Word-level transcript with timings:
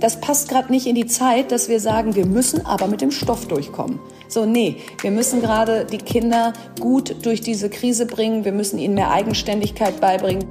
das 0.00 0.20
passt 0.20 0.48
gerade 0.48 0.72
nicht 0.72 0.86
in 0.86 0.94
die 0.94 1.06
Zeit, 1.06 1.52
dass 1.52 1.68
wir 1.68 1.78
sagen, 1.78 2.14
wir 2.14 2.26
müssen 2.26 2.64
aber 2.64 2.86
mit 2.86 3.02
dem 3.02 3.10
Stoff 3.10 3.46
durchkommen. 3.46 4.00
So, 4.28 4.46
nee, 4.46 4.76
wir 5.02 5.10
müssen 5.10 5.40
gerade 5.40 5.84
die 5.84 5.98
Kinder 5.98 6.52
gut 6.78 7.16
durch 7.22 7.40
diese 7.42 7.68
Krise 7.68 8.06
bringen. 8.06 8.44
Wir 8.44 8.52
müssen 8.52 8.78
ihnen 8.78 8.94
mehr 8.94 9.10
Eigenständigkeit 9.10 10.00
beibringen. 10.00 10.46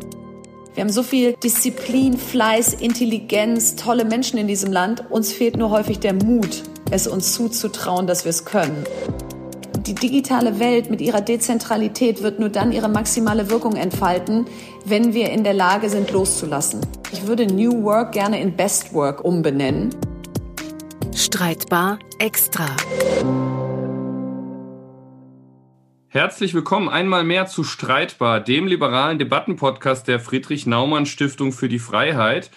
Wir 0.76 0.84
haben 0.84 0.92
so 0.92 1.02
viel 1.02 1.34
Disziplin, 1.44 2.18
Fleiß, 2.18 2.76
Intelligenz, 2.76 3.76
tolle 3.76 4.06
Menschen 4.06 4.38
in 4.38 4.48
diesem 4.48 4.72
Land. 4.72 5.10
Uns 5.10 5.34
fehlt 5.34 5.58
nur 5.58 5.72
häufig 5.72 6.00
der 6.00 6.14
Mut, 6.14 6.64
es 6.92 7.08
uns 7.08 7.34
zuzutrauen, 7.34 8.06
dass 8.06 8.26
wir 8.26 8.30
es 8.30 8.46
können. 8.46 8.84
Die 9.88 9.96
digitale 9.96 10.60
Welt 10.60 10.92
mit 10.92 11.02
ihrer 11.02 11.22
Dezentralität 11.22 12.22
wird 12.22 12.40
nur 12.40 12.50
dann 12.50 12.72
ihre 12.72 12.90
maximale 12.90 13.50
Wirkung 13.50 13.76
entfalten, 13.76 14.46
wenn 14.86 15.14
wir 15.14 15.32
in 15.32 15.44
der 15.44 15.54
Lage 15.54 15.90
sind, 15.90 16.12
loszulassen. 16.12 16.82
Ich 17.12 17.26
würde 17.26 17.48
New 17.48 17.84
Work 17.84 18.12
gerne 18.12 18.40
in 18.40 18.56
Best 18.56 18.94
Work 18.94 19.26
umbenennen. 19.26 19.90
Streitbar 21.16 21.98
extra. 22.20 22.68
Herzlich 26.08 26.54
willkommen 26.54 26.88
einmal 26.88 27.24
mehr 27.24 27.48
zu 27.48 27.64
Streitbar, 27.64 28.42
dem 28.42 28.68
liberalen 28.68 29.18
Debattenpodcast 29.18 30.08
der 30.08 30.20
Friedrich 30.20 30.68
Naumann 30.68 31.08
Stiftung 31.08 31.52
für 31.52 31.68
die 31.68 31.80
Freiheit. 31.80 32.52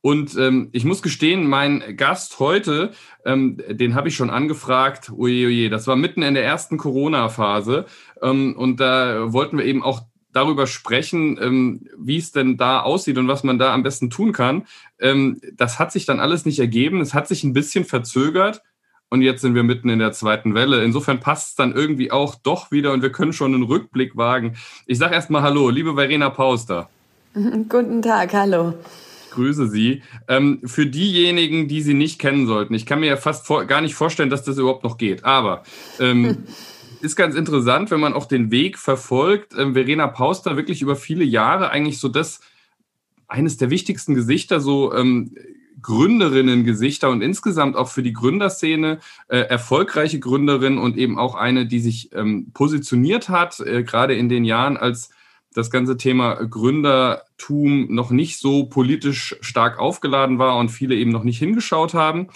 Und 0.00 0.38
ähm, 0.38 0.70
ich 0.72 0.86
muss 0.86 1.02
gestehen, 1.02 1.46
mein 1.46 1.96
Gast 1.96 2.38
heute, 2.38 2.92
ähm, 3.26 3.60
den 3.68 3.94
habe 3.94 4.08
ich 4.08 4.16
schon 4.16 4.30
angefragt. 4.30 5.12
Oje, 5.14 5.48
oje, 5.48 5.68
das 5.68 5.86
war 5.86 5.96
mitten 5.96 6.22
in 6.22 6.32
der 6.32 6.44
ersten 6.44 6.78
Corona-Phase. 6.78 7.84
Ähm, 8.22 8.56
und 8.56 8.80
da 8.80 9.34
wollten 9.34 9.58
wir 9.58 9.66
eben 9.66 9.82
auch 9.82 10.00
darüber 10.32 10.66
sprechen, 10.66 11.38
ähm, 11.40 11.88
wie 11.96 12.18
es 12.18 12.32
denn 12.32 12.56
da 12.56 12.80
aussieht 12.80 13.18
und 13.18 13.28
was 13.28 13.44
man 13.44 13.58
da 13.58 13.72
am 13.72 13.82
besten 13.82 14.10
tun 14.10 14.32
kann. 14.32 14.66
Ähm, 15.00 15.40
das 15.54 15.78
hat 15.78 15.92
sich 15.92 16.06
dann 16.06 16.20
alles 16.20 16.44
nicht 16.44 16.58
ergeben. 16.58 17.00
Es 17.00 17.14
hat 17.14 17.28
sich 17.28 17.44
ein 17.44 17.52
bisschen 17.52 17.84
verzögert 17.84 18.62
und 19.10 19.22
jetzt 19.22 19.40
sind 19.40 19.54
wir 19.54 19.62
mitten 19.62 19.88
in 19.88 19.98
der 19.98 20.12
zweiten 20.12 20.54
Welle. 20.54 20.84
Insofern 20.84 21.20
passt 21.20 21.50
es 21.50 21.54
dann 21.54 21.72
irgendwie 21.72 22.10
auch 22.10 22.34
doch 22.34 22.70
wieder 22.70 22.92
und 22.92 23.02
wir 23.02 23.12
können 23.12 23.32
schon 23.32 23.54
einen 23.54 23.62
Rückblick 23.62 24.16
wagen. 24.16 24.56
Ich 24.86 24.98
sage 24.98 25.14
erstmal 25.14 25.42
Hallo, 25.42 25.70
liebe 25.70 25.94
Verena 25.94 26.30
Pauster. 26.30 26.90
Guten 27.34 28.02
Tag, 28.02 28.32
hallo. 28.34 28.74
Ich 29.24 29.30
grüße 29.30 29.68
Sie. 29.68 30.02
Ähm, 30.26 30.60
für 30.64 30.86
diejenigen, 30.86 31.68
die 31.68 31.82
Sie 31.82 31.94
nicht 31.94 32.18
kennen 32.18 32.46
sollten, 32.46 32.74
ich 32.74 32.86
kann 32.86 33.00
mir 33.00 33.06
ja 33.06 33.16
fast 33.16 33.46
vor, 33.46 33.64
gar 33.64 33.80
nicht 33.80 33.94
vorstellen, 33.94 34.30
dass 34.30 34.44
das 34.44 34.58
überhaupt 34.58 34.84
noch 34.84 34.98
geht, 34.98 35.24
aber 35.24 35.62
ähm, 36.00 36.44
ist 37.00 37.16
ganz 37.16 37.34
interessant, 37.34 37.90
wenn 37.90 38.00
man 38.00 38.14
auch 38.14 38.26
den 38.26 38.50
Weg 38.50 38.78
verfolgt. 38.78 39.54
Ähm, 39.56 39.74
Verena 39.74 40.06
Pauster 40.06 40.56
wirklich 40.56 40.82
über 40.82 40.96
viele 40.96 41.24
Jahre 41.24 41.70
eigentlich 41.70 41.98
so 41.98 42.08
das 42.08 42.40
eines 43.26 43.56
der 43.56 43.70
wichtigsten 43.70 44.14
Gesichter 44.14 44.60
so 44.60 44.94
ähm, 44.94 45.34
Gründerinnen-Gesichter 45.82 47.10
und 47.10 47.22
insgesamt 47.22 47.76
auch 47.76 47.88
für 47.88 48.02
die 48.02 48.12
Gründerszene 48.12 48.98
äh, 49.28 49.38
erfolgreiche 49.38 50.18
Gründerin 50.18 50.78
und 50.78 50.96
eben 50.96 51.18
auch 51.18 51.34
eine, 51.34 51.66
die 51.66 51.80
sich 51.80 52.10
ähm, 52.14 52.50
positioniert 52.52 53.28
hat, 53.28 53.60
äh, 53.60 53.84
gerade 53.84 54.14
in 54.14 54.28
den 54.28 54.44
Jahren, 54.44 54.76
als 54.76 55.10
das 55.54 55.70
ganze 55.70 55.96
Thema 55.96 56.34
Gründertum 56.34 57.92
noch 57.94 58.10
nicht 58.10 58.38
so 58.38 58.66
politisch 58.66 59.36
stark 59.40 59.78
aufgeladen 59.78 60.38
war 60.38 60.56
und 60.56 60.70
viele 60.70 60.94
eben 60.94 61.10
noch 61.10 61.24
nicht 61.24 61.38
hingeschaut 61.38 61.94
haben. 61.94 62.28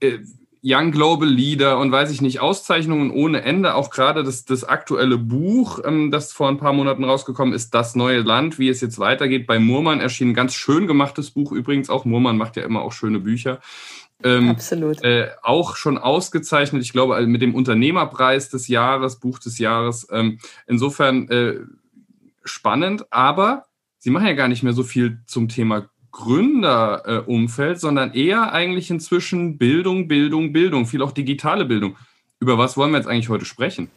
Äh, 0.00 0.18
Young 0.64 0.92
Global 0.92 1.28
Leader 1.28 1.78
und 1.78 1.90
weiß 1.90 2.10
ich 2.12 2.20
nicht, 2.20 2.40
Auszeichnungen 2.40 3.10
ohne 3.10 3.42
Ende. 3.42 3.74
Auch 3.74 3.90
gerade 3.90 4.22
das, 4.22 4.44
das 4.44 4.62
aktuelle 4.62 5.18
Buch, 5.18 5.80
ähm, 5.84 6.10
das 6.10 6.32
vor 6.32 6.48
ein 6.48 6.58
paar 6.58 6.72
Monaten 6.72 7.04
rausgekommen 7.04 7.52
ist, 7.52 7.74
Das 7.74 7.96
neue 7.96 8.20
Land, 8.20 8.58
wie 8.58 8.68
es 8.68 8.80
jetzt 8.80 8.98
weitergeht. 8.98 9.46
Bei 9.46 9.58
Murmann 9.58 10.00
erschien 10.00 10.30
ein 10.30 10.34
ganz 10.34 10.54
schön 10.54 10.86
gemachtes 10.86 11.32
Buch 11.32 11.50
übrigens. 11.50 11.90
Auch 11.90 12.04
Murmann 12.04 12.36
macht 12.36 12.56
ja 12.56 12.62
immer 12.62 12.82
auch 12.82 12.92
schöne 12.92 13.18
Bücher. 13.18 13.60
Ähm, 14.22 14.50
Absolut. 14.50 15.02
Äh, 15.02 15.30
auch 15.42 15.74
schon 15.74 15.98
ausgezeichnet, 15.98 16.82
ich 16.82 16.92
glaube, 16.92 17.20
mit 17.26 17.42
dem 17.42 17.56
Unternehmerpreis 17.56 18.48
des 18.48 18.68
Jahres, 18.68 19.18
Buch 19.18 19.40
des 19.40 19.58
Jahres. 19.58 20.06
Ähm, 20.12 20.38
insofern 20.68 21.28
äh, 21.28 21.56
spannend, 22.44 23.06
aber 23.10 23.64
Sie 24.04 24.10
machen 24.10 24.26
ja 24.26 24.32
gar 24.32 24.48
nicht 24.48 24.64
mehr 24.64 24.72
so 24.72 24.82
viel 24.82 25.20
zum 25.26 25.48
Thema 25.48 25.88
Gründerumfeld, 26.12 27.80
sondern 27.80 28.12
eher 28.12 28.52
eigentlich 28.52 28.90
inzwischen 28.90 29.58
Bildung, 29.58 30.08
Bildung, 30.08 30.52
Bildung, 30.52 30.86
viel 30.86 31.02
auch 31.02 31.12
digitale 31.12 31.64
Bildung. 31.64 31.96
Über 32.38 32.58
was 32.58 32.76
wollen 32.76 32.92
wir 32.92 32.98
jetzt 32.98 33.08
eigentlich 33.08 33.28
heute 33.28 33.44
sprechen? 33.44 33.90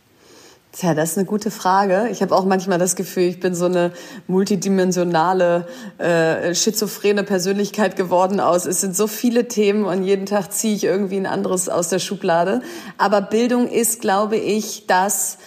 Tja, 0.71 0.93
das 0.93 1.11
ist 1.11 1.17
eine 1.17 1.25
gute 1.25 1.51
Frage. 1.51 2.09
Ich 2.11 2.21
habe 2.21 2.35
auch 2.35 2.43
manchmal 2.43 2.77
das 2.77 2.97
Gefühl, 2.97 3.23
ich 3.23 3.39
bin 3.39 3.55
so 3.55 3.65
eine 3.65 3.93
multidimensionale, 4.27 5.67
äh, 5.99 6.53
schizophrene 6.53 7.23
Persönlichkeit 7.23 7.95
geworden 7.95 8.41
aus. 8.41 8.65
Es 8.65 8.81
sind 8.81 8.93
so 8.93 9.07
viele 9.07 9.47
Themen 9.47 9.85
und 9.85 10.03
jeden 10.03 10.25
Tag 10.25 10.51
ziehe 10.51 10.75
ich 10.75 10.83
irgendwie 10.83 11.15
ein 11.15 11.27
anderes 11.27 11.69
aus 11.69 11.87
der 11.87 11.99
Schublade. 11.99 12.61
Aber 12.97 13.21
Bildung 13.21 13.69
ist, 13.69 14.01
glaube 14.01 14.35
ich, 14.35 14.85
das, 14.85 15.37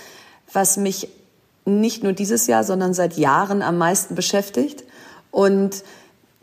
was 0.50 0.79
mich 0.79 1.09
nicht 1.67 2.03
nur 2.03 2.15
dieses 2.15 2.47
Jahr, 2.47 2.65
sondern 2.65 2.95
seit 2.95 3.19
Jahren 3.19 3.61
am 3.61 3.77
meisten 3.77 4.15
beschäftigt. 4.15 4.85
Und 5.31 5.85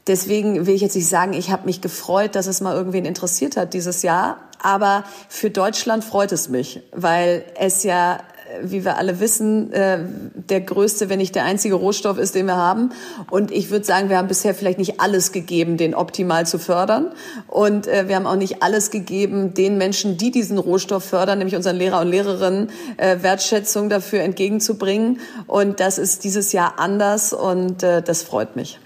Deswegen 0.07 0.67
will 0.67 0.75
ich 0.75 0.81
jetzt 0.81 0.95
nicht 0.95 1.09
sagen, 1.09 1.33
ich 1.33 1.49
habe 1.49 1.65
mich 1.65 1.81
gefreut, 1.81 2.35
dass 2.35 2.45
es 2.45 2.61
mal 2.61 2.75
irgendwen 2.75 3.05
interessiert 3.05 3.57
hat 3.57 3.73
dieses 3.73 4.03
Jahr. 4.03 4.37
Aber 4.61 5.03
für 5.29 5.49
Deutschland 5.49 6.03
freut 6.03 6.31
es 6.31 6.47
mich, 6.47 6.81
weil 6.91 7.43
es 7.55 7.81
ja, 7.83 8.19
wie 8.61 8.85
wir 8.85 8.97
alle 8.97 9.19
wissen, 9.19 9.73
äh, 9.73 9.99
der 10.35 10.61
größte, 10.61 11.09
wenn 11.09 11.17
nicht 11.17 11.33
der 11.33 11.43
einzige 11.45 11.73
Rohstoff 11.73 12.19
ist, 12.19 12.35
den 12.35 12.45
wir 12.45 12.55
haben. 12.55 12.91
Und 13.31 13.49
ich 13.49 13.71
würde 13.71 13.83
sagen, 13.83 14.09
wir 14.09 14.17
haben 14.19 14.27
bisher 14.27 14.53
vielleicht 14.53 14.77
nicht 14.77 14.99
alles 15.01 15.31
gegeben, 15.31 15.75
den 15.75 15.95
optimal 15.95 16.45
zu 16.45 16.59
fördern. 16.59 17.11
Und 17.47 17.87
äh, 17.87 18.07
wir 18.07 18.15
haben 18.15 18.27
auch 18.27 18.35
nicht 18.35 18.61
alles 18.61 18.91
gegeben, 18.91 19.55
den 19.55 19.79
Menschen, 19.79 20.17
die 20.17 20.29
diesen 20.29 20.59
Rohstoff 20.59 21.03
fördern, 21.03 21.39
nämlich 21.39 21.55
unseren 21.55 21.77
Lehrer 21.77 22.01
und 22.01 22.09
Lehrerinnen, 22.09 22.69
äh, 22.97 23.23
Wertschätzung 23.23 23.89
dafür 23.89 24.21
entgegenzubringen. 24.21 25.19
Und 25.47 25.79
das 25.79 25.97
ist 25.97 26.23
dieses 26.23 26.51
Jahr 26.51 26.75
anders 26.77 27.33
und 27.33 27.81
das 27.81 28.21
freut 28.21 28.55
mich. 28.55 28.79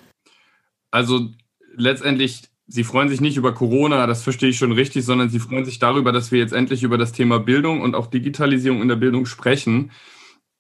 Also 0.92 1.30
letztendlich, 1.76 2.44
Sie 2.72 2.84
freuen 2.84 3.10
sich 3.10 3.20
nicht 3.20 3.38
über 3.38 3.54
Corona, 3.54 4.06
das 4.06 4.22
verstehe 4.22 4.50
ich 4.50 4.58
schon 4.58 4.72
richtig, 4.72 5.04
sondern 5.04 5.30
Sie 5.30 5.40
freuen 5.40 5.66
sich 5.66 5.80
darüber, 5.80 6.12
dass 6.12 6.32
wir 6.32 6.40
jetzt 6.40 6.54
endlich 6.54 6.84
über 6.84 6.98
das 6.98 7.12
Thema 7.12 7.40
Bildung 7.40 7.82
und 7.82 7.96
auch 7.96 8.08
Digitalisierung 8.08 8.82
in 8.82 8.88
der 8.88 8.96
Bildung 8.96 9.26
sprechen. 9.26 9.92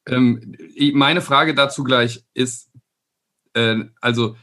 Ähm, 0.07 0.55
meine 0.93 1.21
Frage 1.21 1.53
dazu 1.53 1.83
gleich 1.83 2.23
ist, 2.33 2.71
äh, 3.53 3.85
also 4.01 4.35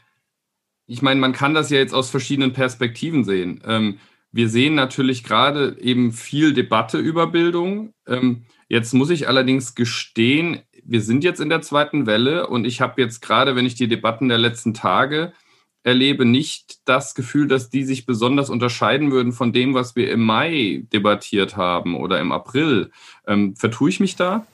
ich 0.87 1.03
meine, 1.03 1.21
man 1.21 1.33
kann 1.33 1.55
das 1.55 1.71
ja 1.71 1.79
jetzt 1.79 1.95
aus 1.95 2.11
verschiedenen 2.11 2.53
Perspektiven 2.53 3.25
sehen. 3.25 3.61
Ähm, 3.65 3.99
wir 4.31 4.49
sehen 4.49 4.75
natürlich 4.75 5.25
gerade 5.25 5.77
eben 5.81 6.13
viel 6.13 6.53
Debatte 6.53 6.99
über 6.99 7.27
Bildung. 7.27 7.93
Ähm, 8.07 8.45
jetzt 8.69 8.93
muss 8.95 9.11
ich 9.11 9.29
allerdings 9.29 9.75
gestehen, 9.75 10.61
wir 10.85 11.01
sind 11.01 11.25
jetzt 11.25 11.41
in 11.41 11.49
der 11.49 11.63
zweiten 11.63 12.07
Welle 12.07 12.47
und 12.47 12.65
ich 12.65 12.81
habe 12.81 13.01
jetzt 13.01 13.21
gerade, 13.21 13.57
wenn 13.57 13.67
ich 13.67 13.75
die 13.75 13.89
Debatten 13.89 14.29
der 14.29 14.39
letzten 14.39 14.73
Tage 14.73 15.33
erlebe 15.87 16.25
nicht 16.25 16.81
das 16.85 17.15
Gefühl, 17.15 17.47
dass 17.47 17.71
die 17.71 17.85
sich 17.85 18.07
besonders 18.07 18.51
unterscheiden 18.51 19.13
würden 19.13 19.33
von 19.33 19.53
dem, 19.53 19.73
was 19.73 19.95
wir 19.95 20.11
im 20.11 20.21
Mai 20.21 20.83
debattiert 20.93 21.57
haben 21.57 21.95
oder 21.95 22.19
im 22.19 22.33
April. 22.33 22.91
Ähm, 23.29 23.55
vertue 23.55 23.91
ich 23.91 24.01
mich 24.01 24.17
da? 24.17 24.45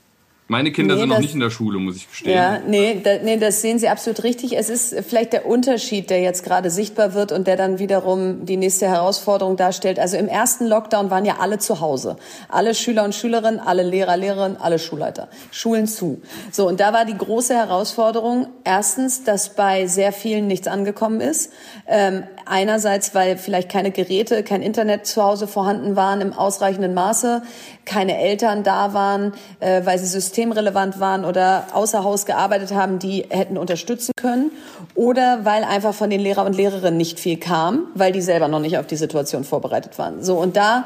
Meine 0.53 0.71
Kinder 0.71 0.97
nee, 0.97 1.01
sind 1.01 1.09
noch 1.09 1.19
nicht 1.19 1.33
in 1.33 1.41
der 1.41 1.49
Schule, 1.49 1.79
muss 1.79 1.97
ich 1.97 2.11
gestehen. 2.11 2.37
Ja, 2.37 2.59
nee, 2.59 3.01
da, 3.03 3.17
nee, 3.25 3.39
das 3.39 3.63
sehen 3.63 3.79
Sie 3.79 3.89
absolut 3.89 4.23
richtig. 4.23 4.55
Es 4.55 4.69
ist 4.69 4.95
vielleicht 5.09 5.33
der 5.33 5.47
Unterschied, 5.47 6.11
der 6.11 6.21
jetzt 6.21 6.45
gerade 6.45 6.69
sichtbar 6.69 7.15
wird 7.15 7.33
und 7.33 7.47
der 7.47 7.57
dann 7.57 7.79
wiederum 7.79 8.45
die 8.45 8.59
nächste 8.59 8.87
Herausforderung 8.87 9.57
darstellt. 9.57 9.99
Also 9.99 10.19
im 10.19 10.29
ersten 10.29 10.67
Lockdown 10.67 11.09
waren 11.09 11.25
ja 11.25 11.37
alle 11.41 11.57
zu 11.57 11.81
Hause. 11.81 12.19
Alle 12.51 12.75
Schüler 12.75 13.05
und 13.05 13.15
Schülerinnen, 13.15 13.61
alle 13.61 13.83
Lehrer, 13.83 14.19
Lehrerinnen, 14.19 14.59
alle 14.61 14.79
Schulleiter. 14.79 15.29
Schulen 15.51 15.87
zu. 15.87 16.21
So, 16.51 16.69
und 16.69 16.81
da 16.81 16.93
war 16.93 17.07
die 17.07 17.17
große 17.17 17.55
Herausforderung, 17.55 18.47
erstens, 18.63 19.25
dass 19.25 19.55
bei 19.55 19.87
sehr 19.87 20.13
vielen 20.13 20.49
nichts 20.49 20.69
angekommen 20.69 21.23
ist. 21.23 21.51
Ähm, 21.89 22.25
einerseits, 22.53 23.15
weil 23.15 23.39
vielleicht 23.39 23.71
keine 23.71 23.91
Geräte, 23.91 24.43
kein 24.43 24.63
Internet 24.63 25.07
zu 25.07 25.23
Hause 25.23 25.49
vorhanden 25.49 25.97
waren 25.97 26.21
im 26.21 26.35
ausreichenden 26.35 26.93
Maße, 26.93 27.43
keine 27.87 28.19
Eltern 28.19 28.63
da 28.63 28.93
waren, 28.93 29.33
äh, 29.61 29.81
weil 29.85 29.99
sie 29.99 30.07
System 30.07 30.43
systemrelevant 30.53 31.01
waren 31.01 31.25
oder 31.25 31.67
außer 31.73 32.05
Haus 32.05 32.27
gearbeitet 32.27 32.73
haben, 32.73 32.99
die 32.99 33.25
hätten 33.29 33.57
unterstützen 33.57 34.13
können. 34.17 34.51
Oder 34.95 35.45
weil 35.45 35.65
einfach 35.65 35.95
von 35.95 36.11
den 36.11 36.21
Lehrer 36.21 36.45
und 36.45 36.55
Lehrerinnen 36.55 36.97
nicht 36.97 37.19
viel 37.19 37.39
kam, 37.39 37.87
weil 37.95 38.13
die 38.13 38.21
selber 38.21 38.49
noch 38.49 38.61
nicht 38.61 38.79
auf 38.79 38.87
die 38.87 38.97
Situation 38.97 39.45
vorbereitet 39.45 39.99
waren. 39.99 40.23
So, 40.23 40.37
und 40.37 40.57
da 40.57 40.85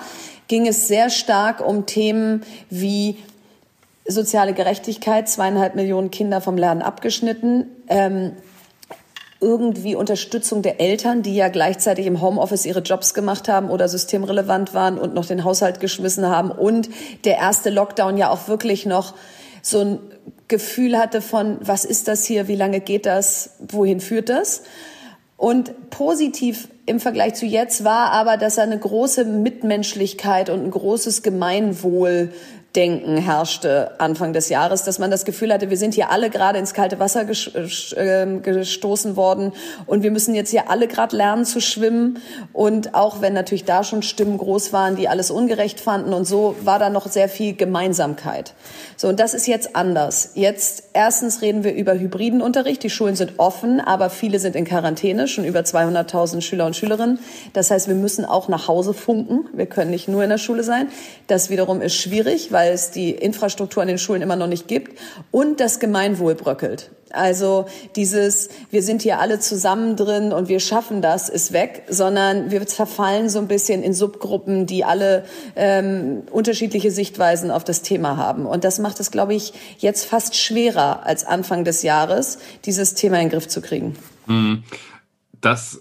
ging 0.49 0.67
es 0.67 0.87
sehr 0.87 1.11
stark 1.11 1.67
um 1.67 1.87
Themen 1.87 2.43
wie 2.71 3.17
soziale 4.07 4.53
Gerechtigkeit, 4.53 5.29
zweieinhalb 5.29 5.75
Millionen 5.75 6.11
Kinder 6.11 6.41
vom 6.41 6.57
Lernen 6.57 6.83
abgeschnitten, 6.83 7.67
ähm, 7.89 8.33
irgendwie 9.41 9.95
Unterstützung 9.95 10.63
der 10.63 10.81
Eltern, 10.81 11.23
die 11.23 11.35
ja 11.35 11.49
gleichzeitig 11.49 12.07
im 12.07 12.21
Homeoffice 12.21 12.65
ihre 12.65 12.81
Jobs 12.81 13.13
gemacht 13.13 13.49
haben 13.49 13.71
oder 13.71 13.89
systemrelevant 13.89 14.73
waren 14.73 14.99
und 14.99 15.15
noch 15.15 15.27
den 15.27 15.45
Haushalt 15.45 15.81
geschmissen 15.81 16.27
haben 16.27 16.51
und 16.51 16.89
der 17.25 17.37
erste 17.37 17.71
Lockdown 17.71 18.17
ja 18.17 18.31
auch 18.31 18.49
wirklich 18.49 18.87
noch 18.87 19.15
so 19.63 19.81
ein 19.81 19.99
Gefühl 20.49 20.97
hatte 20.97 21.21
von, 21.21 21.59
was 21.61 21.85
ist 21.85 22.09
das 22.09 22.25
hier, 22.25 22.49
wie 22.49 22.55
lange 22.55 22.81
geht 22.81 23.05
das, 23.05 23.51
wohin 23.59 24.01
führt 24.01 24.29
das? 24.29 24.63
Und 25.37 25.91
positiv 25.91 26.69
im 26.87 26.99
Vergleich 26.99 27.35
zu 27.35 27.45
jetzt 27.45 27.85
war 27.85 28.13
aber, 28.13 28.37
dass 28.37 28.57
er 28.57 28.63
eine 28.63 28.79
große 28.79 29.25
Mitmenschlichkeit 29.25 30.49
und 30.49 30.65
ein 30.65 30.71
großes 30.71 31.23
Gemeinwohl 31.23 32.33
Denken 32.77 33.17
herrschte 33.17 33.99
Anfang 33.99 34.35
des 34.35 34.51
Jahres, 34.51 34.85
dass 34.85 34.99
man 34.99 35.11
das 35.11 35.25
Gefühl 35.25 35.51
hatte, 35.51 35.71
wir 35.71 35.79
sind 35.79 35.95
hier 35.95 36.11
alle 36.11 36.29
gerade 36.29 36.59
ins 36.59 36.75
kalte 36.75 37.01
Wasser 37.01 37.25
ähm, 37.97 38.43
gestoßen 38.43 39.17
worden 39.17 39.53
und 39.87 40.03
wir 40.03 40.11
müssen 40.11 40.35
jetzt 40.35 40.51
hier 40.51 40.69
alle 40.69 40.87
gerade 40.87 41.17
lernen 41.17 41.47
zu 41.47 41.61
schwimmen. 41.61 42.19
Und 42.53 42.95
auch 42.95 43.23
wenn 43.23 43.33
natürlich 43.33 43.65
da 43.65 43.83
schon 43.83 44.03
Stimmen 44.03 44.37
groß 44.37 44.75
waren, 44.75 44.95
die 44.97 45.09
alles 45.09 45.31
ungerecht 45.31 45.81
fanden 45.81 46.13
und 46.13 46.27
so, 46.27 46.55
war 46.65 46.79
da 46.79 46.91
noch 46.91 47.09
sehr 47.09 47.31
viel 47.31 47.55
Gemeinsamkeit. 47.55 48.53
So, 48.99 49.09
und 49.09 49.21
das 49.21 49.33
ist 49.33 49.47
jetzt 49.47 49.75
anders. 49.75 50.33
Jetzt 50.35 50.91
erstens 50.93 51.41
reden 51.41 51.65
wir 51.65 51.75
über 51.75 51.99
hybriden 51.99 52.43
Unterricht. 52.43 52.83
Die 52.83 52.91
Schulen 52.91 53.17
sind 53.17 53.39
offen, 53.39 53.81
aber 53.81 54.11
viele 54.11 54.39
sind 54.39 54.55
in 54.55 54.67
Quarantäne, 54.67 55.29
schon 55.29 55.45
über 55.45 55.61
200.000 55.61 56.43
Schüler 56.43 56.67
und 56.67 56.77
Schülerinnen. 56.77 57.21
Das 57.55 57.71
heißt, 57.71 57.89
wir 57.89 57.95
müssen 57.95 58.27
auch 58.27 58.49
nach 58.49 58.69
Hause 58.69 58.93
funken. 58.93 59.49
Wir 59.55 59.67
können 59.67 59.91
nicht 59.91 60.09
nur 60.09 60.23
in 60.23 60.29
der 60.29 60.39
Schule 60.39 60.63
sein. 60.63 60.89
Das 61.27 61.49
wiederum 61.49 61.81
ist 61.81 61.95
schwierig, 61.95 62.53
weil 62.53 62.66
weil 62.67 62.73
es 62.73 62.91
die 62.91 63.11
Infrastruktur 63.11 63.83
an 63.83 63.89
den 63.89 63.99
Schulen 63.99 64.23
immer 64.23 64.35
noch 64.35 64.49
nicht 64.49 64.67
gibt 64.67 64.99
und 65.31 65.61
das 65.61 65.79
Gemeinwohl 65.79 66.35
bröckelt. 66.35 66.91
Also 67.11 67.67
dieses, 67.95 68.49
wir 68.71 68.83
sind 68.83 69.03
hier 69.03 69.21
alle 69.21 69.39
zusammen 69.39 69.95
drin 69.95 70.33
und 70.33 70.49
wir 70.49 70.59
schaffen 70.59 71.01
das, 71.01 71.29
ist 71.29 71.53
weg, 71.53 71.85
sondern 71.89 72.51
wir 72.51 72.67
verfallen 72.67 73.29
so 73.29 73.39
ein 73.39 73.47
bisschen 73.47 73.85
in 73.85 73.95
Subgruppen, 73.95 74.67
die 74.67 74.85
alle 74.85 75.25
ähm, 75.55 76.25
unterschiedliche 76.33 76.91
Sichtweisen 76.91 77.53
auf 77.53 77.63
das 77.63 77.83
Thema 77.83 78.17
haben. 78.17 78.45
Und 78.45 78.65
das 78.65 78.81
macht 78.81 78.99
es, 78.99 79.13
glaube 79.13 79.35
ich, 79.35 79.53
jetzt 79.79 80.05
fast 80.05 80.35
schwerer 80.35 81.07
als 81.07 81.25
Anfang 81.25 81.63
des 81.63 81.85
Jahres, 81.85 82.39
dieses 82.65 82.95
Thema 82.95 83.19
in 83.19 83.27
den 83.27 83.31
Griff 83.31 83.47
zu 83.47 83.61
kriegen. 83.61 83.95
Mhm. 84.27 84.65
Das 85.41 85.81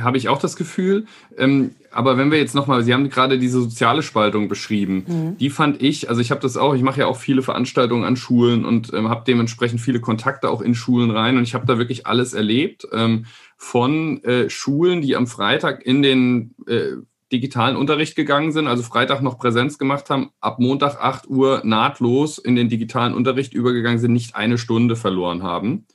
habe 0.00 0.16
ich 0.18 0.28
auch 0.28 0.38
das 0.38 0.56
Gefühl. 0.56 1.06
Ähm, 1.36 1.72
aber 1.90 2.16
wenn 2.16 2.30
wir 2.30 2.38
jetzt 2.38 2.54
nochmal, 2.54 2.82
Sie 2.84 2.94
haben 2.94 3.08
gerade 3.08 3.38
diese 3.38 3.60
soziale 3.60 4.02
Spaltung 4.02 4.48
beschrieben. 4.48 5.04
Mhm. 5.06 5.38
Die 5.38 5.50
fand 5.50 5.82
ich, 5.82 6.08
also 6.08 6.20
ich 6.20 6.30
habe 6.30 6.40
das 6.40 6.56
auch, 6.56 6.74
ich 6.74 6.82
mache 6.82 7.00
ja 7.00 7.06
auch 7.06 7.16
viele 7.16 7.42
Veranstaltungen 7.42 8.04
an 8.04 8.16
Schulen 8.16 8.64
und 8.64 8.92
ähm, 8.94 9.08
habe 9.08 9.24
dementsprechend 9.26 9.80
viele 9.80 10.00
Kontakte 10.00 10.50
auch 10.50 10.60
in 10.60 10.74
Schulen 10.74 11.10
rein 11.10 11.36
und 11.36 11.42
ich 11.42 11.54
habe 11.54 11.66
da 11.66 11.78
wirklich 11.78 12.06
alles 12.06 12.34
erlebt. 12.34 12.86
Ähm, 12.92 13.26
von 13.56 14.22
äh, 14.22 14.48
Schulen, 14.48 15.00
die 15.02 15.16
am 15.16 15.26
Freitag 15.26 15.84
in 15.84 16.02
den 16.02 16.54
äh, 16.66 16.92
digitalen 17.32 17.76
Unterricht 17.76 18.16
gegangen 18.16 18.52
sind, 18.52 18.68
also 18.68 18.82
Freitag 18.82 19.20
noch 19.20 19.38
Präsenz 19.38 19.78
gemacht 19.78 20.08
haben, 20.08 20.30
ab 20.40 20.60
Montag 20.60 21.02
8 21.02 21.28
Uhr 21.28 21.62
nahtlos 21.64 22.38
in 22.38 22.54
den 22.54 22.68
digitalen 22.68 23.12
Unterricht 23.12 23.52
übergegangen 23.52 23.98
sind, 23.98 24.12
nicht 24.12 24.36
eine 24.36 24.56
Stunde 24.56 24.96
verloren 24.96 25.42
haben. 25.42 25.86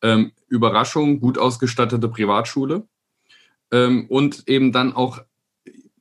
Ähm, 0.00 0.32
Überraschung, 0.48 1.20
gut 1.20 1.36
ausgestattete 1.36 2.08
Privatschule 2.08 2.86
ähm, 3.72 4.06
und 4.08 4.44
eben 4.48 4.72
dann 4.72 4.92
auch 4.92 5.20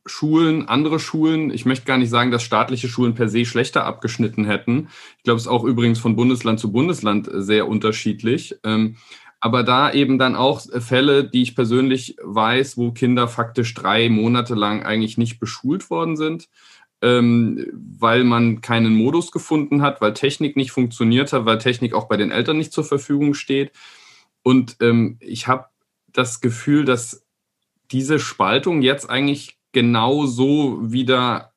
Schulen, 0.06 0.68
andere 0.68 1.00
Schulen, 1.00 1.52
ich 1.52 1.66
möchte 1.66 1.86
gar 1.86 1.98
nicht 1.98 2.10
sagen, 2.10 2.32
dass 2.32 2.44
staatliche 2.44 2.88
Schulen 2.88 3.14
per 3.14 3.28
se 3.28 3.46
schlechter 3.46 3.86
abgeschnitten 3.86 4.46
hätten. 4.46 4.88
Ich 5.18 5.24
glaube, 5.24 5.38
es 5.38 5.44
ist 5.44 5.52
auch 5.52 5.64
übrigens 5.64 6.00
von 6.00 6.16
Bundesland 6.16 6.60
zu 6.60 6.72
Bundesland 6.72 7.30
sehr 7.32 7.68
unterschiedlich. 7.68 8.56
Ähm, 8.64 8.96
aber 9.40 9.64
da 9.64 9.92
eben 9.92 10.18
dann 10.18 10.36
auch 10.36 10.62
Fälle, 10.80 11.24
die 11.24 11.44
ich 11.44 11.56
persönlich 11.56 12.16
weiß, 12.24 12.78
wo 12.78 12.92
Kinder 12.92 13.28
faktisch 13.28 13.74
drei 13.74 14.10
Monate 14.10 14.56
lang 14.56 14.84
eigentlich 14.84 15.18
nicht 15.18 15.40
beschult 15.40 15.90
worden 15.90 16.18
sind, 16.18 16.50
ähm, 17.02 17.68
weil 17.74 18.24
man 18.24 18.62
keinen 18.62 18.96
Modus 18.96 19.32
gefunden 19.32 19.84
hat, 19.84 20.02
weil 20.02 20.14
Technik 20.14 20.56
nicht 20.56 20.72
funktioniert 20.72 21.34
hat, 21.34 21.46
weil 21.46 21.60
Technik 21.60 21.94
auch 21.94 22.08
bei 22.08 22.18
den 22.18 22.32
Eltern 22.32 22.58
nicht 22.58 22.74
zur 22.74 22.84
Verfügung 22.84 23.36
steht. 23.36 23.72
Und 24.42 24.78
ähm, 24.82 25.18
ich 25.20 25.48
habe 25.48 25.66
das 26.08 26.42
Gefühl, 26.42 26.86
dass 26.86 27.27
diese 27.92 28.20
Spaltung 28.20 28.82
jetzt 28.82 29.10
eigentlich 29.10 29.58
genau 29.72 30.26
so 30.26 30.80
wieder 30.82 31.54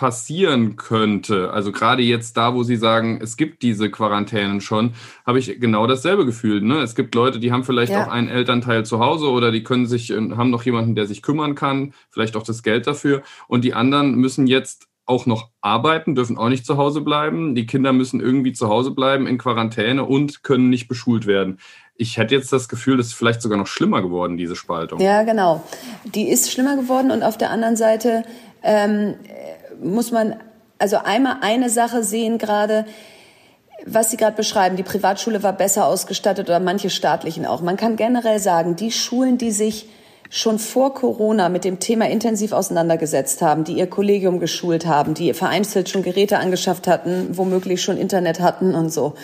passieren 0.00 0.76
könnte. 0.76 1.52
Also 1.52 1.72
gerade 1.72 2.02
jetzt 2.02 2.34
da, 2.38 2.54
wo 2.54 2.62
Sie 2.62 2.76
sagen, 2.76 3.20
es 3.22 3.36
gibt 3.36 3.62
diese 3.62 3.90
Quarantänen 3.90 4.62
schon, 4.62 4.94
habe 5.26 5.38
ich 5.38 5.60
genau 5.60 5.86
dasselbe 5.86 6.24
Gefühl. 6.24 6.62
Ne? 6.62 6.78
Es 6.78 6.94
gibt 6.94 7.14
Leute, 7.14 7.38
die 7.38 7.52
haben 7.52 7.64
vielleicht 7.64 7.92
ja. 7.92 8.06
auch 8.06 8.10
einen 8.10 8.28
Elternteil 8.28 8.86
zu 8.86 8.98
Hause 8.98 9.28
oder 9.30 9.52
die 9.52 9.62
können 9.62 9.84
sich, 9.84 10.10
äh, 10.10 10.14
haben 10.14 10.48
noch 10.48 10.62
jemanden, 10.62 10.94
der 10.94 11.04
sich 11.04 11.20
kümmern 11.20 11.54
kann, 11.54 11.92
vielleicht 12.08 12.34
auch 12.36 12.44
das 12.44 12.62
Geld 12.62 12.86
dafür. 12.86 13.22
Und 13.46 13.62
die 13.62 13.74
anderen 13.74 14.14
müssen 14.14 14.46
jetzt 14.46 14.88
auch 15.04 15.26
noch 15.26 15.50
arbeiten, 15.60 16.14
dürfen 16.14 16.38
auch 16.38 16.48
nicht 16.48 16.64
zu 16.64 16.78
Hause 16.78 17.02
bleiben. 17.02 17.54
Die 17.54 17.66
Kinder 17.66 17.92
müssen 17.92 18.20
irgendwie 18.20 18.52
zu 18.52 18.68
Hause 18.68 18.92
bleiben 18.92 19.26
in 19.26 19.36
Quarantäne 19.36 20.06
und 20.06 20.42
können 20.42 20.70
nicht 20.70 20.88
beschult 20.88 21.26
werden 21.26 21.58
ich 22.00 22.16
hätte 22.16 22.34
jetzt 22.34 22.50
das 22.50 22.70
Gefühl, 22.70 22.96
das 22.96 23.08
ist 23.08 23.12
vielleicht 23.12 23.42
sogar 23.42 23.58
noch 23.58 23.66
schlimmer 23.66 24.00
geworden, 24.00 24.38
diese 24.38 24.56
Spaltung. 24.56 25.00
Ja, 25.00 25.22
genau. 25.22 25.62
Die 26.06 26.30
ist 26.30 26.50
schlimmer 26.50 26.76
geworden 26.76 27.10
und 27.10 27.22
auf 27.22 27.36
der 27.36 27.50
anderen 27.50 27.76
Seite 27.76 28.22
ähm, 28.62 29.16
muss 29.82 30.10
man 30.10 30.36
also 30.78 30.96
einmal 30.96 31.36
eine 31.42 31.68
Sache 31.68 32.02
sehen 32.02 32.38
gerade, 32.38 32.86
was 33.84 34.10
Sie 34.10 34.16
gerade 34.16 34.34
beschreiben, 34.34 34.76
die 34.76 34.82
Privatschule 34.82 35.42
war 35.42 35.52
besser 35.52 35.86
ausgestattet 35.86 36.48
oder 36.48 36.58
manche 36.58 36.88
staatlichen 36.88 37.44
auch. 37.44 37.60
Man 37.60 37.76
kann 37.76 37.96
generell 37.96 38.38
sagen, 38.38 38.76
die 38.76 38.92
Schulen, 38.92 39.36
die 39.36 39.50
sich 39.50 39.86
schon 40.30 40.60
vor 40.60 40.94
Corona 40.94 41.48
mit 41.48 41.64
dem 41.64 41.80
Thema 41.80 42.08
intensiv 42.08 42.52
auseinandergesetzt 42.52 43.42
haben, 43.42 43.64
die 43.64 43.72
ihr 43.72 43.88
Kollegium 43.88 44.38
geschult 44.38 44.86
haben, 44.86 45.12
die 45.12 45.34
vereinzelt 45.34 45.88
schon 45.88 46.04
Geräte 46.04 46.38
angeschafft 46.38 46.86
hatten, 46.86 47.36
womöglich 47.36 47.82
schon 47.82 47.98
Internet 47.98 48.40
hatten 48.40 48.74
und 48.74 48.90
so, 48.90 49.14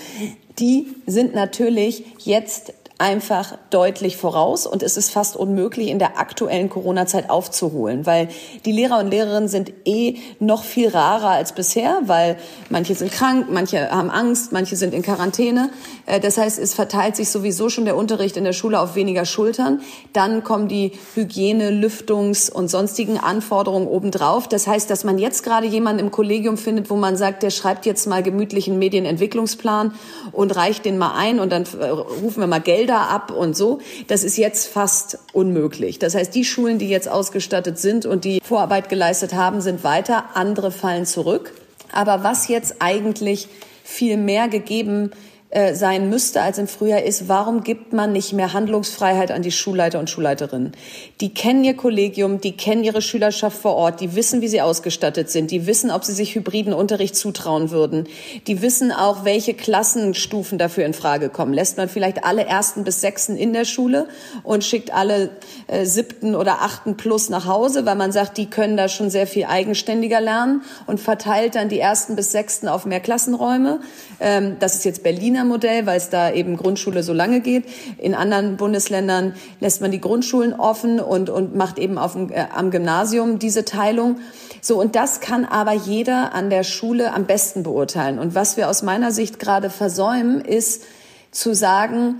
die 0.58 0.88
sind 1.06 1.34
natürlich 1.34 2.04
jetzt 2.18 2.74
einfach 2.98 3.58
deutlich 3.68 4.16
voraus 4.16 4.66
und 4.66 4.82
es 4.82 4.96
ist 4.96 5.10
fast 5.10 5.36
unmöglich 5.36 5.88
in 5.88 5.98
der 5.98 6.18
aktuellen 6.18 6.70
Corona-Zeit 6.70 7.28
aufzuholen, 7.28 8.06
weil 8.06 8.28
die 8.64 8.72
Lehrer 8.72 9.00
und 9.00 9.10
Lehrerinnen 9.10 9.48
sind 9.48 9.70
eh 9.84 10.16
noch 10.40 10.64
viel 10.64 10.88
rarer 10.88 11.30
als 11.30 11.52
bisher, 11.52 12.00
weil 12.06 12.38
manche 12.70 12.94
sind 12.94 13.12
krank, 13.12 13.48
manche 13.50 13.90
haben 13.90 14.10
Angst, 14.10 14.52
manche 14.52 14.76
sind 14.76 14.94
in 14.94 15.02
Quarantäne. 15.02 15.68
Äh, 16.06 16.20
das 16.20 16.38
heißt, 16.38 16.58
es 16.58 16.72
verteilt 16.72 17.16
sich 17.16 17.28
sowieso 17.28 17.68
schon 17.68 17.84
der 17.84 17.96
Unterricht 17.96 18.38
in 18.38 18.44
der 18.44 18.54
Schule 18.54 18.80
auf 18.80 18.94
weniger 18.94 19.26
Schultern. 19.26 19.82
Dann 20.14 20.42
kommen 20.42 20.66
die 20.66 20.92
Hygiene, 21.14 21.70
Lüftungs- 21.70 22.50
und 22.50 22.68
sonstigen 22.68 23.18
Anforderungen 23.18 23.88
obendrauf. 23.88 24.48
Das 24.48 24.66
heißt, 24.66 24.88
dass 24.88 25.04
man 25.04 25.18
jetzt 25.18 25.42
gerade 25.42 25.66
jemanden 25.66 26.00
im 26.00 26.10
Kollegium 26.10 26.56
findet, 26.56 26.88
wo 26.88 26.96
man 26.96 27.18
sagt, 27.18 27.42
der 27.42 27.50
schreibt 27.50 27.84
jetzt 27.84 28.06
mal 28.06 28.22
gemütlichen 28.22 28.78
Medienentwicklungsplan 28.78 29.92
und 30.32 30.56
reicht 30.56 30.86
den 30.86 30.96
mal 30.96 31.12
ein 31.14 31.40
und 31.40 31.52
dann 31.52 31.64
äh, 31.78 31.84
rufen 31.88 32.40
wir 32.40 32.46
mal 32.46 32.60
Geld 32.60 32.85
Gelder 32.86 33.10
ab 33.10 33.32
und 33.32 33.56
so. 33.56 33.80
Das 34.06 34.22
ist 34.22 34.36
jetzt 34.36 34.68
fast 34.68 35.18
unmöglich. 35.32 35.98
Das 35.98 36.14
heißt, 36.14 36.34
die 36.34 36.44
Schulen, 36.44 36.78
die 36.78 36.88
jetzt 36.88 37.08
ausgestattet 37.08 37.78
sind 37.78 38.06
und 38.06 38.24
die 38.24 38.40
Vorarbeit 38.42 38.88
geleistet 38.88 39.34
haben, 39.34 39.60
sind 39.60 39.82
weiter. 39.82 40.26
Andere 40.34 40.70
fallen 40.70 41.04
zurück. 41.04 41.52
Aber 41.92 42.22
was 42.22 42.46
jetzt 42.46 42.76
eigentlich 42.78 43.48
viel 43.82 44.16
mehr 44.16 44.48
gegeben 44.48 45.10
äh, 45.50 45.74
sein 45.74 46.10
müsste 46.10 46.42
als 46.42 46.58
im 46.58 46.66
Frühjahr 46.66 47.04
ist, 47.04 47.28
warum 47.28 47.62
gibt 47.62 47.92
man 47.92 48.10
nicht 48.10 48.32
mehr 48.32 48.52
Handlungsfreiheit 48.52 49.30
an 49.30 49.42
die 49.42 49.52
Schulleiter 49.52 50.00
und 50.00 50.10
Schulleiterinnen? 50.10 50.72
Die 51.20 51.32
kennen 51.34 51.62
ihr 51.62 51.76
Kollegium, 51.76 52.40
die 52.40 52.56
kennen 52.56 52.82
ihre 52.82 53.00
Schülerschaft 53.00 53.56
vor 53.56 53.76
Ort, 53.76 54.00
die 54.00 54.16
wissen, 54.16 54.40
wie 54.40 54.48
sie 54.48 54.60
ausgestattet 54.60 55.30
sind, 55.30 55.52
die 55.52 55.68
wissen, 55.68 55.92
ob 55.92 56.02
sie 56.02 56.14
sich 56.14 56.34
hybriden 56.34 56.72
Unterricht 56.72 57.14
zutrauen 57.14 57.70
würden, 57.70 58.08
die 58.48 58.60
wissen 58.60 58.90
auch, 58.90 59.24
welche 59.24 59.54
Klassenstufen 59.54 60.58
dafür 60.58 60.84
in 60.84 60.94
Frage 60.94 61.28
kommen. 61.28 61.52
Lässt 61.52 61.76
man 61.76 61.88
vielleicht 61.88 62.24
alle 62.24 62.44
ersten 62.44 62.82
bis 62.82 63.00
sechsten 63.00 63.36
in 63.36 63.52
der 63.52 63.66
Schule 63.66 64.08
und 64.42 64.64
schickt 64.64 64.92
alle 64.92 65.30
äh, 65.68 65.84
siebten 65.84 66.34
oder 66.34 66.62
achten 66.62 66.96
plus 66.96 67.28
nach 67.28 67.46
Hause, 67.46 67.86
weil 67.86 67.94
man 67.94 68.10
sagt, 68.10 68.36
die 68.36 68.46
können 68.46 68.76
da 68.76 68.88
schon 68.88 69.10
sehr 69.10 69.28
viel 69.28 69.44
eigenständiger 69.44 70.20
lernen 70.20 70.62
und 70.88 70.98
verteilt 70.98 71.54
dann 71.54 71.68
die 71.68 71.78
ersten 71.78 72.16
bis 72.16 72.32
sechsten 72.32 72.66
auf 72.66 72.84
mehr 72.84 72.98
Klassenräume. 72.98 73.78
Ähm, 74.18 74.56
das 74.58 74.74
ist 74.74 74.84
jetzt 74.84 75.04
Berlin 75.04 75.35
Berliner 75.36 75.44
Modell, 75.44 75.86
weil 75.86 75.98
es 75.98 76.08
da 76.08 76.32
eben 76.32 76.56
Grundschule 76.56 77.02
so 77.02 77.12
lange 77.12 77.40
geht. 77.40 77.64
In 77.98 78.14
anderen 78.14 78.56
Bundesländern 78.56 79.34
lässt 79.60 79.82
man 79.82 79.90
die 79.90 80.00
Grundschulen 80.00 80.54
offen 80.54 80.98
und, 80.98 81.28
und 81.28 81.54
macht 81.54 81.78
eben 81.78 81.98
auf 81.98 82.14
dem, 82.14 82.30
äh, 82.30 82.46
am 82.54 82.70
Gymnasium 82.70 83.38
diese 83.38 83.66
Teilung. 83.66 84.18
So, 84.62 84.80
und 84.80 84.96
das 84.96 85.20
kann 85.20 85.44
aber 85.44 85.72
jeder 85.72 86.32
an 86.32 86.48
der 86.48 86.64
Schule 86.64 87.12
am 87.12 87.26
besten 87.26 87.62
beurteilen. 87.62 88.18
Und 88.18 88.34
was 88.34 88.56
wir 88.56 88.70
aus 88.70 88.82
meiner 88.82 89.12
Sicht 89.12 89.38
gerade 89.38 89.68
versäumen, 89.68 90.40
ist 90.40 90.84
zu 91.32 91.54
sagen, 91.54 92.16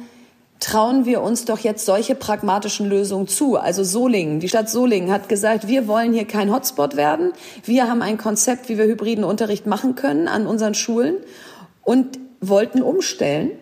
trauen 0.61 1.07
wir 1.07 1.23
uns 1.23 1.47
doch 1.47 1.61
jetzt 1.61 1.87
solche 1.87 2.15
pragmatischen 2.15 2.87
Lösungen 2.87 3.29
zu. 3.29 3.57
Also 3.57 3.83
Solingen, 3.83 4.41
die 4.41 4.49
Stadt 4.49 4.69
Solingen 4.69 5.11
hat 5.11 5.31
gesagt, 5.31 5.69
wir 5.69 5.89
wollen 5.89 6.13
hier 6.13 6.27
kein 6.27 6.53
Hotspot 6.53 6.97
werden. 6.97 7.33
Wir 7.65 7.89
haben 7.89 8.03
ein 8.03 8.19
Konzept, 8.19 8.69
wie 8.69 8.77
wir 8.77 8.85
hybriden 8.85 9.25
Unterricht 9.25 9.67
machen 9.67 9.95
können 9.95 10.29
an 10.29 10.47
unseren 10.47 10.75
Schulen. 10.75 11.17
Und 11.83 12.19
wollten 12.41 12.83
umstellen 12.83 13.53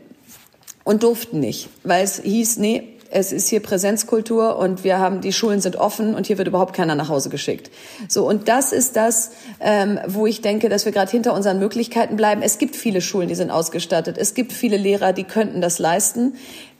und 0.84 1.02
durften 1.02 1.40
nicht, 1.40 1.68
weil 1.82 2.04
es 2.04 2.20
hieß, 2.20 2.58
nee, 2.58 2.94
es 3.14 3.30
ist 3.30 3.48
hier 3.48 3.60
Präsenzkultur 3.60 4.58
und 4.58 4.82
wir 4.82 4.98
haben 4.98 5.20
die 5.20 5.32
Schulen 5.32 5.60
sind 5.60 5.76
offen 5.76 6.16
und 6.16 6.26
hier 6.26 6.36
wird 6.36 6.48
überhaupt 6.48 6.74
keiner 6.74 6.96
nach 6.96 7.08
Hause 7.08 7.30
geschickt. 7.30 7.70
So 8.08 8.28
und 8.28 8.48
das 8.48 8.72
ist 8.72 8.96
das, 8.96 9.30
ähm, 9.60 10.00
wo 10.08 10.26
ich 10.26 10.40
denke, 10.40 10.68
dass 10.68 10.84
wir 10.84 10.90
gerade 10.90 11.12
hinter 11.12 11.32
unseren 11.32 11.60
Möglichkeiten 11.60 12.16
bleiben. 12.16 12.42
Es 12.42 12.58
gibt 12.58 12.74
viele 12.74 13.00
Schulen, 13.00 13.28
die 13.28 13.36
sind 13.36 13.52
ausgestattet. 13.52 14.18
Es 14.18 14.34
gibt 14.34 14.52
viele 14.52 14.76
Lehrer, 14.76 15.12
die 15.12 15.22
könnten 15.22 15.60
das 15.60 15.78
leisten. 15.78 16.34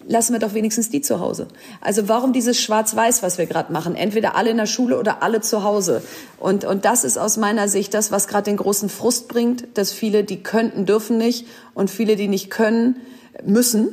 Lassen 0.07 0.33
wir 0.33 0.41
doch 0.41 0.55
wenigstens 0.55 0.91
die 0.91 1.01
zu 1.01 1.21
Hause. 1.21 1.49
Also 1.81 2.09
warum 2.09 2.33
dieses 2.33 2.61
Schwarz-Weiß, 2.61 3.23
was 3.23 3.39
wir 3.39 3.47
gerade 3.47 3.73
machen? 3.73 3.95
Entweder 3.95 4.37
alle 4.37 4.51
in 4.51 4.57
der 4.57 4.67
Schule 4.67 4.99
oder 4.99 5.23
alle 5.23 5.41
zu 5.41 5.63
Hause. 5.63 6.03
Und, 6.39 6.65
und 6.65 6.85
das 6.85 7.05
ist 7.05 7.19
aus 7.19 7.37
meiner 7.37 7.69
Sicht 7.69 7.95
das, 7.95 8.13
was 8.13 8.29
gerade 8.29 8.45
den 8.45 8.57
großen 8.57 8.89
Frust 8.89 9.29
bringt, 9.29 9.67
dass 9.75 9.93
viele, 9.93 10.25
die 10.25 10.43
könnten, 10.43 10.87
dürfen 10.87 11.19
nicht 11.19 11.47
und 11.75 11.91
viele, 11.91 12.17
die 12.17 12.29
nicht 12.29 12.51
können, 12.51 12.97
müssen, 13.45 13.89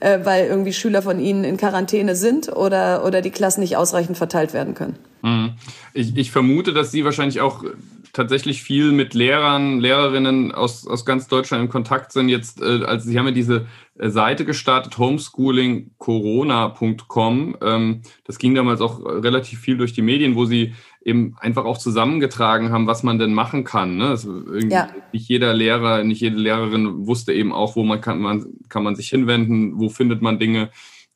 äh, 0.00 0.20
weil 0.24 0.46
irgendwie 0.46 0.72
Schüler 0.72 1.02
von 1.02 1.20
ihnen 1.20 1.44
in 1.44 1.56
Quarantäne 1.56 2.16
sind 2.16 2.48
oder, 2.48 3.04
oder 3.04 3.22
die 3.22 3.30
Klassen 3.30 3.60
nicht 3.60 3.76
ausreichend 3.76 4.16
verteilt 4.16 4.52
werden 4.52 4.74
können. 4.74 4.96
Mhm. 5.22 5.52
Ich, 5.94 6.16
ich 6.16 6.30
vermute, 6.30 6.72
dass 6.72 6.90
Sie 6.90 7.04
wahrscheinlich 7.04 7.40
auch 7.40 7.64
tatsächlich 8.12 8.62
viel 8.62 8.92
mit 8.92 9.14
Lehrern, 9.14 9.80
Lehrerinnen 9.80 10.52
aus, 10.52 10.86
aus 10.86 11.06
ganz 11.06 11.26
Deutschland 11.28 11.64
in 11.64 11.70
Kontakt 11.70 12.12
sind. 12.12 12.28
Jetzt, 12.28 12.60
äh, 12.60 12.84
also 12.84 13.08
Sie 13.08 13.18
haben 13.18 13.26
ja 13.26 13.32
diese 13.32 13.66
äh, 13.98 14.10
Seite 14.10 14.44
gestartet, 14.44 14.98
homeschoolingcorona.com. 14.98 17.56
Ähm, 17.62 18.02
das 18.24 18.38
ging 18.38 18.54
damals 18.54 18.80
auch 18.80 19.04
relativ 19.04 19.58
viel 19.60 19.76
durch 19.78 19.92
die 19.92 20.02
Medien, 20.02 20.36
wo 20.36 20.44
Sie 20.44 20.74
eben 21.04 21.34
einfach 21.38 21.64
auch 21.64 21.78
zusammengetragen 21.78 22.70
haben, 22.70 22.86
was 22.86 23.02
man 23.02 23.18
denn 23.18 23.34
machen 23.34 23.64
kann. 23.64 23.96
Ne? 23.96 24.08
Also 24.08 24.42
ja. 24.68 24.88
Nicht 25.12 25.28
jeder 25.28 25.52
Lehrer, 25.54 26.04
nicht 26.04 26.20
jede 26.20 26.36
Lehrerin 26.36 27.06
wusste 27.06 27.32
eben 27.32 27.52
auch, 27.52 27.76
wo 27.76 27.82
man 27.82 28.00
kann 28.00 28.20
man, 28.20 28.46
kann 28.68 28.82
man 28.82 28.94
sich 28.94 29.08
hinwenden, 29.08 29.78
wo 29.78 29.88
findet 29.88 30.22
man 30.22 30.38
Dinge. 30.38 30.70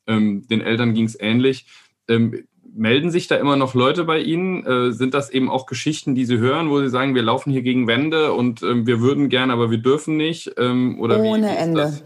Ähm, 0.05 0.47
den 0.47 0.61
Eltern 0.61 0.93
ging 0.93 1.05
es 1.05 1.19
ähnlich. 1.19 1.65
Ähm, 2.07 2.45
melden 2.77 3.11
sich 3.11 3.27
da 3.27 3.35
immer 3.35 3.55
noch 3.55 3.73
Leute 3.73 4.03
bei 4.03 4.19
Ihnen? 4.19 4.65
Äh, 4.65 4.91
sind 4.91 5.13
das 5.13 5.29
eben 5.29 5.49
auch 5.49 5.65
Geschichten, 5.65 6.15
die 6.15 6.25
Sie 6.25 6.37
hören, 6.37 6.69
wo 6.69 6.79
Sie 6.79 6.89
sagen, 6.89 7.15
wir 7.15 7.23
laufen 7.23 7.51
hier 7.51 7.63
gegen 7.63 7.87
Wände 7.87 8.33
und 8.33 8.61
ähm, 8.63 8.85
wir 8.85 9.01
würden 9.01 9.29
gerne, 9.29 9.53
aber 9.53 9.71
wir 9.71 9.79
dürfen 9.79 10.15
nicht? 10.17 10.51
Ähm, 10.57 10.99
oder 10.99 11.19
Ohne 11.19 11.57
Ende. 11.57 11.81
Das? 11.81 12.03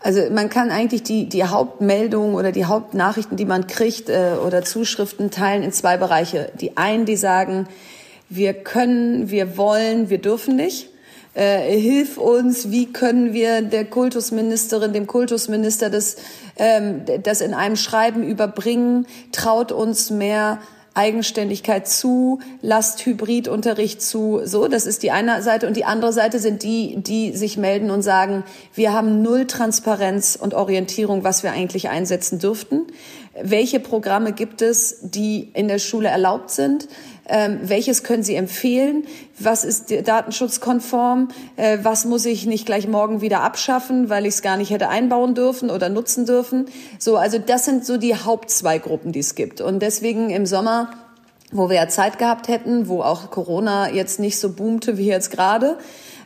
Also 0.00 0.30
man 0.30 0.48
kann 0.48 0.70
eigentlich 0.70 1.02
die, 1.02 1.28
die 1.28 1.44
Hauptmeldungen 1.44 2.34
oder 2.34 2.52
die 2.52 2.64
Hauptnachrichten, 2.66 3.36
die 3.36 3.44
man 3.44 3.66
kriegt 3.66 4.08
äh, 4.08 4.32
oder 4.44 4.62
Zuschriften 4.62 5.30
teilen 5.30 5.62
in 5.62 5.72
zwei 5.72 5.96
Bereiche. 5.96 6.52
Die 6.60 6.76
einen, 6.76 7.04
die 7.04 7.16
sagen, 7.16 7.66
wir 8.28 8.54
können, 8.54 9.30
wir 9.30 9.56
wollen, 9.56 10.08
wir 10.10 10.18
dürfen 10.18 10.56
nicht 10.56 10.88
äh, 11.38 11.78
hilf 11.78 12.18
uns, 12.18 12.70
wie 12.70 12.92
können 12.92 13.32
wir 13.32 13.62
der 13.62 13.84
Kultusministerin, 13.84 14.92
dem 14.92 15.06
Kultusminister 15.06 15.88
das, 15.88 16.16
ähm, 16.56 17.02
das 17.22 17.40
in 17.40 17.54
einem 17.54 17.76
Schreiben 17.76 18.24
überbringen, 18.24 19.06
traut 19.30 19.70
uns 19.70 20.10
mehr 20.10 20.58
Eigenständigkeit 20.98 21.86
zu, 21.86 22.40
lasst 22.60 23.06
Hybridunterricht 23.06 24.02
zu. 24.02 24.40
So, 24.42 24.66
das 24.66 24.84
ist 24.84 25.04
die 25.04 25.12
eine 25.12 25.42
Seite. 25.42 25.68
Und 25.68 25.76
die 25.76 25.84
andere 25.84 26.12
Seite 26.12 26.40
sind 26.40 26.64
die, 26.64 26.96
die 26.96 27.36
sich 27.36 27.56
melden 27.56 27.92
und 27.92 28.02
sagen, 28.02 28.42
wir 28.74 28.92
haben 28.92 29.22
null 29.22 29.46
Transparenz 29.46 30.36
und 30.40 30.54
Orientierung, 30.54 31.22
was 31.22 31.44
wir 31.44 31.52
eigentlich 31.52 31.88
einsetzen 31.88 32.40
dürften. 32.40 32.88
Welche 33.40 33.78
Programme 33.78 34.32
gibt 34.32 34.60
es, 34.60 34.98
die 35.02 35.50
in 35.54 35.68
der 35.68 35.78
Schule 35.78 36.08
erlaubt 36.08 36.50
sind? 36.50 36.88
Ähm, 37.28 37.60
welches 37.62 38.02
können 38.02 38.22
Sie 38.22 38.34
empfehlen? 38.34 39.04
Was 39.38 39.64
ist 39.64 39.92
datenschutzkonform? 40.06 41.28
Äh, 41.56 41.78
was 41.82 42.04
muss 42.04 42.24
ich 42.24 42.46
nicht 42.46 42.66
gleich 42.66 42.88
morgen 42.88 43.20
wieder 43.20 43.42
abschaffen, 43.42 44.08
weil 44.08 44.24
ich 44.24 44.34
es 44.34 44.42
gar 44.42 44.56
nicht 44.56 44.70
hätte 44.70 44.88
einbauen 44.88 45.34
dürfen 45.34 45.70
oder 45.70 45.88
nutzen 45.88 46.24
dürfen? 46.24 46.66
So, 46.98 47.16
also 47.16 47.38
das 47.38 47.64
sind 47.64 47.84
so 47.84 47.98
die 47.98 48.14
Hauptzwei 48.14 48.78
Gruppen, 48.78 49.12
die 49.12 49.20
es 49.20 49.34
gibt. 49.34 49.60
Und 49.60 49.80
deswegen 49.80 50.30
im 50.30 50.46
Sommer 50.46 50.90
wo 51.50 51.68
wir 51.68 51.76
ja 51.76 51.88
Zeit 51.88 52.18
gehabt 52.18 52.48
hätten, 52.48 52.88
wo 52.88 53.00
auch 53.00 53.30
Corona 53.30 53.90
jetzt 53.90 54.20
nicht 54.20 54.38
so 54.38 54.52
boomte 54.52 54.98
wie 54.98 55.06
jetzt 55.06 55.30
gerade 55.30 55.78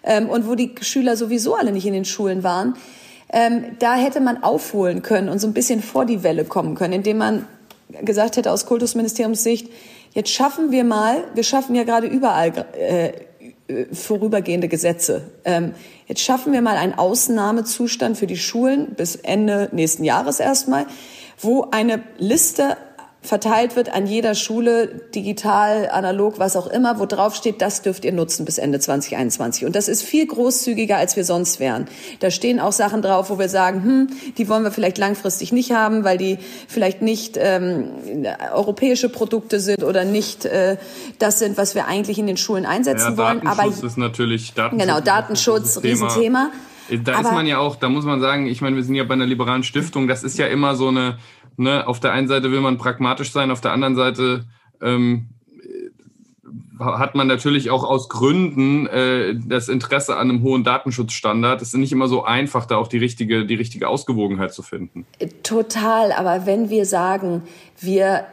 ähm, 0.03 0.29
und 0.29 0.49
wo 0.49 0.55
die 0.55 0.75
Schüler 0.81 1.17
sowieso 1.17 1.55
alle 1.55 1.73
nicht 1.73 1.87
in 1.87 1.93
den 1.93 2.05
Schulen 2.05 2.43
waren, 2.43 2.75
ähm, 3.33 3.65
da 3.79 3.95
hätte 3.95 4.21
man 4.21 4.43
aufholen 4.43 5.03
können 5.03 5.29
und 5.29 5.39
so 5.39 5.47
ein 5.47 5.55
bisschen 5.55 5.83
vor 5.83 6.05
die 6.05 6.23
Welle 6.23 6.45
kommen 6.45 6.75
können, 6.75 6.93
indem 6.93 7.19
man 7.19 7.47
gesagt 8.03 8.37
hätte 8.37 8.51
aus 8.51 8.67
Kultusministeriumssicht, 8.67 9.69
Jetzt 10.13 10.31
schaffen 10.31 10.71
wir 10.71 10.85
mal, 10.85 11.25
wir 11.35 11.43
schaffen 11.43 11.75
ja 11.75 11.85
gerade 11.85 12.07
überall 12.07 12.53
äh, 12.79 13.13
vorübergehende 13.93 14.69
Gesetze. 14.69 15.31
Ähm, 15.45 15.75
jetzt 16.07 16.21
schaffen 16.21 16.53
wir 16.53 16.61
mal 16.61 16.77
einen 16.77 16.95
Ausnahmezustand 16.95 18.19
für 18.19 18.27
die 18.27 18.37
Schulen 18.37 18.95
bis 18.95 19.17
Ende 19.17 19.71
nächsten 19.73 20.05
Jahres 20.05 20.41
erstmal, 20.41 20.87
wo 21.39 21.69
eine 21.71 22.03
Liste 22.19 22.77
verteilt 23.23 23.77
wird 23.77 23.95
an 23.95 24.07
jeder 24.07 24.35
Schule, 24.35 24.89
digital, 25.15 25.89
analog, 25.91 26.41
was 26.41 26.57
auch 26.57 26.67
immer, 26.67 26.99
wo 26.99 27.07
drauf 27.07 27.37
steht, 27.37 27.63
das 27.63 27.81
dürft 27.81 28.05
ihr 28.05 28.13
nutzen 28.13 28.45
bis 28.45 28.59
Ende 28.59 28.81
2021. 28.81 29.65
Und 29.65 29.77
das 29.77 29.89
ist 29.89 30.03
viel 30.03 30.27
großzügiger, 30.27 30.97
als 30.97 31.15
wir 31.15 31.25
sonst 31.25 31.61
wären. 31.61 31.87
Da 32.19 32.33
stehen 32.33 32.59
auch 32.59 32.73
Sachen 32.73 33.01
drauf, 33.01 33.31
wo 33.31 33.39
wir 33.39 33.49
sagen, 33.49 33.85
hm, 33.85 34.09
die 34.39 34.49
wollen 34.49 34.65
wir 34.65 34.73
vielleicht 34.73 34.99
langfristig 34.99 35.53
nicht 35.53 35.71
haben, 35.71 36.03
weil 36.03 36.19
die 36.19 36.39
vielleicht 36.67 37.01
nicht 37.01 37.39
ähm, 37.41 37.85
europäische 38.53 39.09
Produkte 39.09 39.61
sind 39.61 39.85
oder 39.85 40.05
nicht 40.05 40.45
äh, 40.45 40.77
das 41.21 41.39
sind, 41.39 41.57
was 41.57 41.77
wir 41.77 41.87
eigentlich 41.87 42.19
in 42.19 42.27
den 42.27 42.37
Schulen 42.37 42.67
einsetzen 42.67 43.13
ja, 43.13 43.17
wollen. 43.17 43.41
Datenschutz 43.45 43.79
Aber 43.79 43.87
ist 43.87 43.99
natürlich 43.99 44.55
Datenschutz 44.55 44.89
genau 44.89 45.01
Datenschutz, 45.01 45.83
Riesenthema. 45.83 46.51
Da 47.05 47.15
Aber 47.15 47.29
ist 47.29 47.35
man 47.35 47.47
ja 47.47 47.59
auch, 47.59 47.77
da 47.77 47.89
muss 47.89 48.05
man 48.05 48.21
sagen, 48.21 48.47
ich 48.47 48.61
meine, 48.61 48.75
wir 48.77 48.83
sind 48.83 48.97
ja 48.97 49.05
bei 49.05 49.15
einer 49.15 49.27
liberalen 49.27 49.63
Stiftung, 49.63 50.09
das 50.09 50.25
ist 50.25 50.37
ja 50.39 50.47
immer 50.47 50.75
so 50.75 50.89
eine 50.89 51.19
ne, 51.57 51.87
auf 51.87 52.01
der 52.01 52.13
einen 52.13 52.29
Seite 52.29 52.51
will 52.51 52.61
man 52.61 52.79
pragmatisch 52.79 53.33
sein, 53.33 53.51
auf 53.51 53.61
der 53.61 53.73
anderen 53.73 53.95
Seite 53.95 54.45
ähm, 54.81 55.29
hat 56.79 57.15
man 57.15 57.27
natürlich 57.27 57.71
auch 57.71 57.85
aus 57.85 58.09
Gründen 58.09 58.87
äh, 58.87 59.35
das 59.47 59.69
Interesse 59.69 60.17
an 60.17 60.31
einem 60.31 60.43
hohen 60.43 60.65
Datenschutzstandard. 60.65 61.63
Es 61.63 61.69
ist 61.69 61.75
nicht 61.75 61.93
immer 61.93 62.09
so 62.09 62.25
einfach, 62.25 62.67
da 62.67 62.77
auch 62.77 62.89
die 62.89 62.99
richtige, 62.99 63.47
die 63.47 63.55
richtige 63.55 63.89
Ausgewogenheit 63.89 64.53
zu 64.53 64.63
finden. 64.63 65.07
Total, 65.43 66.13
aber 66.13 66.47
wenn 66.47 66.71
wir 66.71 66.87
sagen, 66.87 67.43
wir 67.81 68.25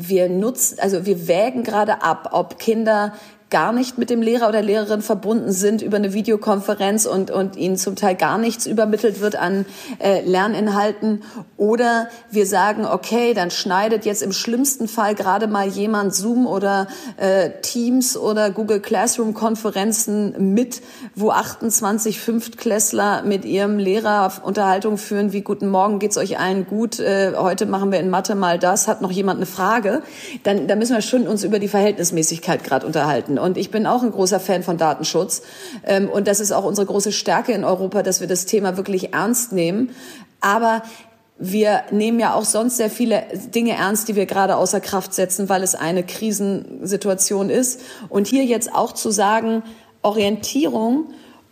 wir 0.00 0.28
nutzen, 0.28 0.78
also 0.78 1.06
wir 1.06 1.26
wägen 1.26 1.64
gerade 1.64 2.02
ab, 2.02 2.30
ob 2.32 2.60
Kinder 2.60 3.14
gar 3.50 3.72
nicht 3.72 3.96
mit 3.96 4.10
dem 4.10 4.20
Lehrer 4.20 4.48
oder 4.48 4.60
Lehrerin 4.60 5.00
verbunden 5.00 5.52
sind 5.52 5.80
über 5.80 5.96
eine 5.96 6.12
Videokonferenz 6.12 7.06
und, 7.06 7.30
und 7.30 7.56
ihnen 7.56 7.76
zum 7.76 7.96
Teil 7.96 8.14
gar 8.14 8.36
nichts 8.36 8.66
übermittelt 8.66 9.20
wird 9.20 9.36
an 9.36 9.64
äh, 10.00 10.20
Lerninhalten. 10.20 11.22
Oder 11.56 12.08
wir 12.30 12.46
sagen, 12.46 12.84
okay, 12.84 13.32
dann 13.32 13.50
schneidet 13.50 14.04
jetzt 14.04 14.22
im 14.22 14.32
schlimmsten 14.32 14.86
Fall 14.86 15.14
gerade 15.14 15.46
mal 15.46 15.66
jemand 15.66 16.14
Zoom 16.14 16.46
oder 16.46 16.88
äh, 17.16 17.50
Teams 17.62 18.16
oder 18.16 18.50
Google 18.50 18.80
Classroom 18.80 19.32
Konferenzen 19.32 20.54
mit, 20.54 20.82
wo 21.14 21.30
28 21.30 22.20
Fünftklässler 22.20 23.22
mit 23.22 23.44
ihrem 23.46 23.78
Lehrer 23.78 24.30
Unterhaltung 24.42 24.98
führen, 24.98 25.32
wie 25.32 25.40
guten 25.40 25.68
Morgen 25.68 25.98
geht's 25.98 26.18
euch 26.18 26.38
allen 26.38 26.66
gut, 26.66 27.00
äh, 27.00 27.32
heute 27.36 27.64
machen 27.66 27.92
wir 27.92 28.00
in 28.00 28.10
Mathe 28.10 28.34
mal 28.34 28.58
das, 28.58 28.88
hat 28.88 29.00
noch 29.00 29.10
jemand 29.10 29.38
eine 29.38 29.46
Frage, 29.46 30.02
dann, 30.42 30.66
dann 30.66 30.78
müssen 30.78 30.94
wir 30.94 31.02
schon 31.02 31.26
uns 31.26 31.44
über 31.44 31.58
die 31.58 31.68
Verhältnismäßigkeit 31.68 32.62
gerade 32.62 32.86
unterhalten. 32.86 33.37
Und 33.38 33.56
ich 33.56 33.70
bin 33.70 33.86
auch 33.86 34.02
ein 34.02 34.10
großer 34.10 34.40
Fan 34.40 34.62
von 34.62 34.76
Datenschutz. 34.76 35.42
Ähm, 35.84 36.08
und 36.08 36.28
das 36.28 36.40
ist 36.40 36.52
auch 36.52 36.64
unsere 36.64 36.86
große 36.86 37.12
Stärke 37.12 37.52
in 37.52 37.64
Europa, 37.64 38.02
dass 38.02 38.20
wir 38.20 38.26
das 38.26 38.46
Thema 38.46 38.76
wirklich 38.76 39.14
ernst 39.14 39.52
nehmen. 39.52 39.90
Aber 40.40 40.82
wir 41.38 41.82
nehmen 41.90 42.18
ja 42.18 42.34
auch 42.34 42.44
sonst 42.44 42.76
sehr 42.76 42.90
viele 42.90 43.22
Dinge 43.54 43.72
ernst, 43.72 44.08
die 44.08 44.16
wir 44.16 44.26
gerade 44.26 44.56
außer 44.56 44.80
Kraft 44.80 45.14
setzen, 45.14 45.48
weil 45.48 45.62
es 45.62 45.74
eine 45.74 46.02
Krisensituation 46.02 47.48
ist. 47.48 47.80
Und 48.08 48.26
hier 48.26 48.44
jetzt 48.44 48.74
auch 48.74 48.92
zu 48.92 49.10
sagen, 49.10 49.62
Orientierung 50.02 51.06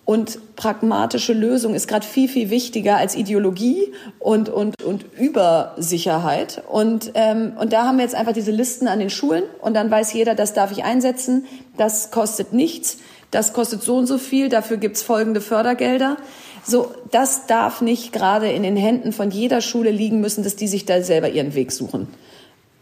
und 0.07 0.39
pragmatische 0.55 1.33
Lösung 1.33 1.75
ist 1.75 1.89
gerade 1.89 2.07
viel, 2.07 2.29
viel 2.29 2.49
wichtiger 2.49 2.97
als 2.97 3.17
Ideologie 3.17 3.93
und, 4.21 4.49
und, 4.49 4.81
und 4.83 5.05
Übersicherheit. 5.19 6.63
Und, 6.69 7.11
ähm, 7.15 7.55
und 7.59 7.73
da 7.73 7.87
haben 7.87 7.99
wir 7.99 8.05
jetzt 8.05 8.15
einfach 8.15 8.33
diese 8.33 8.53
Listen 8.53 8.87
an 8.87 9.01
den 9.01 9.11
Schulen 9.11 9.43
und 9.61 9.75
dann 9.75 9.91
weiß 9.91 10.13
jeder, 10.13 10.37
das 10.37 10.55
darf 10.55 10.71
ich 10.71 10.85
einsetzen, 10.85 11.45
das 11.77 12.13
kostet 12.13 12.53
nichts, 12.53 12.99
das 13.33 13.53
kostet 13.53 13.83
so 13.83 13.97
und 13.97 14.07
so 14.07 14.17
viel, 14.17 14.49
dafür 14.49 14.77
gibt's 14.77 15.03
folgende 15.03 15.41
Fördergelder. 15.41 16.17
So, 16.63 16.95
das 17.11 17.47
darf 17.47 17.81
nicht 17.81 18.13
gerade 18.13 18.51
in 18.51 18.63
den 18.63 18.77
Händen 18.77 19.13
von 19.13 19.33
jeder 19.33 19.61
Schule 19.61 19.91
liegen 19.91 20.21
müssen, 20.21 20.45
dass 20.45 20.55
die 20.55 20.69
sich 20.69 20.85
da 20.85 21.03
selber 21.03 21.29
ihren 21.29 21.55
Weg 21.55 21.73
suchen. 21.73 22.07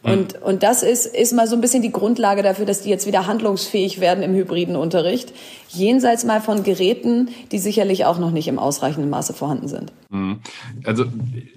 Und, 0.04 0.42
und 0.42 0.62
das 0.62 0.82
ist, 0.82 1.06
ist 1.06 1.32
mal 1.32 1.46
so 1.46 1.54
ein 1.54 1.62
bisschen 1.62 1.80
die 1.82 1.90
Grundlage 1.90 2.42
dafür, 2.42 2.66
dass 2.66 2.82
die 2.82 2.90
jetzt 2.90 3.06
wieder 3.06 3.26
handlungsfähig 3.26 4.00
werden 4.00 4.23
im 4.23 4.34
hybriden 4.34 4.76
Unterricht. 4.76 5.32
Jenseits 5.68 6.25
mal 6.25 6.42
von 6.42 6.62
Geräten, 6.62 7.30
die 7.52 7.58
sicherlich 7.58 8.04
auch 8.04 8.18
noch 8.18 8.30
nicht 8.30 8.46
im 8.49 8.58
ausreichenden 8.58 9.08
Maße 9.08 9.32
vorhanden 9.32 9.66
sind. 9.66 9.92
Mhm. 10.11 10.40
Also 10.84 11.06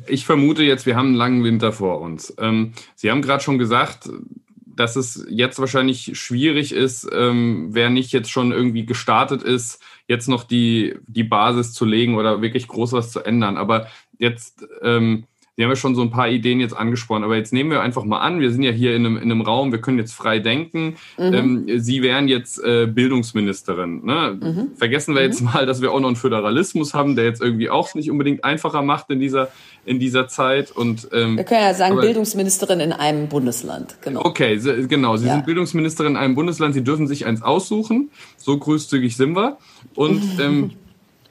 ich 0.07 0.25
vermute 0.25 0.63
jetzt, 0.63 0.85
wir 0.85 0.95
haben 0.95 1.07
einen 1.07 1.15
langen 1.15 1.43
Winter 1.43 1.73
vor 1.73 1.99
uns. 1.99 2.33
Ähm, 2.39 2.71
Sie 2.95 3.11
haben 3.11 3.21
gerade 3.21 3.43
schon 3.43 3.57
gesagt, 3.57 4.09
dass 4.77 4.95
es 4.95 5.25
jetzt 5.29 5.59
wahrscheinlich 5.59 6.17
schwierig 6.17 6.71
ist, 6.71 7.07
ähm, 7.11 7.69
wer 7.71 7.89
nicht 7.89 8.13
jetzt 8.13 8.29
schon 8.29 8.51
irgendwie 8.51 8.85
gestartet 8.85 9.43
ist, 9.43 9.81
jetzt 10.07 10.29
noch 10.29 10.43
die, 10.43 10.95
die 11.07 11.23
Basis 11.23 11.73
zu 11.73 11.83
legen 11.83 12.15
oder 12.15 12.41
wirklich 12.41 12.67
groß 12.67 12.93
was 12.93 13.11
zu 13.11 13.21
ändern. 13.21 13.57
Aber 13.57 13.87
jetzt 14.19 14.65
ähm, 14.81 15.25
Sie 15.57 15.63
haben 15.63 15.71
ja 15.71 15.75
schon 15.75 15.95
so 15.95 16.03
ein 16.03 16.11
paar 16.11 16.29
Ideen 16.29 16.59
jetzt 16.59 16.77
angesprochen, 16.77 17.23
aber 17.23 17.35
jetzt 17.35 17.51
nehmen 17.51 17.71
wir 17.71 17.81
einfach 17.81 18.03
mal 18.03 18.19
an, 18.19 18.39
wir 18.39 18.51
sind 18.51 18.61
ja 18.61 18.69
hier 18.69 18.95
in 18.95 19.07
einem, 19.07 19.17
in 19.17 19.23
einem 19.23 19.41
Raum, 19.41 19.71
wir 19.71 19.81
können 19.81 19.97
jetzt 19.97 20.13
frei 20.13 20.37
denken. 20.37 20.97
Mhm. 21.17 21.33
Ähm, 21.33 21.65
Sie 21.79 22.03
wären 22.03 22.27
jetzt 22.27 22.63
äh, 22.63 22.85
Bildungsministerin. 22.85 24.05
Ne? 24.05 24.37
Mhm. 24.39 24.67
Vergessen 24.75 25.15
wir 25.15 25.21
mhm. 25.21 25.27
jetzt 25.27 25.41
mal, 25.41 25.65
dass 25.65 25.81
wir 25.81 25.91
auch 25.93 25.99
noch 25.99 26.09
einen 26.09 26.15
Föderalismus 26.15 26.93
haben, 26.93 27.15
der 27.15 27.25
jetzt 27.25 27.41
irgendwie 27.41 27.71
auch 27.71 27.95
nicht 27.95 28.11
unbedingt 28.11 28.43
einfacher 28.43 28.83
macht 28.83 29.09
in 29.09 29.19
dieser, 29.19 29.47
in 29.83 29.99
dieser 29.99 30.27
Zeit. 30.27 30.69
Und, 30.69 31.09
ähm, 31.11 31.37
wir 31.37 31.43
können 31.43 31.61
ja 31.61 31.73
sagen, 31.73 31.93
aber, 31.93 32.01
Bildungsministerin 32.01 32.79
in 32.79 32.93
einem 32.93 33.27
Bundesland. 33.27 33.97
Genau. 34.01 34.25
Okay, 34.25 34.59
genau. 34.87 35.17
Sie 35.17 35.25
ja. 35.25 35.33
sind 35.33 35.47
Bildungsministerin 35.47 36.11
in 36.11 36.17
einem 36.17 36.35
Bundesland, 36.35 36.75
Sie 36.75 36.83
dürfen 36.83 37.07
sich 37.07 37.25
eins 37.25 37.41
aussuchen. 37.41 38.11
So 38.37 38.55
großzügig 38.55 39.17
sind 39.17 39.35
wir. 39.35 39.57
Und 39.95 40.21
ähm, 40.39 40.73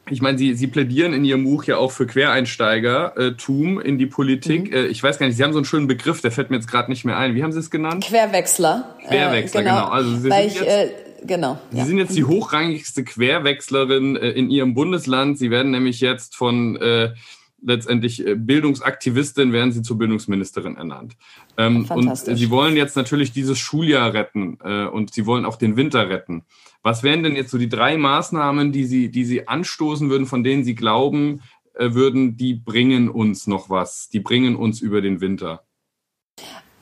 ich 0.08 0.22
meine, 0.22 0.38
Sie, 0.38 0.54
Sie 0.54 0.66
plädieren 0.68 1.12
in 1.12 1.24
Ihrem 1.24 1.44
Buch 1.44 1.64
ja 1.64 1.78
auch 1.78 1.90
für 1.90 2.06
Quereinsteigertum 2.06 3.80
in 3.80 3.98
die 3.98 4.06
Politik. 4.06 4.70
Mhm. 4.70 4.76
Äh, 4.76 4.86
ich 4.86 5.02
weiß 5.02 5.18
gar 5.18 5.26
nicht, 5.26 5.36
Sie 5.36 5.42
haben 5.42 5.52
so 5.52 5.58
einen 5.58 5.64
schönen 5.64 5.88
Begriff, 5.88 6.20
der 6.20 6.30
fällt 6.30 6.50
mir 6.50 6.56
jetzt 6.56 6.68
gerade 6.68 6.90
nicht 6.90 7.04
mehr 7.04 7.16
ein. 7.16 7.34
Wie 7.34 7.42
haben 7.42 7.52
Sie 7.52 7.58
es 7.58 7.70
genannt? 7.70 8.04
Querwechsler. 8.04 8.96
Querwechsler, 9.06 9.60
äh, 9.60 9.64
genau. 9.64 9.76
genau. 9.76 9.88
Also 9.88 10.16
Sie 10.16 10.30
Weil 10.30 10.50
sind 10.50 10.62
ich, 10.62 10.66
jetzt, 10.66 10.68
äh, 10.68 11.26
genau. 11.26 11.58
Sie 11.72 11.78
ja. 11.78 11.84
sind 11.84 11.98
jetzt 11.98 12.16
die 12.16 12.22
mhm. 12.22 12.28
hochrangigste 12.28 13.04
Querwechslerin 13.04 14.16
äh, 14.16 14.30
in 14.30 14.50
Ihrem 14.50 14.74
Bundesland. 14.74 15.38
Sie 15.38 15.50
werden 15.50 15.72
nämlich 15.72 16.00
jetzt 16.00 16.36
von 16.36 16.76
äh, 16.76 17.12
letztendlich 17.62 18.24
äh, 18.24 18.36
Bildungsaktivistin, 18.36 19.52
werden 19.52 19.72
Sie 19.72 19.82
zur 19.82 19.98
Bildungsministerin 19.98 20.76
ernannt. 20.76 21.16
Ähm, 21.58 21.86
und 21.90 22.16
Sie 22.16 22.50
wollen 22.50 22.76
jetzt 22.76 22.96
natürlich 22.96 23.32
dieses 23.32 23.58
Schuljahr 23.58 24.14
retten 24.14 24.58
äh, 24.62 24.84
und 24.84 25.12
Sie 25.12 25.26
wollen 25.26 25.44
auch 25.44 25.56
den 25.56 25.76
Winter 25.76 26.08
retten. 26.08 26.44
Was 26.86 27.02
wären 27.02 27.24
denn 27.24 27.34
jetzt 27.34 27.50
so 27.50 27.58
die 27.58 27.68
drei 27.68 27.96
Maßnahmen, 27.96 28.70
die 28.70 28.84
Sie, 28.84 29.10
die 29.10 29.24
Sie 29.24 29.48
anstoßen 29.48 30.08
würden, 30.08 30.24
von 30.24 30.44
denen 30.44 30.62
Sie 30.62 30.76
glauben 30.76 31.42
äh, 31.74 31.94
würden, 31.94 32.36
die 32.36 32.54
bringen 32.54 33.08
uns 33.08 33.48
noch 33.48 33.68
was, 33.68 34.08
die 34.08 34.20
bringen 34.20 34.54
uns 34.54 34.80
über 34.80 35.00
den 35.00 35.20
Winter? 35.20 35.65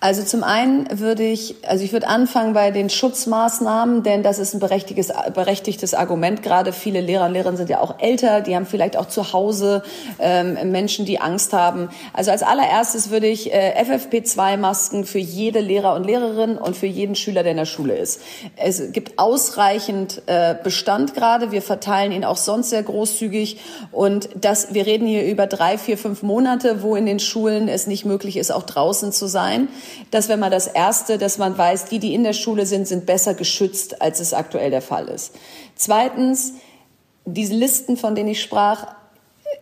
Also 0.04 0.23
zum 0.23 0.44
einen 0.44 1.00
würde 1.00 1.23
ich, 1.23 1.54
also 1.66 1.82
ich 1.82 1.94
würde 1.94 2.08
anfangen 2.08 2.52
bei 2.52 2.70
den 2.70 2.90
Schutzmaßnahmen, 2.90 4.02
denn 4.02 4.23
das 4.23 4.38
ist 4.38 4.52
ein 4.52 4.61
berechtigtes, 4.61 5.11
berechtigtes 5.32 5.94
Argument. 5.94 6.42
Gerade 6.42 6.75
viele 6.75 7.00
Lehrer 7.00 7.25
und 7.25 7.32
Lehrerinnen 7.32 7.56
sind 7.56 7.70
ja 7.70 7.80
auch 7.80 8.00
älter, 8.00 8.42
die 8.42 8.54
haben 8.54 8.66
vielleicht 8.66 8.99
auch 8.99 9.08
zu 9.08 9.32
Hause 9.32 9.82
ähm, 10.18 10.73
Menschen, 10.73 11.06
die 11.06 11.23
Angst 11.23 11.54
haben. 11.54 11.88
Also 12.12 12.32
als 12.32 12.42
allererstes 12.42 13.08
würde 13.08 13.28
ich 13.28 13.54
äh, 13.54 13.82
FFP2-Masken 13.82 15.06
für 15.06 15.20
jede 15.20 15.61
Lehrer 15.61 15.94
und 15.94 16.04
Lehrerin 16.04 16.58
und 16.58 16.76
für 16.76 16.84
jeden 16.84 17.14
Schüler, 17.14 17.42
der 17.42 17.52
in 17.52 17.56
der 17.56 17.64
Schule 17.64 17.96
ist. 17.96 18.20
Es 18.56 18.92
gibt 18.92 19.18
ausreichend 19.18 20.20
äh, 20.26 20.54
Bestand 20.62 21.14
gerade. 21.14 21.50
Wir 21.50 21.62
verteilen 21.62 22.12
ihn 22.12 22.26
auch 22.26 22.37
sonst 22.37 22.68
sehr 22.68 22.82
großzügig. 22.82 23.58
Und 23.90 24.28
das, 24.38 24.75
wir 24.75 24.84
reden 24.84 25.06
hier 25.06 25.25
über 25.25 25.46
drei, 25.46 25.78
vier, 25.78 25.96
fünf 25.96 26.23
Monate, 26.23 26.82
wo 26.82 26.94
in 26.94 27.06
den 27.06 27.20
Schulen 27.20 27.68
es 27.68 27.87
nicht 27.87 28.04
möglich 28.04 28.37
ist, 28.37 28.52
auch 28.52 28.64
draußen 28.64 29.11
zu 29.11 29.28
sein. 29.28 29.68
Das 30.11 30.29
wäre 30.29 30.39
mal 30.39 30.51
das 30.51 30.67
Erste, 30.67 31.19
dass 31.19 31.39
man 31.39 31.57
weiß, 31.57 31.87
die, 31.87 31.99
die 31.99 32.15
in 32.15 32.25
der 32.25 32.33
Schule 32.33 32.67
sind, 32.67 32.87
sind 32.87 33.07
besser 33.07 33.35
geschützt, 33.35 34.01
als 34.01 34.21
es 34.21 34.35
aktuell 34.35 34.71
der 34.71 34.83
Fall 34.83 35.09
ist. 35.09 35.35
Zweitens, 35.77 36.55
diese 37.25 37.55
Listen, 37.55 37.97
von 37.97 38.15
denen 38.15 38.29
ich 38.31 38.43
sprach, 38.43 38.95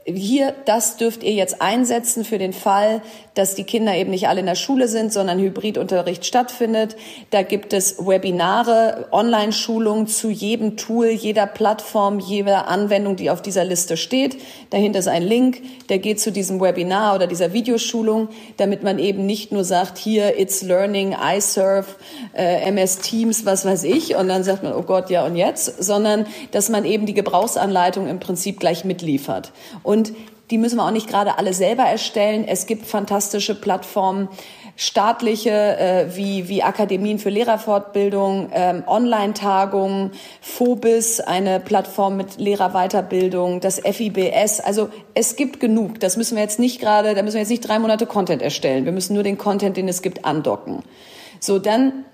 hier, 0.05 0.55
das 0.65 0.97
dürft 0.97 1.23
ihr 1.23 1.33
jetzt 1.33 1.62
einsetzen 1.62 2.25
für 2.25 2.39
den 2.39 2.53
Fall, 2.53 3.03
dass 3.35 3.55
die 3.55 3.65
Kinder 3.65 3.95
eben 3.95 4.11
nicht 4.11 4.29
alle 4.29 4.41
in 4.41 4.47
der 4.47 4.55
Schule 4.55 4.89
sind, 4.89 5.12
sondern 5.12 5.39
Hybridunterricht 5.39 6.27
stattfindet. 6.27 6.97
Da 7.31 7.43
gibt 7.43 7.73
es 7.73 8.07
Webinare, 8.07 9.07
Online-Schulungen 9.11 10.07
zu 10.07 10.31
jedem 10.31 10.77
Tool, 10.77 11.07
jeder 11.09 11.47
Plattform, 11.47 12.19
jeder 12.19 12.69
Anwendung, 12.69 13.17
die 13.17 13.31
auf 13.31 13.41
dieser 13.41 13.65
Liste 13.65 13.97
steht. 13.97 14.37
Dahinter 14.71 14.99
ist 14.99 15.09
ein 15.09 15.23
Link, 15.23 15.62
der 15.89 15.99
geht 15.99 16.21
zu 16.21 16.31
diesem 16.31 16.61
Webinar 16.61 17.15
oder 17.15 17.27
dieser 17.27 17.53
Videoschulung, 17.53 18.29
damit 18.59 18.83
man 18.83 18.99
eben 18.99 19.25
nicht 19.25 19.51
nur 19.51 19.65
sagt, 19.65 19.97
hier, 19.97 20.39
it's 20.39 20.62
learning, 20.62 21.15
iSurf, 21.15 21.97
äh, 22.35 22.69
MS 22.69 22.99
Teams, 22.99 23.47
was 23.47 23.65
weiß 23.65 23.85
ich, 23.85 24.15
und 24.17 24.29
dann 24.29 24.45
sagt 24.45 24.62
man, 24.62 24.75
oh 24.75 24.83
Gott, 24.83 25.09
ja 25.09 25.25
und 25.25 25.37
jetzt, 25.37 25.83
sondern 25.83 26.27
dass 26.51 26.69
man 26.69 26.85
eben 26.85 27.07
die 27.07 27.15
Gebrauchsanleitung 27.15 28.09
im 28.09 28.21
Prinzip 28.21 28.61
gleich 28.61 28.85
mitliefert. 28.85 29.53
Und 29.83 30.12
die 30.52 30.59
müssen 30.59 30.76
wir 30.76 30.85
auch 30.85 30.90
nicht 30.90 31.09
gerade 31.09 31.38
alle 31.38 31.54
selber 31.54 31.85
erstellen. 31.85 32.44
Es 32.47 32.66
gibt 32.66 32.85
fantastische 32.85 33.54
Plattformen, 33.54 34.28
staatliche 34.76 35.50
äh, 35.50 36.14
wie, 36.14 36.47
wie 36.47 36.62
Akademien 36.62 37.18
für 37.18 37.30
Lehrerfortbildung, 37.30 38.50
ähm, 38.53 38.85
Online-Tagungen, 38.87 40.11
Phobis, 40.42 41.20
eine 41.20 41.59
Plattform 41.59 42.18
mit 42.18 42.37
Lehrerweiterbildung, 42.37 43.61
das 43.61 43.81
FIBS. 43.81 44.61
Also 44.61 44.90
es 45.14 45.37
gibt 45.37 45.59
genug. 45.59 46.00
Das 46.00 46.18
müssen 46.18 46.37
wir 46.37 46.42
jetzt 46.42 46.59
nicht 46.59 46.83
gerade, 46.83 47.14
da 47.14 47.22
müssen 47.22 47.37
wir 47.37 47.40
jetzt 47.40 47.50
nicht 47.50 47.66
drei 47.66 47.79
Monate 47.79 48.05
Content 48.05 48.42
erstellen. 48.42 48.85
Wir 48.85 48.92
müssen 48.92 49.14
nur 49.14 49.22
den 49.22 49.38
Content, 49.38 49.79
den 49.79 49.88
es 49.88 50.03
gibt, 50.03 50.27
andocken. 50.27 50.83
So, 51.40 51.59
dann, 51.59 52.05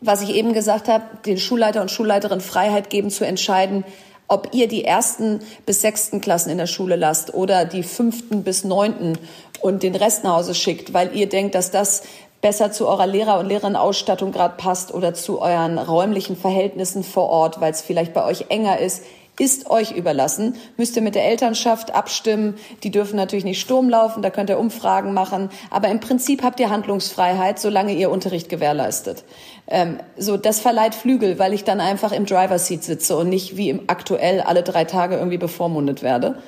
was 0.00 0.22
ich 0.22 0.34
eben 0.34 0.54
gesagt 0.54 0.88
habe, 0.88 1.04
den 1.24 1.38
Schulleiter 1.38 1.82
und 1.82 1.92
Schulleiterin 1.92 2.40
Freiheit 2.40 2.90
geben 2.90 3.10
zu 3.10 3.24
entscheiden, 3.24 3.84
ob 4.28 4.48
ihr 4.52 4.68
die 4.68 4.84
ersten 4.84 5.40
bis 5.64 5.80
sechsten 5.80 6.20
Klassen 6.20 6.50
in 6.50 6.58
der 6.58 6.66
Schule 6.66 6.96
lasst 6.96 7.34
oder 7.34 7.64
die 7.64 7.82
fünften 7.82 8.42
bis 8.42 8.64
neunten 8.64 9.18
und 9.60 9.82
den 9.82 9.94
Rest 9.94 10.24
nach 10.24 10.36
Hause 10.36 10.54
schickt, 10.54 10.92
weil 10.92 11.14
ihr 11.16 11.28
denkt, 11.28 11.54
dass 11.54 11.70
das 11.70 12.02
besser 12.40 12.70
zu 12.70 12.86
eurer 12.86 13.06
Lehrer- 13.06 13.38
und 13.38 13.46
Lehrerinnenausstattung 13.46 14.32
gerade 14.32 14.56
passt 14.56 14.92
oder 14.92 15.14
zu 15.14 15.40
euren 15.40 15.78
räumlichen 15.78 16.36
Verhältnissen 16.36 17.02
vor 17.02 17.28
Ort, 17.28 17.60
weil 17.60 17.72
es 17.72 17.82
vielleicht 17.82 18.14
bei 18.14 18.24
euch 18.24 18.46
enger 18.50 18.78
ist 18.78 19.02
ist 19.38 19.68
euch 19.68 19.92
überlassen. 19.92 20.54
Müsst 20.76 20.96
ihr 20.96 21.02
mit 21.02 21.14
der 21.14 21.26
Elternschaft 21.26 21.94
abstimmen. 21.94 22.54
Die 22.82 22.90
dürfen 22.90 23.16
natürlich 23.16 23.44
nicht 23.44 23.60
Sturm 23.60 23.88
laufen, 23.88 24.22
da 24.22 24.30
könnt 24.30 24.48
ihr 24.48 24.58
Umfragen 24.58 25.12
machen. 25.12 25.50
Aber 25.70 25.88
im 25.88 26.00
Prinzip 26.00 26.42
habt 26.42 26.58
ihr 26.58 26.70
Handlungsfreiheit, 26.70 27.58
solange 27.58 27.92
ihr 27.92 28.10
Unterricht 28.10 28.48
gewährleistet. 28.48 29.24
Ähm, 29.66 29.98
so, 30.16 30.36
das 30.36 30.60
verleiht 30.60 30.94
Flügel, 30.94 31.38
weil 31.38 31.52
ich 31.52 31.64
dann 31.64 31.80
einfach 31.80 32.12
im 32.12 32.24
Driver 32.24 32.58
Seat 32.58 32.84
sitze 32.84 33.16
und 33.16 33.28
nicht 33.28 33.56
wie 33.56 33.68
im 33.68 33.84
aktuell 33.88 34.40
alle 34.40 34.62
drei 34.62 34.84
Tage 34.84 35.16
irgendwie 35.16 35.38
bevormundet 35.38 36.02
werde. 36.02 36.38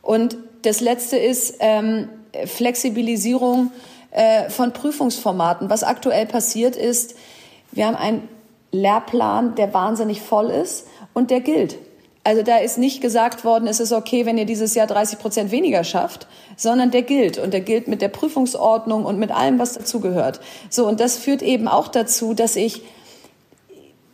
Und 0.00 0.36
das 0.62 0.80
letzte 0.80 1.16
ist 1.16 1.56
ähm, 1.60 2.08
Flexibilisierung 2.46 3.70
äh, 4.10 4.50
von 4.50 4.72
Prüfungsformaten. 4.72 5.70
Was 5.70 5.84
aktuell 5.84 6.26
passiert 6.26 6.76
ist, 6.76 7.14
wir 7.70 7.86
haben 7.86 7.96
einen 7.96 8.28
Lehrplan, 8.72 9.54
der 9.54 9.72
wahnsinnig 9.72 10.22
voll 10.22 10.50
ist 10.50 10.86
und 11.12 11.30
der 11.30 11.40
gilt. 11.40 11.76
Also 12.24 12.42
da 12.42 12.58
ist 12.58 12.78
nicht 12.78 13.00
gesagt 13.00 13.44
worden, 13.44 13.66
es 13.66 13.80
ist 13.80 13.92
okay, 13.92 14.26
wenn 14.26 14.38
ihr 14.38 14.44
dieses 14.44 14.74
Jahr 14.74 14.86
30 14.86 15.18
Prozent 15.18 15.50
weniger 15.50 15.82
schafft, 15.82 16.28
sondern 16.56 16.92
der 16.92 17.02
gilt 17.02 17.38
und 17.38 17.52
der 17.52 17.60
gilt 17.60 17.88
mit 17.88 18.00
der 18.00 18.08
Prüfungsordnung 18.08 19.04
und 19.04 19.18
mit 19.18 19.32
allem, 19.32 19.58
was 19.58 19.74
dazugehört. 19.74 20.40
So 20.70 20.86
und 20.86 21.00
das 21.00 21.16
führt 21.16 21.42
eben 21.42 21.66
auch 21.66 21.88
dazu, 21.88 22.32
dass 22.32 22.54
ich 22.54 22.82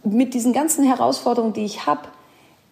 mit 0.04 0.32
diesen 0.32 0.54
ganzen 0.54 0.84
Herausforderungen, 0.84 1.52
die 1.52 1.64
ich 1.64 1.84
habe, 1.84 2.08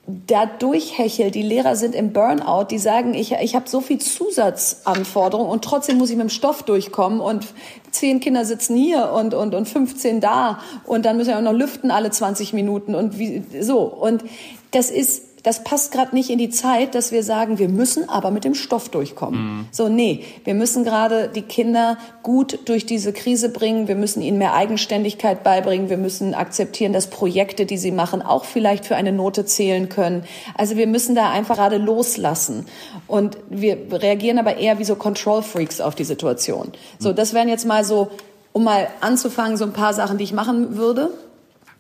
da 0.07 0.47
durchhechel. 0.47 1.31
Die 1.31 1.43
Lehrer 1.43 1.75
sind 1.75 1.95
im 1.95 2.13
Burnout, 2.13 2.67
die 2.71 2.79
sagen, 2.79 3.15
ich, 3.15 3.33
ich 3.33 3.57
habe 3.57 3.69
so 3.69 3.81
viel 3.81 3.99
Zusatzanforderungen 3.99 5.51
und 5.51 5.65
trotzdem 5.65 5.99
muss 5.99 6.11
ich 6.11 6.17
mit 6.17 6.29
dem 6.29 6.31
Stoff 6.31 6.63
durchkommen 6.63 7.21
und 7.21 7.47
zehn 7.91 8.21
Kinder 8.21 8.45
sitzen 8.45 8.77
hier 8.77 9.11
und, 9.13 9.35
und, 9.35 9.55
und 9.55 9.69
15 9.69 10.21
da 10.21 10.61
und 10.85 11.05
dann 11.05 11.17
müssen 11.17 11.31
wir 11.31 11.39
auch 11.39 11.43
noch 11.43 11.53
lüften 11.53 11.91
alle 11.91 12.11
20 12.11 12.53
Minuten 12.53 12.95
und 12.95 13.19
wie, 13.19 13.43
so. 13.61 13.81
Und 13.81 14.23
das 14.71 14.91
ist, 14.91 15.23
das 15.47 15.63
passt 15.63 15.93
gerade 15.93 16.13
nicht 16.13 16.29
in 16.29 16.39
die 16.39 16.51
Zeit, 16.51 16.97
dass 16.97 17.13
wir 17.13 17.23
sagen, 17.23 17.61
wir 17.61 17.69
müssen 17.69 18.09
aber 18.09 18.33
mit 18.33 18.43
dem 18.43 18.57
Stoff 18.57 18.89
durchkommen. 18.89 19.41
Mhm. 19.41 19.69
So, 19.71 19.89
nee, 19.89 20.25
wir 20.43 20.55
müssen 20.55 20.83
gerade 20.83 21.29
die 21.29 21.43
Kinder 21.43 21.99
gut 22.25 22.59
durch 22.65 22.85
diese 22.85 23.13
Krise 23.13 23.49
bringen. 23.51 23.87
Wir 23.87 23.95
müssen 23.95 24.23
ihnen 24.23 24.39
mehr 24.39 24.55
Eigenständigkeit 24.55 25.45
beibringen. 25.45 25.89
Wir 25.89 25.99
müssen 25.99 26.35
akzeptieren, 26.35 26.93
dass 26.93 27.07
Projekte, 27.11 27.65
die 27.65 27.79
sie 27.79 27.93
machen, 27.93 28.23
auch 28.23 28.45
vielleicht 28.45 28.87
für 28.87 28.97
eine 28.97 29.13
Note 29.13 29.45
zählen 29.45 29.89
können. 29.89 30.25
Also 30.57 30.77
wir 30.77 30.89
müssen 30.89 31.15
da 31.15 31.31
einfach 31.31 31.55
gerade 31.55 31.77
loslassen. 31.77 32.67
Und 33.07 33.39
wir 33.49 33.79
reagieren 33.93 34.41
aber 34.41 34.57
eher 34.57 34.81
wie 34.81 34.85
so 34.85 34.97
Control 34.97 35.43
Freaks 35.43 35.81
auf 35.81 35.95
die 35.95 36.03
Situation. 36.03 36.73
So, 36.99 37.13
das 37.13 37.35
wären 37.35 37.49
jetzt 37.49 37.67
mal 37.67 37.85
so, 37.85 38.09
um 38.51 38.65
mal 38.65 38.89
anzufangen, 39.01 39.57
so 39.57 39.65
ein 39.65 39.73
paar 39.73 39.95
Sachen, 39.95 40.19
die 40.19 40.25
ich 40.25 40.33
machen 40.33 40.77
würde. 40.77 41.13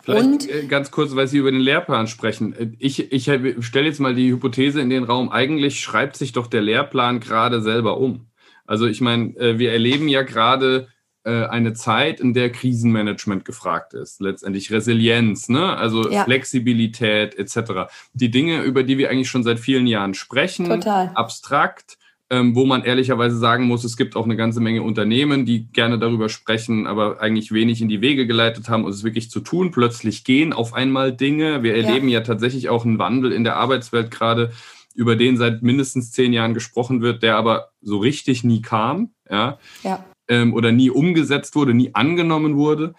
Vielleicht 0.06 0.24
und, 0.24 0.50
äh, 0.50 0.66
ganz 0.66 0.92
kurz, 0.92 1.16
weil 1.16 1.26
Sie 1.26 1.38
über 1.38 1.50
den 1.50 1.60
Lehrplan 1.60 2.06
sprechen. 2.06 2.54
Äh, 2.54 2.70
ich, 2.78 3.12
ich 3.12 3.24
stelle 3.24 3.86
jetzt 3.86 3.98
mal 3.98 4.14
die 4.14 4.30
Hypothese 4.30 4.80
in 4.80 4.88
den 4.88 5.02
Raum, 5.02 5.30
eigentlich 5.30 5.80
schreibt 5.80 6.16
sich 6.16 6.32
doch 6.32 6.46
der 6.46 6.62
Lehrplan 6.62 7.18
gerade 7.18 7.60
selber 7.60 7.98
um. 7.98 8.26
Also 8.66 8.86
ich 8.86 9.00
meine, 9.00 9.36
äh, 9.36 9.58
wir 9.58 9.72
erleben 9.72 10.08
ja 10.08 10.22
gerade 10.22 10.88
eine 11.28 11.72
Zeit, 11.72 12.20
in 12.20 12.34
der 12.34 12.52
Krisenmanagement 12.52 13.44
gefragt 13.44 13.94
ist, 13.94 14.20
letztendlich 14.20 14.70
Resilienz, 14.70 15.48
ne? 15.48 15.76
also 15.76 16.08
ja. 16.08 16.22
Flexibilität 16.22 17.34
etc. 17.36 17.90
Die 18.12 18.30
Dinge, 18.30 18.62
über 18.62 18.84
die 18.84 18.96
wir 18.96 19.10
eigentlich 19.10 19.28
schon 19.28 19.42
seit 19.42 19.58
vielen 19.58 19.88
Jahren 19.88 20.14
sprechen, 20.14 20.66
Total. 20.66 21.10
abstrakt, 21.16 21.98
ähm, 22.28 22.56
wo 22.56 22.66
man 22.66 22.82
ehrlicherweise 22.82 23.36
sagen 23.36 23.66
muss, 23.66 23.84
es 23.84 23.96
gibt 23.96 24.16
auch 24.16 24.24
eine 24.24 24.36
ganze 24.36 24.60
Menge 24.60 24.82
Unternehmen, 24.82 25.46
die 25.46 25.70
gerne 25.70 25.98
darüber 25.98 26.28
sprechen, 26.28 26.86
aber 26.86 27.20
eigentlich 27.20 27.52
wenig 27.52 27.80
in 27.80 27.88
die 27.88 28.00
Wege 28.00 28.26
geleitet 28.26 28.68
haben, 28.68 28.84
um 28.84 28.90
es 28.90 29.04
wirklich 29.04 29.30
zu 29.30 29.40
tun. 29.40 29.70
Plötzlich 29.70 30.24
gehen 30.24 30.52
auf 30.52 30.74
einmal 30.74 31.12
Dinge. 31.12 31.62
Wir 31.62 31.76
erleben 31.76 32.08
ja, 32.08 32.18
ja 32.18 32.24
tatsächlich 32.24 32.68
auch 32.68 32.84
einen 32.84 32.98
Wandel 32.98 33.30
in 33.30 33.44
der 33.44 33.56
Arbeitswelt 33.56 34.10
gerade, 34.10 34.52
über 34.94 35.14
den 35.14 35.36
seit 35.36 35.62
mindestens 35.62 36.10
zehn 36.10 36.32
Jahren 36.32 36.54
gesprochen 36.54 37.00
wird, 37.00 37.22
der 37.22 37.36
aber 37.36 37.70
so 37.80 37.98
richtig 37.98 38.42
nie 38.42 38.62
kam, 38.62 39.10
ja, 39.30 39.58
ja. 39.84 40.04
Ähm, 40.28 40.54
oder 40.54 40.72
nie 40.72 40.90
umgesetzt 40.90 41.54
wurde, 41.54 41.74
nie 41.74 41.94
angenommen 41.94 42.56
wurde. 42.56 42.94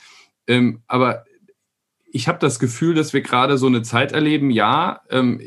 Ähm, 0.48 0.84
aber 0.88 1.26
ich 2.10 2.30
habe 2.30 2.40
das 2.40 2.60
Gefühl, 2.60 2.94
dass 2.94 3.12
wir 3.12 3.22
gerade 3.22 3.58
so 3.58 3.68
eine 3.68 3.82
Zeit 3.82 4.14
erleben, 4.14 4.52
ja, 4.52 5.02
ähm, 5.10 5.42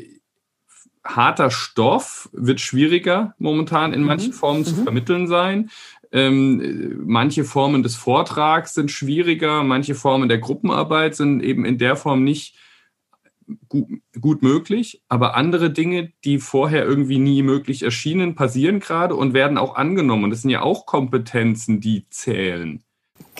harter 1.03 1.51
Stoff 1.51 2.29
wird 2.33 2.59
schwieriger 2.59 3.33
momentan 3.37 3.93
in 3.93 4.03
manchen 4.03 4.31
mhm. 4.31 4.35
Formen 4.35 4.65
zu 4.65 4.75
mhm. 4.75 4.83
vermitteln 4.83 5.27
sein. 5.27 5.69
Ähm, 6.11 7.01
manche 7.05 7.43
Formen 7.43 7.83
des 7.83 7.95
Vortrags 7.95 8.73
sind 8.73 8.91
schwieriger, 8.91 9.63
manche 9.63 9.95
Formen 9.95 10.27
der 10.27 10.39
Gruppenarbeit 10.39 11.15
sind 11.15 11.41
eben 11.41 11.63
in 11.63 11.77
der 11.77 11.95
Form 11.95 12.23
nicht 12.23 12.55
gut, 13.69 13.87
gut 14.19 14.41
möglich, 14.41 15.01
aber 15.07 15.35
andere 15.35 15.71
Dinge, 15.71 16.11
die 16.23 16.39
vorher 16.39 16.85
irgendwie 16.85 17.17
nie 17.17 17.43
möglich 17.43 17.83
erschienen, 17.83 18.35
passieren 18.35 18.79
gerade 18.79 19.15
und 19.15 19.33
werden 19.33 19.57
auch 19.57 19.75
angenommen. 19.75 20.25
Und 20.25 20.29
das 20.31 20.41
sind 20.41 20.51
ja 20.51 20.61
auch 20.61 20.85
Kompetenzen, 20.85 21.79
die 21.79 22.07
zählen. 22.09 22.83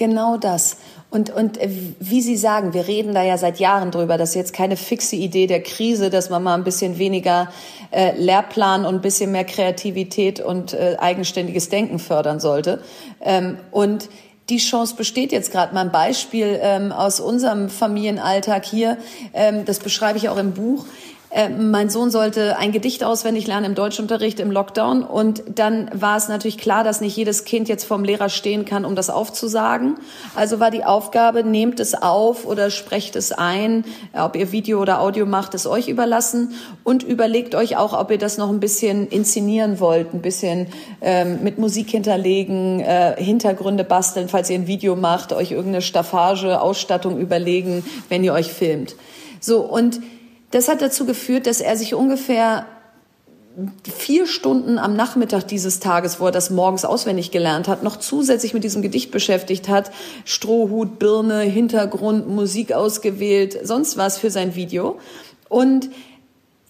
Genau 0.01 0.35
das. 0.35 0.77
Und, 1.11 1.29
und 1.29 1.59
äh, 1.59 1.69
wie 1.99 2.21
Sie 2.21 2.35
sagen, 2.35 2.73
wir 2.73 2.87
reden 2.87 3.13
da 3.13 3.21
ja 3.21 3.37
seit 3.37 3.59
Jahren 3.59 3.91
drüber, 3.91 4.17
das 4.17 4.29
ist 4.29 4.35
jetzt 4.35 4.51
keine 4.51 4.75
fixe 4.75 5.15
Idee 5.15 5.45
der 5.45 5.61
Krise, 5.61 6.09
dass 6.09 6.31
man 6.31 6.41
mal 6.41 6.55
ein 6.55 6.63
bisschen 6.63 6.97
weniger 6.97 7.51
äh, 7.91 8.17
Lehrplan 8.17 8.87
und 8.87 8.95
ein 8.95 9.01
bisschen 9.01 9.31
mehr 9.31 9.43
Kreativität 9.43 10.39
und 10.39 10.73
äh, 10.73 10.97
eigenständiges 10.97 11.69
Denken 11.69 11.99
fördern 11.99 12.39
sollte. 12.39 12.81
Ähm, 13.21 13.59
und 13.69 14.09
die 14.49 14.57
Chance 14.57 14.95
besteht 14.95 15.31
jetzt 15.31 15.51
gerade. 15.51 15.71
Mal 15.75 15.81
ein 15.81 15.91
Beispiel 15.91 16.59
ähm, 16.63 16.91
aus 16.91 17.19
unserem 17.19 17.69
Familienalltag 17.69 18.65
hier, 18.65 18.97
ähm, 19.35 19.65
das 19.65 19.77
beschreibe 19.77 20.17
ich 20.17 20.29
auch 20.29 20.37
im 20.37 20.53
Buch. 20.53 20.85
Äh, 21.31 21.47
mein 21.47 21.89
Sohn 21.89 22.11
sollte 22.11 22.57
ein 22.57 22.73
Gedicht 22.73 23.03
auswendig 23.03 23.47
lernen 23.47 23.67
im 23.67 23.75
Deutschunterricht 23.75 24.39
im 24.41 24.51
Lockdown. 24.51 25.03
Und 25.03 25.43
dann 25.55 25.89
war 25.93 26.17
es 26.17 26.27
natürlich 26.27 26.57
klar, 26.57 26.83
dass 26.83 26.99
nicht 26.99 27.15
jedes 27.15 27.45
Kind 27.45 27.69
jetzt 27.69 27.85
vorm 27.85 28.03
Lehrer 28.03 28.27
stehen 28.27 28.65
kann, 28.65 28.83
um 28.83 28.95
das 28.95 29.09
aufzusagen. 29.09 29.95
Also 30.35 30.59
war 30.59 30.71
die 30.71 30.83
Aufgabe, 30.83 31.43
nehmt 31.43 31.79
es 31.79 31.93
auf 31.93 32.45
oder 32.45 32.69
sprecht 32.69 33.15
es 33.15 33.31
ein. 33.31 33.85
Ob 34.13 34.35
ihr 34.35 34.51
Video 34.51 34.81
oder 34.81 34.99
Audio 34.99 35.25
macht, 35.25 35.53
ist 35.53 35.67
euch 35.67 35.87
überlassen. 35.87 36.53
Und 36.83 37.03
überlegt 37.03 37.55
euch 37.55 37.77
auch, 37.77 37.97
ob 37.97 38.11
ihr 38.11 38.17
das 38.17 38.37
noch 38.37 38.49
ein 38.49 38.59
bisschen 38.59 39.07
inszenieren 39.07 39.79
wollt, 39.79 40.13
ein 40.13 40.21
bisschen 40.21 40.67
ähm, 40.99 41.43
mit 41.43 41.57
Musik 41.57 41.89
hinterlegen, 41.89 42.81
äh, 42.81 43.15
Hintergründe 43.17 43.85
basteln, 43.85 44.27
falls 44.27 44.49
ihr 44.49 44.59
ein 44.59 44.67
Video 44.67 44.97
macht, 44.97 45.31
euch 45.31 45.51
irgendeine 45.51 45.81
Staffage, 45.81 46.59
Ausstattung 46.61 47.17
überlegen, 47.17 47.85
wenn 48.09 48.23
ihr 48.23 48.33
euch 48.33 48.51
filmt. 48.51 48.95
So, 49.39 49.61
und 49.61 50.01
das 50.51 50.67
hat 50.67 50.81
dazu 50.81 51.05
geführt, 51.05 51.47
dass 51.47 51.61
er 51.61 51.75
sich 51.77 51.93
ungefähr 51.93 52.65
vier 53.83 54.27
Stunden 54.27 54.79
am 54.79 54.95
Nachmittag 54.95 55.47
dieses 55.47 55.79
Tages, 55.79 56.19
wo 56.19 56.27
er 56.27 56.31
das 56.31 56.49
morgens 56.49 56.85
auswendig 56.85 57.31
gelernt 57.31 57.67
hat, 57.67 57.83
noch 57.83 57.97
zusätzlich 57.97 58.53
mit 58.53 58.63
diesem 58.63 58.81
Gedicht 58.81 59.11
beschäftigt 59.11 59.67
hat. 59.67 59.91
Strohhut, 60.23 60.99
Birne, 60.99 61.41
Hintergrund, 61.41 62.29
Musik 62.29 62.71
ausgewählt, 62.71 63.59
sonst 63.63 63.97
was 63.97 64.17
für 64.17 64.29
sein 64.31 64.55
Video. 64.55 64.99
Und 65.49 65.89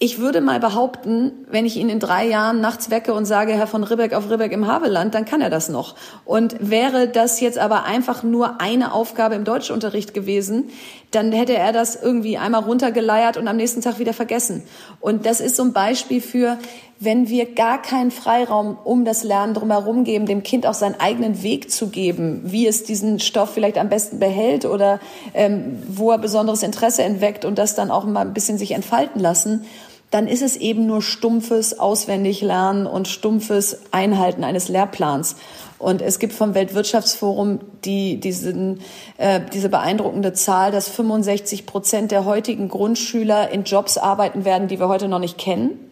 ich 0.03 0.17
würde 0.17 0.41
mal 0.41 0.59
behaupten, 0.59 1.31
wenn 1.51 1.67
ich 1.67 1.75
ihn 1.77 1.87
in 1.87 1.99
drei 1.99 2.27
Jahren 2.27 2.59
nachts 2.59 2.89
wecke 2.89 3.13
und 3.13 3.25
sage, 3.25 3.53
Herr 3.53 3.67
von 3.67 3.83
Ribbeck 3.83 4.15
auf 4.15 4.31
Ribbeck 4.31 4.51
im 4.51 4.65
Havelland, 4.65 5.13
dann 5.13 5.25
kann 5.25 5.41
er 5.41 5.51
das 5.51 5.69
noch. 5.69 5.93
Und 6.25 6.55
wäre 6.59 7.07
das 7.07 7.39
jetzt 7.39 7.59
aber 7.59 7.83
einfach 7.83 8.23
nur 8.23 8.59
eine 8.59 8.93
Aufgabe 8.93 9.35
im 9.35 9.43
Deutschunterricht 9.43 10.15
gewesen, 10.15 10.71
dann 11.11 11.31
hätte 11.31 11.53
er 11.53 11.73
das 11.73 11.95
irgendwie 12.01 12.37
einmal 12.37 12.63
runtergeleiert 12.63 13.37
und 13.37 13.47
am 13.47 13.57
nächsten 13.57 13.81
Tag 13.81 13.99
wieder 13.99 14.13
vergessen. 14.13 14.63
Und 14.99 15.25
das 15.25 15.41
ist 15.41 15.57
so 15.57 15.63
ein 15.63 15.73
Beispiel 15.73 16.21
für, 16.21 16.57
wenn 16.99 17.27
wir 17.27 17.53
gar 17.53 17.81
keinen 17.81 18.11
Freiraum 18.11 18.77
um 18.83 19.05
das 19.05 19.23
Lernen 19.23 19.53
drumherum 19.53 20.03
geben, 20.03 20.25
dem 20.25 20.43
Kind 20.43 20.65
auch 20.65 20.73
seinen 20.73 20.99
eigenen 20.99 21.43
Weg 21.43 21.69
zu 21.71 21.87
geben, 21.87 22.41
wie 22.45 22.65
es 22.67 22.83
diesen 22.83 23.19
Stoff 23.19 23.53
vielleicht 23.53 23.77
am 23.77 23.89
besten 23.89 24.19
behält 24.19 24.65
oder 24.65 24.99
ähm, 25.33 25.81
wo 25.87 26.11
er 26.11 26.17
besonderes 26.17 26.63
Interesse 26.63 27.03
entweckt 27.03 27.43
und 27.43 27.57
das 27.57 27.75
dann 27.75 27.91
auch 27.91 28.05
mal 28.05 28.21
ein 28.21 28.33
bisschen 28.33 28.57
sich 28.57 28.71
entfalten 28.71 29.19
lassen, 29.19 29.65
dann 30.11 30.27
ist 30.27 30.41
es 30.41 30.57
eben 30.57 30.85
nur 30.85 31.01
stumpfes 31.01 31.79
Auswendiglernen 31.79 32.85
und 32.85 33.07
stumpfes 33.07 33.79
Einhalten 33.91 34.43
eines 34.43 34.67
Lehrplans. 34.67 35.37
Und 35.81 36.03
es 36.03 36.19
gibt 36.19 36.33
vom 36.33 36.53
Weltwirtschaftsforum 36.53 37.59
die, 37.83 38.19
diesen, 38.19 38.81
äh, 39.17 39.41
diese 39.51 39.67
beeindruckende 39.67 40.31
Zahl, 40.31 40.71
dass 40.71 40.87
65 40.87 41.65
Prozent 41.65 42.11
der 42.11 42.23
heutigen 42.23 42.69
Grundschüler 42.69 43.49
in 43.49 43.63
Jobs 43.63 43.97
arbeiten 43.97 44.45
werden, 44.45 44.67
die 44.67 44.79
wir 44.79 44.87
heute 44.87 45.07
noch 45.07 45.17
nicht 45.17 45.39
kennen. 45.39 45.91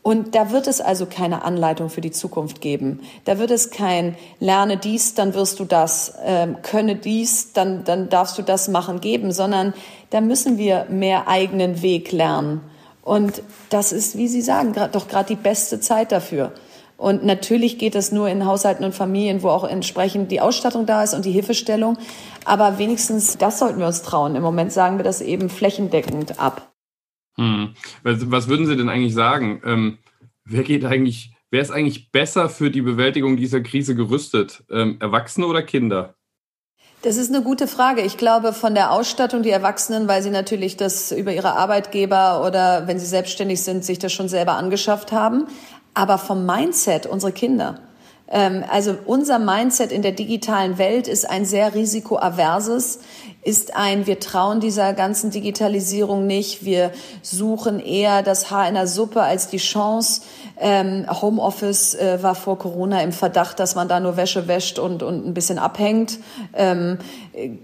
Und 0.00 0.34
da 0.34 0.50
wird 0.50 0.66
es 0.66 0.80
also 0.80 1.04
keine 1.04 1.44
Anleitung 1.44 1.90
für 1.90 2.00
die 2.00 2.10
Zukunft 2.10 2.62
geben. 2.62 3.00
Da 3.26 3.38
wird 3.38 3.50
es 3.50 3.70
kein 3.70 4.16
Lerne 4.40 4.78
dies, 4.78 5.12
dann 5.12 5.34
wirst 5.34 5.60
du 5.60 5.66
das, 5.66 6.14
ähm, 6.24 6.56
könne 6.62 6.96
dies, 6.96 7.52
dann, 7.52 7.84
dann 7.84 8.08
darfst 8.08 8.38
du 8.38 8.42
das 8.42 8.68
machen 8.68 9.02
geben, 9.02 9.30
sondern 9.30 9.74
da 10.08 10.22
müssen 10.22 10.56
wir 10.56 10.86
mehr 10.88 11.28
eigenen 11.28 11.82
Weg 11.82 12.12
lernen. 12.12 12.62
Und 13.02 13.42
das 13.68 13.92
ist, 13.92 14.16
wie 14.16 14.28
Sie 14.28 14.40
sagen, 14.40 14.72
grad, 14.72 14.94
doch 14.94 15.06
gerade 15.06 15.28
die 15.28 15.40
beste 15.40 15.80
Zeit 15.80 16.12
dafür. 16.12 16.52
Und 17.02 17.24
natürlich 17.24 17.78
geht 17.78 17.96
das 17.96 18.12
nur 18.12 18.28
in 18.28 18.46
Haushalten 18.46 18.84
und 18.84 18.94
Familien, 18.94 19.42
wo 19.42 19.48
auch 19.48 19.64
entsprechend 19.64 20.30
die 20.30 20.40
Ausstattung 20.40 20.86
da 20.86 21.02
ist 21.02 21.14
und 21.14 21.24
die 21.24 21.32
Hilfestellung. 21.32 21.98
Aber 22.44 22.78
wenigstens 22.78 23.36
das 23.38 23.58
sollten 23.58 23.80
wir 23.80 23.88
uns 23.88 24.02
trauen. 24.02 24.36
Im 24.36 24.42
Moment 24.44 24.72
sagen 24.72 24.98
wir 24.98 25.02
das 25.02 25.20
eben 25.20 25.50
flächendeckend 25.50 26.38
ab. 26.38 26.72
Hm. 27.36 27.74
Was, 28.04 28.30
was, 28.30 28.46
würden 28.46 28.66
Sie 28.66 28.76
denn 28.76 28.88
eigentlich 28.88 29.14
sagen? 29.14 29.60
Ähm, 29.64 29.98
wer 30.44 30.62
geht 30.62 30.84
eigentlich, 30.84 31.32
wer 31.50 31.60
ist 31.60 31.72
eigentlich 31.72 32.12
besser 32.12 32.48
für 32.48 32.70
die 32.70 32.82
Bewältigung 32.82 33.36
dieser 33.36 33.62
Krise 33.62 33.96
gerüstet? 33.96 34.62
Ähm, 34.70 34.98
Erwachsene 35.00 35.48
oder 35.48 35.64
Kinder? 35.64 36.14
Das 37.02 37.16
ist 37.16 37.34
eine 37.34 37.42
gute 37.42 37.66
Frage. 37.66 38.02
Ich 38.02 38.16
glaube, 38.16 38.52
von 38.52 38.76
der 38.76 38.92
Ausstattung, 38.92 39.42
die 39.42 39.50
Erwachsenen, 39.50 40.06
weil 40.06 40.22
sie 40.22 40.30
natürlich 40.30 40.76
das 40.76 41.10
über 41.10 41.34
ihre 41.34 41.56
Arbeitgeber 41.56 42.46
oder 42.46 42.86
wenn 42.86 43.00
sie 43.00 43.06
selbstständig 43.06 43.60
sind, 43.60 43.84
sich 43.84 43.98
das 43.98 44.12
schon 44.12 44.28
selber 44.28 44.52
angeschafft 44.52 45.10
haben. 45.10 45.48
Aber 45.94 46.18
vom 46.18 46.46
Mindset 46.46 47.06
unsere 47.06 47.32
Kinder. 47.32 47.78
Ähm, 48.32 48.64
also 48.68 48.96
unser 49.04 49.38
Mindset 49.38 49.92
in 49.92 50.02
der 50.02 50.12
digitalen 50.12 50.78
Welt 50.78 51.06
ist 51.06 51.28
ein 51.28 51.44
sehr 51.44 51.74
risikoaverses, 51.74 53.00
ist 53.42 53.76
ein, 53.76 54.06
wir 54.06 54.20
trauen 54.20 54.60
dieser 54.60 54.94
ganzen 54.94 55.30
Digitalisierung 55.30 56.26
nicht, 56.26 56.64
wir 56.64 56.92
suchen 57.20 57.78
eher 57.78 58.22
das 58.22 58.50
Haar 58.50 58.68
in 58.68 58.74
der 58.74 58.86
Suppe 58.86 59.22
als 59.22 59.48
die 59.48 59.58
Chance. 59.58 60.22
Ähm, 60.64 61.06
Homeoffice 61.10 61.96
äh, 61.96 62.22
war 62.22 62.36
vor 62.36 62.56
Corona 62.56 63.02
im 63.02 63.10
Verdacht, 63.10 63.58
dass 63.58 63.74
man 63.74 63.88
da 63.88 63.98
nur 63.98 64.16
Wäsche 64.16 64.46
wäscht 64.46 64.78
und, 64.78 65.02
und 65.02 65.26
ein 65.26 65.34
bisschen 65.34 65.58
abhängt. 65.58 66.20
Ähm, 66.54 66.98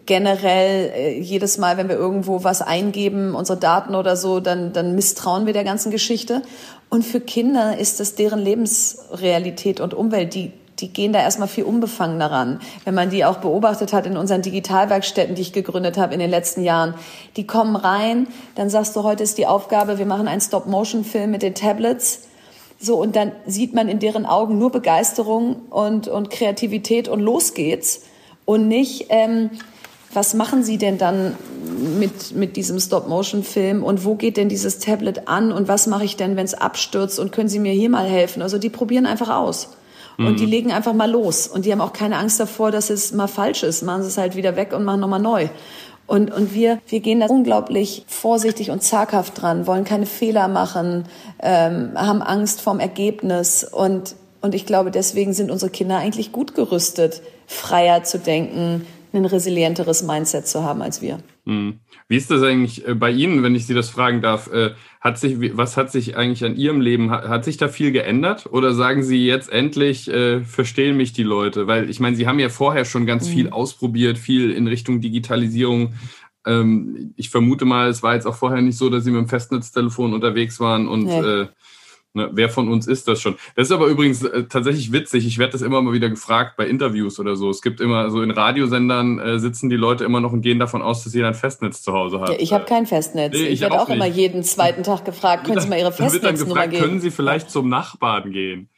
generell 0.04 0.90
äh, 0.90 1.20
jedes 1.20 1.58
Mal, 1.58 1.76
wenn 1.76 1.88
wir 1.88 1.94
irgendwo 1.94 2.42
was 2.42 2.60
eingeben, 2.60 3.36
unsere 3.36 3.56
Daten 3.56 3.94
oder 3.94 4.16
so, 4.16 4.40
dann, 4.40 4.72
dann 4.72 4.96
misstrauen 4.96 5.46
wir 5.46 5.52
der 5.52 5.62
ganzen 5.62 5.92
Geschichte. 5.92 6.42
Und 6.88 7.04
für 7.04 7.20
Kinder 7.20 7.78
ist 7.78 8.00
das 8.00 8.16
deren 8.16 8.40
Lebensrealität 8.40 9.78
und 9.78 9.94
Umwelt, 9.94 10.34
die 10.34 10.52
die 10.80 10.92
gehen 10.92 11.12
da 11.12 11.20
erstmal 11.20 11.48
viel 11.48 11.64
unbefangener 11.64 12.30
ran. 12.30 12.60
Wenn 12.84 12.94
man 12.94 13.10
die 13.10 13.24
auch 13.24 13.38
beobachtet 13.38 13.92
hat 13.92 14.06
in 14.06 14.16
unseren 14.16 14.42
Digitalwerkstätten, 14.42 15.34
die 15.34 15.42
ich 15.42 15.52
gegründet 15.52 15.98
habe 15.98 16.14
in 16.14 16.20
den 16.20 16.30
letzten 16.30 16.62
Jahren, 16.62 16.94
die 17.36 17.48
kommen 17.48 17.74
rein, 17.74 18.28
dann 18.54 18.70
sagst 18.70 18.94
du, 18.94 19.02
heute 19.02 19.24
ist 19.24 19.38
die 19.38 19.48
Aufgabe, 19.48 19.98
wir 19.98 20.06
machen 20.06 20.28
einen 20.28 20.40
Stop-Motion-Film 20.40 21.32
mit 21.32 21.42
den 21.42 21.56
Tablets 21.56 22.27
so, 22.80 22.96
und 23.00 23.16
dann 23.16 23.32
sieht 23.46 23.74
man 23.74 23.88
in 23.88 23.98
deren 23.98 24.24
Augen 24.24 24.58
nur 24.58 24.70
Begeisterung 24.70 25.62
und, 25.70 26.06
und 26.06 26.30
Kreativität 26.30 27.08
und 27.08 27.20
los 27.20 27.54
geht's. 27.54 28.02
Und 28.44 28.68
nicht, 28.68 29.06
ähm, 29.08 29.50
was 30.12 30.32
machen 30.32 30.62
Sie 30.62 30.78
denn 30.78 30.96
dann 30.96 31.36
mit, 31.98 32.34
mit 32.34 32.56
diesem 32.56 32.78
Stop-Motion-Film 32.78 33.82
und 33.82 34.04
wo 34.04 34.14
geht 34.14 34.36
denn 34.36 34.48
dieses 34.48 34.78
Tablet 34.78 35.28
an 35.28 35.52
und 35.52 35.68
was 35.68 35.86
mache 35.86 36.04
ich 36.04 36.16
denn, 36.16 36.36
wenn 36.36 36.44
es 36.44 36.54
abstürzt 36.54 37.18
und 37.18 37.32
können 37.32 37.48
Sie 37.48 37.58
mir 37.58 37.72
hier 37.72 37.90
mal 37.90 38.06
helfen? 38.06 38.42
Also 38.42 38.58
die 38.58 38.70
probieren 38.70 39.06
einfach 39.06 39.36
aus. 39.36 39.70
Und 40.16 40.32
mhm. 40.32 40.36
die 40.36 40.46
legen 40.46 40.72
einfach 40.72 40.94
mal 40.94 41.10
los. 41.10 41.46
Und 41.46 41.64
die 41.64 41.70
haben 41.70 41.80
auch 41.80 41.92
keine 41.92 42.16
Angst 42.16 42.40
davor, 42.40 42.72
dass 42.72 42.90
es 42.90 43.12
mal 43.12 43.28
falsch 43.28 43.62
ist. 43.62 43.82
Machen 43.82 44.02
sie 44.02 44.08
es 44.08 44.18
halt 44.18 44.34
wieder 44.34 44.56
weg 44.56 44.72
und 44.72 44.84
machen 44.84 44.98
nochmal 44.98 45.20
neu. 45.20 45.48
Und, 46.08 46.32
und 46.32 46.54
wir, 46.54 46.80
wir 46.88 47.00
gehen 47.00 47.20
da 47.20 47.26
unglaublich 47.26 48.04
vorsichtig 48.08 48.70
und 48.70 48.82
zaghaft 48.82 49.42
dran, 49.42 49.66
wollen 49.66 49.84
keine 49.84 50.06
Fehler 50.06 50.48
machen, 50.48 51.04
ähm, 51.40 51.92
haben 51.94 52.22
Angst 52.22 52.62
vorm 52.62 52.80
Ergebnis. 52.80 53.62
Und, 53.62 54.16
und 54.40 54.54
ich 54.54 54.64
glaube, 54.64 54.90
deswegen 54.90 55.34
sind 55.34 55.50
unsere 55.50 55.70
Kinder 55.70 55.98
eigentlich 55.98 56.32
gut 56.32 56.54
gerüstet, 56.54 57.20
freier 57.46 58.04
zu 58.04 58.18
denken, 58.18 58.86
ein 59.12 59.24
resilienteres 59.24 60.02
Mindset 60.02 60.46
zu 60.46 60.62
haben 60.62 60.82
als 60.82 61.00
wir. 61.00 61.20
Hm. 61.46 61.80
Wie 62.08 62.16
ist 62.16 62.30
das 62.30 62.42
eigentlich 62.42 62.86
äh, 62.86 62.94
bei 62.94 63.10
Ihnen, 63.10 63.42
wenn 63.42 63.54
ich 63.54 63.66
Sie 63.66 63.74
das 63.74 63.90
fragen 63.90 64.20
darf? 64.20 64.52
Äh, 64.52 64.72
hat 65.00 65.18
sich, 65.18 65.56
was 65.56 65.76
hat 65.76 65.90
sich 65.90 66.16
eigentlich 66.16 66.44
an 66.44 66.56
Ihrem 66.56 66.80
Leben, 66.80 67.10
hat, 67.10 67.44
sich 67.44 67.56
da 67.56 67.68
viel 67.68 67.92
geändert? 67.92 68.46
Oder 68.50 68.74
sagen 68.74 69.02
Sie 69.02 69.26
jetzt 69.26 69.50
endlich, 69.50 70.08
äh, 70.10 70.42
verstehen 70.42 70.96
mich 70.96 71.12
die 71.12 71.22
Leute? 71.22 71.66
Weil 71.66 71.88
ich 71.88 72.00
meine, 72.00 72.16
Sie 72.16 72.26
haben 72.26 72.38
ja 72.38 72.48
vorher 72.48 72.84
schon 72.84 73.06
ganz 73.06 73.28
mhm. 73.28 73.32
viel 73.32 73.50
ausprobiert, 73.50 74.18
viel 74.18 74.50
in 74.50 74.66
Richtung 74.66 75.00
Digitalisierung. 75.00 75.94
Ähm, 76.46 77.14
ich 77.16 77.30
vermute 77.30 77.64
mal, 77.64 77.88
es 77.88 78.02
war 78.02 78.14
jetzt 78.14 78.26
auch 78.26 78.36
vorher 78.36 78.60
nicht 78.60 78.76
so, 78.76 78.90
dass 78.90 79.04
Sie 79.04 79.10
mit 79.10 79.20
dem 79.20 79.28
Festnetztelefon 79.28 80.14
unterwegs 80.14 80.60
waren 80.60 80.88
und 80.88 81.04
nee. 81.04 81.18
äh, 81.18 81.46
Ne, 82.18 82.30
wer 82.32 82.48
von 82.48 82.68
uns 82.68 82.88
ist 82.88 83.06
das 83.06 83.20
schon? 83.20 83.36
Das 83.54 83.68
ist 83.68 83.72
aber 83.72 83.86
übrigens 83.86 84.24
äh, 84.24 84.44
tatsächlich 84.44 84.90
witzig. 84.90 85.24
Ich 85.24 85.38
werde 85.38 85.52
das 85.52 85.62
immer 85.62 85.80
mal 85.80 85.92
wieder 85.92 86.10
gefragt 86.10 86.56
bei 86.56 86.66
Interviews 86.66 87.20
oder 87.20 87.36
so. 87.36 87.48
Es 87.48 87.62
gibt 87.62 87.80
immer 87.80 88.10
so 88.10 88.22
in 88.22 88.32
Radiosendern 88.32 89.20
äh, 89.20 89.38
sitzen 89.38 89.70
die 89.70 89.76
Leute 89.76 90.04
immer 90.04 90.20
noch 90.20 90.32
und 90.32 90.42
gehen 90.42 90.58
davon 90.58 90.82
aus, 90.82 91.04
dass 91.04 91.14
jeder 91.14 91.28
ein 91.28 91.34
Festnetz 91.34 91.80
zu 91.80 91.92
Hause 91.92 92.20
hat. 92.20 92.30
Ja, 92.30 92.36
ich 92.40 92.52
habe 92.52 92.64
kein 92.64 92.86
Festnetz. 92.86 93.34
Nee, 93.34 93.44
ich, 93.44 93.50
ich 93.52 93.60
werde 93.60 93.80
auch, 93.80 93.86
auch 93.86 93.88
immer 93.88 94.06
jeden 94.06 94.42
zweiten 94.42 94.82
Tag 94.82 95.04
gefragt, 95.04 95.44
können 95.44 95.60
Sie 95.60 95.68
mal 95.68 95.78
Ihre 95.78 95.92
Festnetznummer 95.92 96.66
geben? 96.66 96.82
Können 96.82 97.00
Sie 97.00 97.12
vielleicht 97.12 97.52
zum 97.52 97.68
Nachbarn 97.68 98.32
gehen? 98.32 98.68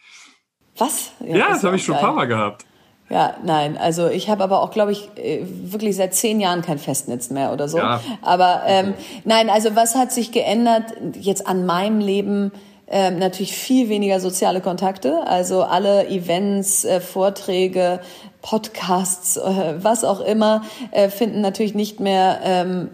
Was? 0.77 1.13
Ja, 1.21 1.37
ja 1.37 1.49
das, 1.49 1.57
das 1.57 1.65
habe 1.65 1.77
ich 1.77 1.85
schon 1.85 1.95
ein 1.95 2.01
paar 2.03 2.15
Mal 2.15 2.27
gehabt. 2.27 2.67
Ja, 3.09 3.35
nein, 3.45 3.77
also 3.77 4.09
ich 4.09 4.31
habe 4.31 4.45
aber 4.45 4.63
auch, 4.63 4.71
glaube 4.71 4.93
ich, 4.93 5.09
äh, 5.17 5.41
wirklich 5.45 5.97
seit 5.97 6.15
zehn 6.15 6.39
Jahren 6.39 6.63
kein 6.63 6.79
Festnetz 6.79 7.31
mehr 7.31 7.53
oder 7.53 7.69
so. 7.69 7.79
Ja. 7.79 8.01
Aber 8.23 8.63
ähm, 8.67 8.95
nein, 9.25 9.51
also 9.51 9.75
was 9.75 9.97
hat 9.97 10.13
sich 10.13 10.31
geändert 10.31 10.93
jetzt 11.15 11.47
an 11.47 11.67
meinem 11.67 11.99
Leben? 11.99 12.53
Ähm, 12.91 13.19
natürlich 13.19 13.53
viel 13.53 13.89
weniger 13.89 14.21
soziale 14.21 14.61
Kontakte, 14.61 15.27
also 15.27 15.63
alle 15.63 16.09
Events, 16.09 16.85
äh, 16.85 17.01
Vorträge, 17.01 18.01
Podcasts, 18.43 19.37
äh, 19.37 19.75
was 19.79 20.05
auch 20.05 20.21
immer, 20.21 20.65
äh, 20.91 21.09
finden 21.09 21.41
natürlich 21.41 21.75
nicht 21.75 22.01
mehr 22.01 22.41
ähm, 22.43 22.89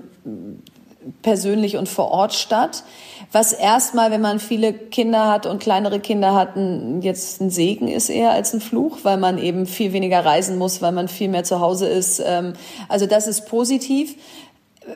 persönlich 1.23 1.77
und 1.77 1.89
vor 1.89 2.11
Ort 2.11 2.35
statt 2.35 2.85
was 3.33 3.53
erstmal, 3.53 4.11
wenn 4.11 4.21
man 4.21 4.39
viele 4.39 4.73
Kinder 4.73 5.29
hat 5.29 5.47
und 5.47 5.59
kleinere 5.59 6.01
Kinder 6.01 6.35
hat, 6.35 6.57
jetzt 7.01 7.41
ein 7.41 7.51
Segen 7.51 7.89
ist 7.89 8.09
eher 8.09 8.31
als 8.31 8.55
ein 8.55 8.61
Fluch, 8.61 8.99
weil 9.03 9.17
man 9.17 9.39
eben 9.39 9.67
viel 9.67 9.93
weniger 9.93 10.25
reisen 10.25 10.59
muss, 10.59 10.81
weil 10.81 10.93
man 10.93 11.09
viel 11.09 11.29
mehr 11.29 11.45
zu 11.45 11.61
Hause 11.61 11.87
ist. 11.87 12.23
Ähm, 12.25 12.55
also 12.89 13.07
das 13.07 13.27
ist 13.27 13.47
positiv. 13.47 14.15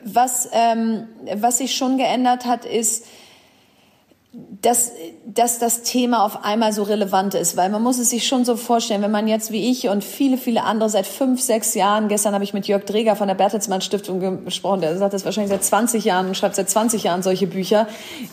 Was, 0.05 0.49
ähm, 0.53 1.07
was 1.35 1.57
sich 1.57 1.75
schon 1.75 1.97
geändert 1.97 2.45
hat, 2.45 2.65
ist, 2.65 3.05
dass, 4.33 4.93
dass 5.25 5.59
das 5.59 5.81
Thema 5.81 6.23
auf 6.23 6.45
einmal 6.45 6.71
so 6.71 6.83
relevant 6.83 7.33
ist, 7.33 7.57
weil 7.57 7.69
man 7.69 7.83
muss 7.83 7.99
es 7.99 8.11
sich 8.11 8.25
schon 8.25 8.45
so 8.45 8.55
vorstellen, 8.55 9.01
wenn 9.01 9.11
man 9.11 9.27
jetzt 9.27 9.51
wie 9.51 9.69
ich 9.69 9.89
und 9.89 10.05
viele, 10.05 10.37
viele 10.37 10.63
andere 10.63 10.89
seit 10.89 11.05
fünf, 11.05 11.41
sechs 11.41 11.73
Jahren, 11.73 12.07
gestern 12.07 12.33
habe 12.33 12.45
ich 12.45 12.53
mit 12.53 12.65
Jörg 12.65 12.85
Dreger 12.85 13.17
von 13.17 13.27
der 13.27 13.35
Bertelsmann 13.35 13.81
Stiftung 13.81 14.45
gesprochen, 14.45 14.79
der 14.79 14.97
sagt 14.97 15.13
das 15.13 15.25
wahrscheinlich 15.25 15.51
seit 15.51 15.65
20 15.65 16.05
Jahren 16.05 16.27
und 16.27 16.37
schreibt 16.37 16.55
seit 16.55 16.69
20 16.69 17.03
Jahren 17.03 17.23
solche 17.23 17.45
Bücher 17.45 17.87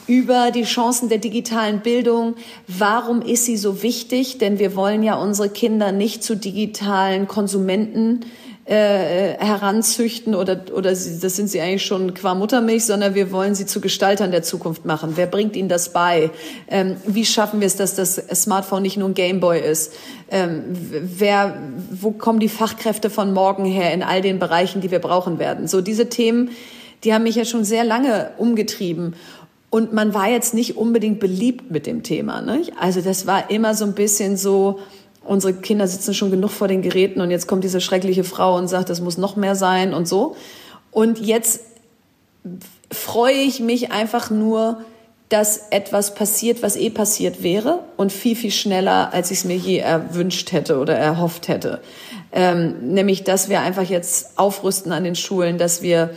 über 0.07 0.53
die 0.53 0.63
Chancen 0.63 1.09
der 1.09 1.19
digitalen 1.19 1.81
Bildung. 1.81 2.37
Warum 2.69 3.21
ist 3.21 3.45
sie 3.47 3.57
so 3.57 3.83
wichtig? 3.83 4.39
Denn 4.39 4.61
wir 4.61 4.77
wollen 4.77 5.03
ja 5.03 5.17
unsere 5.17 5.49
Kinder 5.49 5.91
nicht 5.91 6.23
zu 6.23 6.37
digitalen 6.37 7.27
Konsumenten 7.27 8.21
äh, 8.69 9.39
heranzüchten 9.39 10.35
oder, 10.35 10.61
oder 10.75 10.95
sie, 10.95 11.19
das 11.21 11.37
sind 11.37 11.49
sie 11.49 11.59
eigentlich 11.59 11.87
schon 11.87 12.13
qua 12.13 12.35
Muttermilch, 12.35 12.85
sondern 12.85 13.15
wir 13.15 13.33
wollen 13.33 13.55
sie 13.55 13.65
zu 13.65 13.81
Gestaltern 13.81 14.31
der 14.31 14.43
Zukunft 14.43 14.85
machen. 14.85 15.13
Wer 15.15 15.27
bringt 15.27 15.57
ihnen 15.57 15.71
das 15.71 15.95
bei? 15.95 16.31
Ähm, 16.69 16.97
wie 17.07 17.25
schaffen 17.25 17.61
wir 17.61 17.67
es, 17.67 17.77
dass 17.77 17.95
das 17.95 18.17
Smartphone 18.35 18.83
nicht 18.83 18.99
nur 18.99 19.09
ein 19.09 19.15
Gameboy 19.15 19.59
ist? 19.59 19.95
Ähm, 20.31 20.65
wer, 20.69 21.57
wo 21.91 22.11
kommen 22.11 22.41
die 22.41 22.51
Fachkräfte 22.51 23.09
von 23.09 23.33
morgen 23.33 23.65
her 23.65 23.95
in 23.95 24.03
all 24.03 24.21
den 24.21 24.39
Bereichen, 24.39 24.83
die 24.83 24.91
wir 24.91 24.99
brauchen 24.99 25.39
werden? 25.39 25.67
So 25.67 25.81
diese 25.81 26.11
Themen, 26.11 26.51
die 27.05 27.15
haben 27.15 27.23
mich 27.23 27.37
ja 27.37 27.47
schon 27.47 27.65
sehr 27.65 27.85
lange 27.85 28.33
umgetrieben. 28.37 29.15
Und 29.71 29.95
man 29.95 30.13
war 30.13 30.29
jetzt 30.29 30.53
nicht 30.53 30.77
unbedingt 30.77 31.21
beliebt 31.21 31.71
mit 31.71 31.87
dem 31.87 32.03
Thema. 32.03 32.43
Nicht? 32.43 32.73
Also 32.79 33.01
das 33.01 33.27
war 33.27 33.51
immer 33.51 33.75
so 33.75 33.87
ein 33.87 33.95
bisschen 33.95 34.37
so, 34.37 34.81
unsere 35.29 35.55
Kinder 35.55 35.87
sitzen 35.87 36.15
schon 36.15 36.31
genug 36.31 36.51
vor 36.51 36.69
den 36.69 36.83
Geräten 36.83 37.21
und 37.21 37.31
jetzt 37.31 37.47
kommt 37.47 37.65
diese 37.65 37.81
schreckliche 37.81 38.25
Frau 38.25 38.57
und 38.57 38.69
sagt, 38.69 38.91
das 38.91 39.01
muss 39.01 39.19
noch 39.19 39.37
mehr 39.37 39.55
sein 39.55 39.95
und 39.95 40.09
so. 40.09 40.37
Und 40.91 41.19
jetzt 41.19 41.61
freue 42.91 43.35
ich 43.35 43.61
mich 43.61 43.93
einfach 43.93 44.31
nur, 44.31 44.81
dass 45.29 45.69
etwas 45.71 46.15
passiert, 46.15 46.63
was 46.63 46.77
eh 46.77 46.89
passiert 46.89 47.43
wäre 47.43 47.81
und 47.99 48.13
viel, 48.13 48.35
viel 48.35 48.51
schneller, 48.51 49.13
als 49.13 49.31
ich 49.31 49.39
es 49.39 49.45
mir 49.45 49.57
je 49.57 49.79
erwünscht 49.79 50.53
hätte 50.53 50.79
oder 50.79 50.97
erhofft 50.97 51.49
hätte. 51.49 51.83
Ähm, 52.33 52.95
nämlich, 52.95 53.25
dass 53.25 53.51
wir 53.51 53.61
einfach 53.61 53.83
jetzt 53.83 54.39
aufrüsten 54.39 54.93
an 54.93 55.05
den 55.05 55.17
Schulen, 55.17 55.59
dass 55.59 55.83
wir 55.83 56.11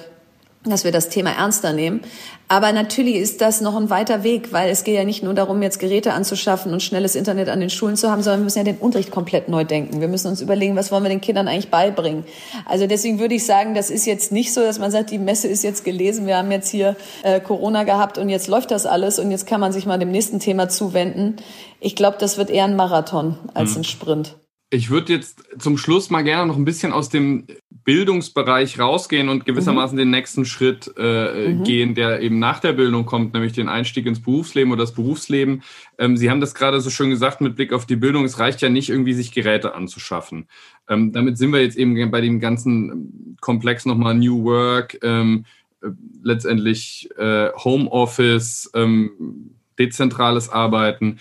dass 0.64 0.84
wir 0.84 0.92
das 0.92 1.10
Thema 1.10 1.32
ernster 1.32 1.74
nehmen. 1.74 2.02
Aber 2.48 2.72
natürlich 2.72 3.16
ist 3.16 3.42
das 3.42 3.62
noch 3.62 3.76
ein 3.76 3.90
weiter 3.90 4.24
Weg, 4.24 4.52
weil 4.52 4.70
es 4.70 4.84
geht 4.84 4.96
ja 4.96 5.04
nicht 5.06 5.24
nur 5.24 5.34
darum, 5.34 5.62
jetzt 5.64 5.80
Geräte 5.80 6.14
anzuschaffen 6.14 6.74
und 6.74 6.84
schnelles 6.84 7.16
Internet 7.16 7.50
an 7.50 7.62
den 7.62 7.70
Schulen 7.70 7.96
zu 7.96 8.12
haben, 8.12 8.22
sondern 8.22 8.42
wir 8.42 8.44
müssen 8.44 8.60
ja 8.60 8.66
den 8.66 8.78
Unterricht 8.78 9.10
komplett 9.10 9.48
neu 9.50 9.64
denken. 9.64 10.02
Wir 10.02 10.08
müssen 10.08 10.28
uns 10.28 10.42
überlegen, 10.42 10.76
was 10.76 10.92
wollen 10.92 11.04
wir 11.04 11.10
den 11.10 11.22
Kindern 11.22 11.48
eigentlich 11.48 11.72
beibringen. 11.72 12.26
Also 12.66 12.88
deswegen 12.88 13.20
würde 13.20 13.36
ich 13.36 13.46
sagen, 13.46 13.74
das 13.74 13.90
ist 13.90 14.06
jetzt 14.06 14.32
nicht 14.32 14.54
so, 14.54 14.62
dass 14.62 14.80
man 14.80 14.92
sagt, 14.92 15.12
die 15.12 15.18
Messe 15.18 15.48
ist 15.48 15.64
jetzt 15.64 15.84
gelesen, 15.84 16.28
wir 16.28 16.38
haben 16.38 16.52
jetzt 16.52 16.70
hier 16.70 16.96
äh, 17.24 17.40
Corona 17.40 17.84
gehabt 17.84 18.18
und 18.18 18.30
jetzt 18.30 18.48
läuft 18.48 18.70
das 18.72 18.86
alles 18.86 19.18
und 19.18 19.32
jetzt 19.32 19.48
kann 19.48 19.62
man 19.62 19.72
sich 19.72 19.86
mal 19.86 19.98
dem 19.98 20.12
nächsten 20.12 20.40
Thema 20.40 20.70
zuwenden. 20.70 21.38
Ich 21.80 21.96
glaube, 21.96 22.18
das 22.20 22.38
wird 22.38 22.50
eher 22.50 22.66
ein 22.66 22.76
Marathon 22.76 23.38
als 23.54 23.72
hm. 23.72 23.82
ein 23.82 23.84
Sprint. 23.86 24.36
Ich 24.74 24.90
würde 24.90 25.12
jetzt 25.12 25.44
zum 25.60 25.78
Schluss 25.78 26.10
mal 26.10 26.22
gerne 26.22 26.48
noch 26.48 26.56
ein 26.56 26.64
bisschen 26.64 26.94
aus 26.94 27.10
dem 27.10 27.46
Bildungsbereich 27.84 28.80
rausgehen 28.80 29.28
und 29.28 29.46
gewissermaßen 29.46 29.96
mhm. 29.96 30.00
den 30.00 30.10
nächsten 30.12 30.46
Schritt 30.46 30.90
äh, 30.98 31.50
mhm. 31.50 31.64
gehen, 31.64 31.94
der 31.94 32.22
eben 32.22 32.40
nach 32.40 32.60
der 32.60 32.72
Bildung 32.72 33.06
kommt, 33.06 33.34
nämlich 33.34 33.52
den 33.52 33.68
Einstieg 33.68 34.06
ins 34.06 34.22
Berufsleben 34.22 34.72
oder 34.72 34.84
das 34.84 34.94
Berufsleben. 34.94 35.64
Ähm, 35.98 36.16
Sie 36.16 36.30
haben 36.30 36.40
das 36.40 36.56
gerade 36.56 36.80
so 36.80 36.90
schön 36.90 37.10
gesagt 37.10 37.42
mit 37.42 37.58
Blick 37.58 37.74
auf 37.74 37.86
die 37.86 37.98
Bildung. 37.98 38.24
Es 38.24 38.40
reicht 38.40 38.62
ja 38.62 38.70
nicht 38.70 38.90
irgendwie, 38.90 39.14
sich 39.14 39.34
Geräte 39.34 39.76
anzuschaffen. 39.76 40.48
Ähm, 40.88 41.12
damit 41.12 41.38
sind 41.38 41.52
wir 41.52 41.62
jetzt 41.62 41.78
eben 41.78 42.10
bei 42.10 42.22
dem 42.22 42.40
ganzen 42.40 43.36
Komplex 43.42 43.86
nochmal 43.86 44.16
New 44.16 44.46
Work, 44.46 45.00
ähm, 45.02 45.44
äh, 45.82 45.88
letztendlich 46.24 47.10
äh, 47.18 47.50
Homeoffice, 47.58 48.72
ähm, 48.74 49.52
dezentrales 49.78 50.48
Arbeiten 50.48 51.20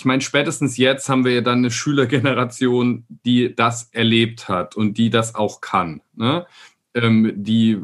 ich 0.00 0.06
meine, 0.06 0.22
spätestens 0.22 0.78
jetzt 0.78 1.10
haben 1.10 1.26
wir 1.26 1.34
ja 1.34 1.40
dann 1.42 1.58
eine 1.58 1.70
Schülergeneration, 1.70 3.04
die 3.26 3.54
das 3.54 3.90
erlebt 3.92 4.48
hat 4.48 4.74
und 4.74 4.96
die 4.96 5.10
das 5.10 5.34
auch 5.34 5.60
kann. 5.60 6.00
Ne? 6.14 6.46
Ähm, 6.94 7.34
die 7.36 7.76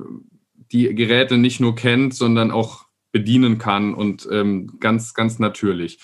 die 0.73 0.95
Geräte 0.95 1.37
nicht 1.37 1.61
nur 1.61 1.75
kennt, 1.75 2.15
sondern 2.15 2.51
auch 2.51 2.87
bedienen 3.13 3.59
kann 3.59 3.93
und 3.93 4.27
ähm, 4.33 4.79
ganz, 4.81 5.13
ganz 5.13 5.39
natürlich. 5.39 5.99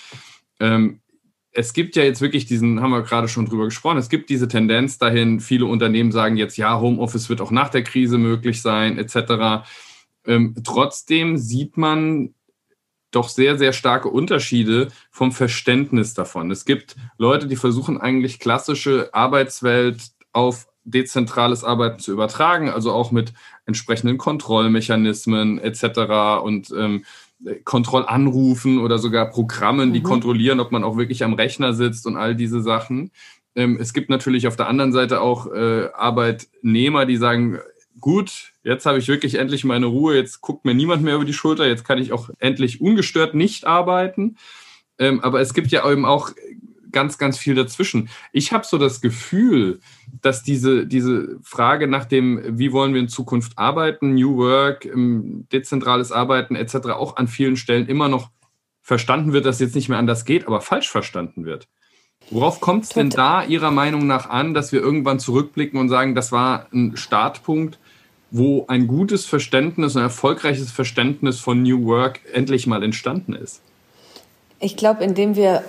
Ähm, 0.61 1.01
es 1.51 1.73
gibt 1.73 1.97
ja 1.97 2.03
jetzt 2.03 2.21
wirklich 2.21 2.45
diesen, 2.45 2.83
haben 2.83 2.91
wir 2.91 3.01
gerade 3.01 3.27
schon 3.27 3.47
drüber 3.47 3.65
gesprochen, 3.65 3.97
es 3.97 4.11
gibt 4.11 4.29
diese 4.29 4.49
Tendenz 4.49 4.99
dahin, 4.99 5.41
viele 5.41 5.65
Unternehmen 5.65 6.13
sagen 6.13 6.37
jetzt, 6.37 6.59
ja, 6.59 6.79
Homeoffice 6.79 7.31
wird 7.31 7.41
auch 7.41 7.51
nach 7.51 7.71
der 7.71 7.85
Krise 7.85 8.19
möglich 8.19 8.61
sein, 8.61 8.99
etc. 8.99 9.65
Ähm, 10.27 10.55
trotzdem 10.63 11.39
sieht 11.39 11.79
man 11.79 12.35
doch 13.13 13.29
sehr, 13.29 13.57
sehr 13.59 13.73
starke 13.73 14.09
Unterschiede 14.09 14.89
vom 15.11 15.33
Verständnis 15.33 16.15
davon. 16.15 16.51
Es 16.51 16.65
gibt 16.65 16.97
Leute, 17.19 17.47
die 17.47 17.57
versuchen 17.57 18.01
eigentlich 18.01 18.41
klassische 18.41 19.11
Arbeitswelt 19.13 20.11
auf 20.33 20.67
dezentrales 20.85 21.63
Arbeiten 21.63 22.01
zu 22.01 22.13
übertragen, 22.13 22.69
also 22.69 22.93
auch 22.93 23.13
mit 23.13 23.33
entsprechenden 23.67 24.19
Kontrollmechanismen 24.19 25.59
etc. 25.59 26.43
und 26.43 26.73
ähm, 26.77 27.05
Kontrollanrufen 27.65 28.79
oder 28.79 28.99
sogar 28.99 29.31
Programmen, 29.31 29.93
die 29.93 30.01
mhm. 30.01 30.05
kontrollieren, 30.05 30.61
ob 30.61 30.73
man 30.73 30.85
auch 30.85 30.97
wirklich 30.97 31.25
am 31.25 31.35
Rechner 31.35 31.73
sitzt 31.75 32.07
und 32.07 32.17
all 32.17 32.35
diese 32.35 32.63
Sachen. 32.63 33.11
Ähm, 33.55 33.79
es 33.81 33.93
gibt 33.93 34.11
natürlich 34.11 34.47
auf 34.47 34.57
der 34.57 34.69
anderen 34.69 34.93
Seite 34.93 35.21
auch 35.21 35.47
äh, 35.53 35.89
Arbeitnehmer, 35.93 37.05
die 37.05 37.17
sagen, 37.17 37.59
gut, 38.03 38.53
jetzt 38.63 38.85
habe 38.85 38.99
ich 38.99 39.09
wirklich 39.09 39.37
endlich 39.37 39.65
meine 39.65 39.87
Ruhe, 39.87 40.15
jetzt 40.15 40.43
guckt 40.43 40.67
mir 40.67 40.75
niemand 40.75 41.03
mehr 41.03 41.15
über 41.15 41.25
die 41.25 41.33
Schulter, 41.33 41.67
jetzt 41.67 41.85
kann 41.85 41.97
ich 41.97 42.13
auch 42.13 42.29
endlich 42.39 42.83
ungestört 42.83 43.35
nicht 43.35 43.67
arbeiten. 43.67 44.37
Ähm, 44.99 45.21
aber 45.21 45.41
es 45.41 45.55
gibt 45.55 45.69
ja 45.69 45.91
eben 45.91 46.05
auch 46.05 46.33
ganz, 46.93 47.17
ganz 47.17 47.39
viel 47.39 47.55
dazwischen. 47.55 48.11
Ich 48.33 48.53
habe 48.53 48.67
so 48.67 48.77
das 48.77 49.01
Gefühl, 49.01 49.81
dass 50.21 50.43
diese, 50.43 50.87
diese 50.87 51.39
Frage 51.43 51.89
nach 51.89 52.05
dem, 52.05 52.59
wie 52.59 52.73
wollen 52.73 52.93
wir 52.93 53.01
in 53.01 53.09
Zukunft 53.09 53.57
arbeiten, 53.57 54.15
New 54.15 54.37
Work, 54.37 54.85
ähm, 54.85 55.47
dezentrales 55.51 56.13
Arbeiten 56.13 56.55
etc. 56.55 56.89
auch 56.91 57.17
an 57.17 57.29
vielen 57.29 57.57
Stellen 57.57 57.87
immer 57.87 58.09
noch 58.09 58.31
verstanden 58.83 59.33
wird, 59.33 59.47
dass 59.47 59.61
jetzt 59.61 59.75
nicht 59.75 59.89
mehr 59.89 59.99
anders 59.99 60.27
geht, 60.27 60.47
aber 60.47 60.61
falsch 60.61 60.91
verstanden 60.91 61.47
wird. 61.47 61.69
Worauf 62.31 62.61
kommt 62.61 62.85
es 62.85 62.91
denn 62.91 63.11
da 63.11 63.45
Ihrer 63.45 63.71
Meinung 63.71 64.07
nach 64.07 64.29
an, 64.29 64.55
dass 64.55 64.73
wir 64.73 64.81
irgendwann 64.81 65.19
zurückblicken 65.19 65.79
und 65.79 65.89
sagen, 65.89 66.15
das 66.15 66.33
war 66.33 66.67
ein 66.73 66.97
Startpunkt, 66.97 67.79
wo 68.33 68.65
ein 68.67 68.87
gutes 68.87 69.27
Verständnis, 69.27 69.95
ein 69.95 70.03
erfolgreiches 70.03 70.73
Verständnis 70.73 71.39
von 71.39 71.63
New 71.63 71.85
Work 71.85 72.21
endlich 72.33 72.67
mal 72.67 72.83
entstanden 72.83 73.35
ist? 73.35 73.61
Ich 74.59 74.77
glaube, 74.77 75.05
indem 75.05 75.37
wir 75.37 75.63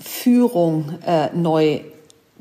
Führung 0.00 0.98
äh, 1.04 1.30
neu 1.34 1.80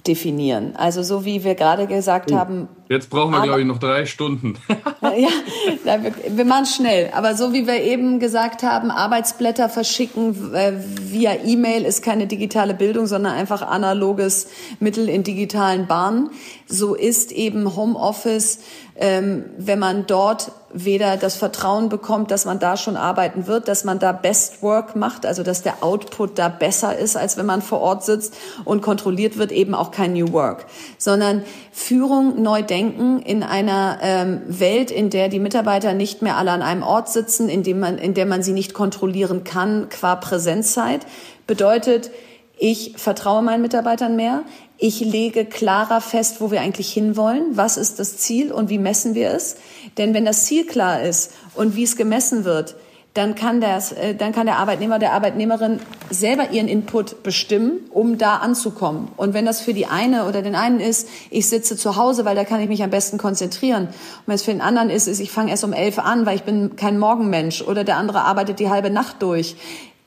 definieren. 0.07 0.75
Also 0.75 1.03
so 1.03 1.25
wie 1.25 1.43
wir 1.43 1.55
gerade 1.55 1.87
gesagt 1.87 2.31
oh, 2.31 2.35
haben. 2.35 2.67
Jetzt 2.87 3.09
brauchen 3.09 3.31
wir, 3.31 3.41
glaube 3.41 3.61
ich, 3.61 3.67
noch 3.67 3.77
drei 3.77 4.05
Stunden. 4.05 4.55
ja, 5.01 5.99
wir, 6.29 6.45
machen 6.45 6.65
schnell. 6.65 7.11
Aber 7.13 7.35
so 7.35 7.53
wie 7.53 7.67
wir 7.67 7.81
eben 7.83 8.19
gesagt 8.19 8.63
haben, 8.63 8.89
Arbeitsblätter 8.89 9.69
verschicken 9.69 10.53
äh, 10.53 10.73
via 10.75 11.35
E-Mail 11.45 11.85
ist 11.85 12.01
keine 12.01 12.27
digitale 12.27 12.73
Bildung, 12.73 13.05
sondern 13.05 13.33
einfach 13.33 13.61
analoges 13.61 14.47
Mittel 14.79 15.07
in 15.09 15.23
digitalen 15.23 15.87
Bahnen. 15.87 16.31
So 16.67 16.95
ist 16.95 17.31
eben 17.31 17.75
Homeoffice, 17.75 18.59
ähm, 18.95 19.45
wenn 19.57 19.79
man 19.79 20.07
dort 20.07 20.51
weder 20.71 21.17
das 21.17 21.35
Vertrauen 21.35 21.89
bekommt, 21.89 22.31
dass 22.31 22.45
man 22.45 22.59
da 22.59 22.77
schon 22.77 22.95
arbeiten 22.95 23.47
wird, 23.47 23.67
dass 23.67 23.83
man 23.83 23.99
da 23.99 24.11
Best 24.11 24.61
Work 24.61 24.95
macht, 24.95 25.25
also 25.25 25.43
dass 25.43 25.61
der 25.61 25.83
Output 25.83 26.37
da 26.37 26.49
besser 26.49 26.97
ist, 26.97 27.17
als 27.17 27.37
wenn 27.37 27.45
man 27.45 27.61
vor 27.61 27.81
Ort 27.81 28.03
sitzt 28.03 28.35
und 28.65 28.81
kontrolliert 28.81 29.37
wird, 29.37 29.51
eben 29.51 29.73
auch 29.73 29.91
kein 29.91 30.13
New 30.13 30.31
Work, 30.31 30.65
sondern 30.97 31.43
Führung 31.71 32.41
neu 32.41 32.61
denken 32.61 33.19
in 33.21 33.43
einer 33.43 33.99
ähm, 34.01 34.41
Welt, 34.47 34.91
in 34.91 35.09
der 35.09 35.29
die 35.29 35.39
Mitarbeiter 35.39 35.93
nicht 35.93 36.21
mehr 36.21 36.37
alle 36.37 36.51
an 36.51 36.61
einem 36.61 36.83
Ort 36.83 37.09
sitzen, 37.09 37.49
in, 37.49 37.63
dem 37.63 37.79
man, 37.79 37.97
in 37.97 38.13
der 38.13 38.25
man 38.25 38.43
sie 38.43 38.53
nicht 38.53 38.73
kontrollieren 38.73 39.43
kann 39.43 39.89
qua 39.89 40.15
Präsenzzeit, 40.15 41.05
bedeutet, 41.47 42.11
ich 42.59 42.93
vertraue 42.97 43.41
meinen 43.41 43.61
Mitarbeitern 43.61 44.17
mehr. 44.17 44.43
Ich 44.77 44.99
lege 44.99 45.45
klarer 45.45 46.01
fest, 46.01 46.41
wo 46.41 46.51
wir 46.51 46.59
eigentlich 46.59 46.91
hinwollen. 46.91 47.45
Was 47.55 47.77
ist 47.77 47.99
das 47.99 48.17
Ziel 48.17 48.51
und 48.51 48.69
wie 48.69 48.77
messen 48.77 49.15
wir 49.15 49.31
es? 49.31 49.55
Denn 49.97 50.13
wenn 50.13 50.25
das 50.25 50.43
Ziel 50.43 50.65
klar 50.65 51.01
ist 51.01 51.31
und 51.55 51.77
wie 51.77 51.83
es 51.83 51.95
gemessen 51.95 52.43
wird, 52.43 52.75
dann 53.13 53.33
kann, 53.35 53.59
das, 53.59 53.93
äh, 53.93 54.13
dann 54.13 54.33
kann 54.33 54.45
der 54.45 54.57
Arbeitnehmer, 54.57 54.99
der 54.99 55.13
Arbeitnehmerin 55.13 55.79
selber 56.09 56.51
ihren 56.51 56.67
Input 56.67 57.23
bestimmen, 57.23 57.79
um 57.91 58.17
da 58.17 58.35
anzukommen. 58.37 59.07
Und 59.15 59.33
wenn 59.33 59.45
das 59.45 59.61
für 59.61 59.73
die 59.73 59.87
eine 59.87 60.25
oder 60.25 60.41
den 60.41 60.55
einen 60.55 60.79
ist, 60.79 61.07
ich 61.29 61.47
sitze 61.47 61.75
zu 61.75 61.95
Hause, 61.95 62.25
weil 62.25 62.35
da 62.35 62.43
kann 62.43 62.61
ich 62.61 62.67
mich 62.67 62.83
am 62.83 62.89
besten 62.89 63.17
konzentrieren. 63.17 63.87
Und 63.87 64.27
wenn 64.27 64.35
es 64.35 64.43
für 64.43 64.51
den 64.51 64.61
anderen 64.61 64.89
ist, 64.89 65.07
ist, 65.07 65.19
ich 65.21 65.31
fange 65.31 65.49
erst 65.49 65.63
um 65.63 65.73
elf 65.73 65.97
an, 65.97 66.25
weil 66.25 66.35
ich 66.35 66.43
bin 66.43 66.75
kein 66.75 66.99
Morgenmensch 66.99 67.61
oder 67.61 67.83
der 67.83 67.97
andere 67.97 68.21
arbeitet 68.21 68.59
die 68.59 68.69
halbe 68.69 68.89
Nacht 68.89 69.21
durch, 69.21 69.55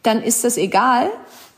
dann 0.02 0.22
ist 0.22 0.44
das 0.44 0.56
egal, 0.56 1.10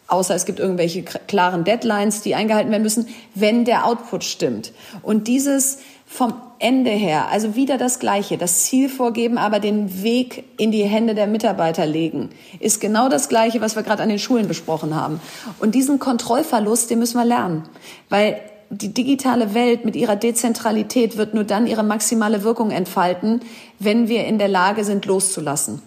außer 0.09 0.35
es 0.35 0.45
gibt 0.45 0.61
irgendwelche 0.61 1.03
klaren 1.03 1.65
Deadlines, 1.65 2.23
die 2.23 2.35
eingehalten 2.35 2.71
werden 2.71 2.83
müssen, 2.83 3.09
wenn 3.35 3.65
der 3.65 3.87
Output 3.87 4.25
stimmt. 4.25 4.73
Und 5.03 5.29
dieses 5.29 5.79
vom 6.07 6.35
Ende 6.59 6.91
her, 6.91 7.29
also 7.31 7.57
wieder 7.57 7.77
das 7.77 7.99
Gleiche, 7.99 8.39
das 8.39 8.65
Ziel 8.65 8.89
vorgeben, 8.89 9.37
aber 9.37 9.59
den 9.59 10.03
Weg 10.03 10.45
in 10.59 10.71
die 10.71 10.85
Hände 10.85 11.15
der 11.15 11.27
Mitarbeiter 11.27 11.87
legen, 11.87 12.31
ist 12.61 12.81
genau 12.81 13.09
das 13.09 13.29
Gleiche, 13.29 13.61
was 13.61 13.75
wir 13.75 13.83
gerade 13.83 14.03
an 14.03 14.09
den 14.09 14.19
Schulen 14.19 14.47
besprochen 14.47 14.95
haben. 14.95 15.21
Und 15.59 15.75
diesen 15.75 15.99
Kontrollverlust, 15.99 16.91
den 16.91 17.01
müssen 17.01 17.19
wir 17.19 17.25
lernen, 17.25 17.65
weil 18.11 18.41
die 18.71 18.95
digitale 18.95 19.55
Welt 19.55 19.85
mit 19.85 19.97
ihrer 19.97 20.17
Dezentralität 20.17 21.17
wird 21.17 21.35
nur 21.35 21.45
dann 21.45 21.67
ihre 21.67 21.83
maximale 21.83 22.45
Wirkung 22.45 22.71
entfalten, 22.71 23.41
wenn 23.79 24.09
wir 24.09 24.25
in 24.25 24.39
der 24.39 24.49
Lage 24.49 24.85
sind, 24.85 25.07
loszulassen. 25.07 25.83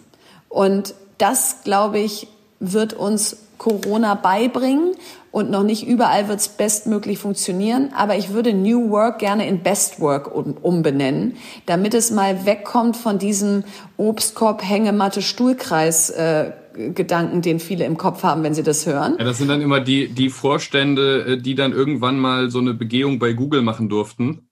Und 0.48 0.94
das, 1.18 1.62
glaube 1.64 1.98
ich, 1.98 2.28
wird 2.60 2.94
uns 2.94 3.36
Corona 3.58 4.14
beibringen 4.14 4.94
und 5.30 5.50
noch 5.50 5.62
nicht 5.62 5.86
überall 5.86 6.28
wird 6.28 6.40
es 6.40 6.48
bestmöglich 6.48 7.18
funktionieren. 7.18 7.90
Aber 7.94 8.16
ich 8.16 8.32
würde 8.32 8.54
New 8.54 8.90
Work 8.90 9.18
gerne 9.18 9.46
in 9.46 9.62
Best 9.62 10.00
Work 10.00 10.34
umbenennen, 10.34 11.36
damit 11.66 11.94
es 11.94 12.10
mal 12.10 12.46
wegkommt 12.46 12.96
von 12.96 13.18
diesem 13.18 13.64
Obstkorb, 13.96 14.62
Hängematte, 14.62 15.22
Stuhlkreis. 15.22 16.10
Äh, 16.10 16.52
Gedanken, 16.94 17.42
den 17.42 17.58
viele 17.58 17.84
im 17.84 17.96
Kopf 17.96 18.22
haben, 18.22 18.44
wenn 18.44 18.54
sie 18.54 18.62
das 18.62 18.86
hören. 18.86 19.16
Ja, 19.18 19.24
das 19.24 19.38
sind 19.38 19.48
dann 19.48 19.60
immer 19.60 19.80
die, 19.80 20.08
die 20.10 20.28
Vorstände, 20.28 21.24
äh, 21.26 21.36
die 21.36 21.56
dann 21.56 21.72
irgendwann 21.72 22.20
mal 22.20 22.50
so 22.50 22.60
eine 22.60 22.72
Begehung 22.72 23.18
bei 23.18 23.32
Google 23.32 23.62
machen 23.62 23.88
durften 23.88 24.48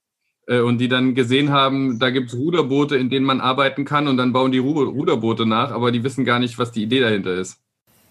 äh, 0.48 0.58
und 0.58 0.78
die 0.78 0.88
dann 0.88 1.14
gesehen 1.14 1.50
haben, 1.50 2.00
da 2.00 2.10
gibt 2.10 2.30
es 2.30 2.36
Ruderboote, 2.36 2.96
in 2.96 3.10
denen 3.10 3.26
man 3.26 3.40
arbeiten 3.40 3.84
kann 3.84 4.08
und 4.08 4.16
dann 4.16 4.32
bauen 4.32 4.50
die 4.50 4.58
Ruderboote 4.58 5.46
nach, 5.46 5.70
aber 5.70 5.92
die 5.92 6.02
wissen 6.02 6.24
gar 6.24 6.40
nicht, 6.40 6.58
was 6.58 6.72
die 6.72 6.82
Idee 6.82 7.00
dahinter 7.00 7.34
ist. 7.34 7.60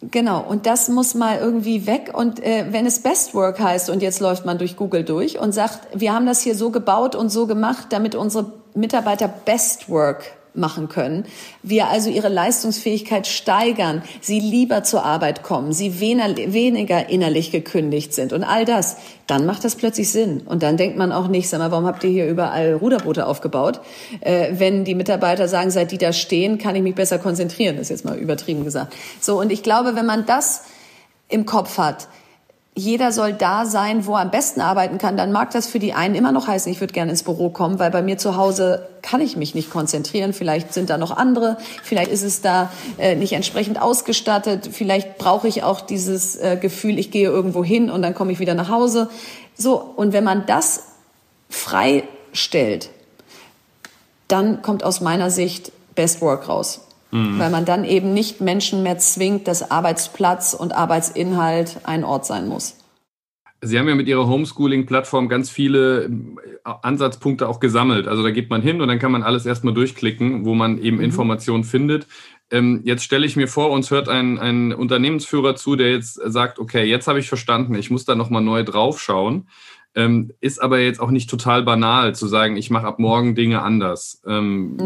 Genau, 0.02 0.42
und 0.42 0.66
das 0.66 0.90
muss 0.90 1.16
mal 1.16 1.38
irgendwie 1.40 1.88
weg. 1.88 2.12
Und 2.14 2.44
äh, 2.44 2.66
wenn 2.70 2.86
es 2.86 3.00
Best 3.00 3.34
Work 3.34 3.60
heißt 3.60 3.90
und 3.90 4.02
jetzt 4.02 4.20
läuft 4.20 4.46
man 4.46 4.58
durch 4.58 4.76
Google 4.76 5.04
durch 5.04 5.40
und 5.40 5.54
sagt, 5.54 5.88
wir 5.94 6.14
haben 6.14 6.26
das 6.26 6.42
hier 6.42 6.56
so 6.56 6.70
gebaut 6.70 7.16
und 7.16 7.30
so 7.30 7.48
gemacht, 7.48 7.88
damit 7.90 8.14
unsere 8.14 8.52
Mitarbeiter 8.74 9.28
Best 9.28 9.90
Work 9.90 10.34
machen 10.58 10.90
können. 10.90 11.26
Wir 11.64 11.88
also 11.88 12.10
ihre 12.10 12.30
Leistungsfähigkeit 12.30 13.28
steigern, 13.28 14.02
sie 14.22 14.40
lieber 14.40 14.84
zur 14.84 15.04
Arbeit 15.04 15.44
kommen, 15.44 15.74
sie 15.74 16.00
weniger 16.00 17.10
innerlich 17.10 17.52
gekündigt 17.52 18.14
sind 18.14 18.34
und 18.34 18.44
all 18.44 18.66
das, 18.66 18.98
dann 19.28 19.46
macht 19.46 19.64
das 19.64 19.76
plötzlich 19.76 20.12
Sinn. 20.12 20.42
Und 20.46 20.64
dann 20.64 20.78
denkt 20.78 20.98
man 20.98 21.12
auch 21.12 21.28
nicht, 21.28 21.50
sag 21.50 21.60
mal, 21.60 21.72
warum 21.72 21.86
habt 21.86 22.04
ihr 22.04 22.10
hier 22.10 22.28
überall 22.28 22.74
Ruderboote 22.74 23.26
aufgebaut? 23.26 23.82
Äh, 24.22 24.50
wenn 24.54 24.86
die 24.86 24.96
Mitarbeiter 24.96 25.48
sagen, 25.48 25.72
seit 25.72 25.92
die 25.92 25.98
da 25.98 26.14
stehen, 26.14 26.58
kann 26.58 26.76
ich 26.76 26.84
mich 26.84 26.96
besser 26.96 27.18
konzentrieren, 27.18 27.76
das 27.78 27.84
ist 27.84 27.90
jetzt 27.90 28.06
mal 28.06 28.18
übertrieben 28.18 28.64
gesagt. 28.64 28.96
So, 29.20 29.40
und 29.40 29.52
ich 29.52 29.64
glaube, 29.64 29.96
wenn 29.96 30.06
man 30.06 30.26
das 30.26 30.64
im 31.28 31.46
Kopf 31.46 31.78
hat, 31.78 32.08
jeder 32.78 33.14
soll 33.14 33.32
da 33.32 33.66
sein, 33.66 34.06
wo 34.06 34.16
er 34.16 34.22
am 34.22 34.32
besten 34.32 34.60
arbeiten 34.60 34.98
kann, 34.98 35.16
dann 35.16 35.32
mag 35.32 35.52
das 35.52 35.66
für 35.66 35.80
die 35.80 35.94
einen 35.94 36.14
immer 36.14 36.34
noch 36.34 36.48
heißen, 36.48 36.70
ich 36.70 36.82
würde 36.82 36.94
gerne 36.94 37.12
ins 37.12 37.24
Büro 37.24 37.50
kommen, 37.50 37.80
weil 37.80 37.90
bei 37.90 38.02
mir 38.02 38.18
zu 38.18 38.36
Hause 38.36 38.90
kann 39.02 39.22
ich 39.22 39.38
mich 39.38 39.56
nicht 39.56 39.70
konzentrieren. 39.70 40.34
Vielleicht 40.34 40.74
sind 40.74 40.90
da 40.90 40.98
noch 40.98 41.16
andere, 41.16 41.58
vielleicht 41.84 42.12
ist 42.12 42.24
es 42.24 42.42
da 42.42 42.70
äh, 42.98 43.16
nicht 43.16 43.32
entsprechend 43.32 43.82
ausgestattet, 43.82 44.70
vielleicht 44.70 45.18
brauche 45.18 45.48
ich 45.48 45.64
auch 45.64 45.80
dieses 45.80 46.36
äh, 46.36 46.58
Gefühl, 46.62 47.00
ich 47.00 47.12
gehe 47.12 47.30
irgendwo 47.30 47.64
hin 47.64 47.90
und 47.90 48.02
dann 48.02 48.14
komme 48.14 48.34
ich 48.34 48.40
wieder 48.40 48.56
nach 48.56 48.70
Hause. 48.70 49.10
So, 49.58 49.80
und 49.80 50.12
wenn 50.12 50.26
man 50.26 50.46
das 50.46 50.84
freistellt, 51.50 52.90
dann 54.28 54.62
kommt 54.62 54.84
aus 54.84 55.00
meiner 55.00 55.30
Sicht 55.30 55.72
Best 55.96 56.20
Work 56.20 56.50
raus 56.50 56.85
mhm. 57.16 57.40
weil 57.40 57.50
man 57.50 57.66
dann 57.66 57.86
eben 57.86 58.14
nicht 58.14 58.42
Menschen 58.42 58.84
mehr 58.84 58.98
zwingt, 58.98 59.48
dass 59.48 59.72
Arbeitsplatz 59.72 60.54
und 60.54 60.74
Arbeitsinhalt 60.74 61.78
ein 61.84 62.04
Ort 62.04 62.26
sein 62.26 62.48
muss. 62.48 62.78
Sie 63.62 63.80
haben 63.80 63.88
ja 63.88 63.96
mit 63.96 64.08
Ihrer 64.08 64.28
Homeschooling-Plattform 64.28 65.28
ganz 65.28 65.50
viele 65.50 66.04
äh, 66.04 66.10
Ansatzpunkte 66.64 67.48
auch 67.48 67.60
gesammelt. 67.60 68.08
Also 68.08 68.22
da 68.22 68.30
geht 68.30 68.50
man 68.50 68.62
hin 68.62 68.82
und 68.82 68.88
dann 68.88 69.00
kann 69.00 69.12
man 69.12 69.24
alles 69.24 69.46
erstmal 69.46 69.74
durchklicken, 69.74 70.46
wo 70.46 70.54
man 70.54 70.78
eben 70.78 70.98
mhm. 70.98 71.04
Informationen 71.04 71.64
findet. 71.64 72.06
Ähm, 72.52 72.82
jetzt 72.84 73.04
stelle 73.04 73.26
ich 73.26 73.36
mir 73.36 73.48
vor, 73.48 73.72
uns 73.72 73.90
hört 73.90 74.08
ein, 74.08 74.38
ein 74.38 74.72
Unternehmensführer 74.72 75.56
zu, 75.56 75.76
der 75.76 75.92
jetzt 75.92 76.20
sagt, 76.26 76.60
okay, 76.60 76.84
jetzt 76.84 77.08
habe 77.08 77.20
ich 77.20 77.28
verstanden, 77.28 77.74
ich 77.74 77.90
muss 77.90 78.06
da 78.06 78.14
nochmal 78.14 78.44
neu 78.44 78.64
draufschauen. 78.64 79.48
Ähm, 79.96 80.32
ist 80.42 80.62
aber 80.62 80.80
jetzt 80.80 81.00
auch 81.00 81.10
nicht 81.10 81.30
total 81.30 81.64
banal 81.64 82.14
zu 82.14 82.28
sagen, 82.28 82.58
ich 82.58 82.70
mache 82.70 82.86
ab 82.86 83.00
morgen 83.00 83.34
Dinge 83.34 83.62
anders, 83.62 84.22
ähm, 84.28 84.78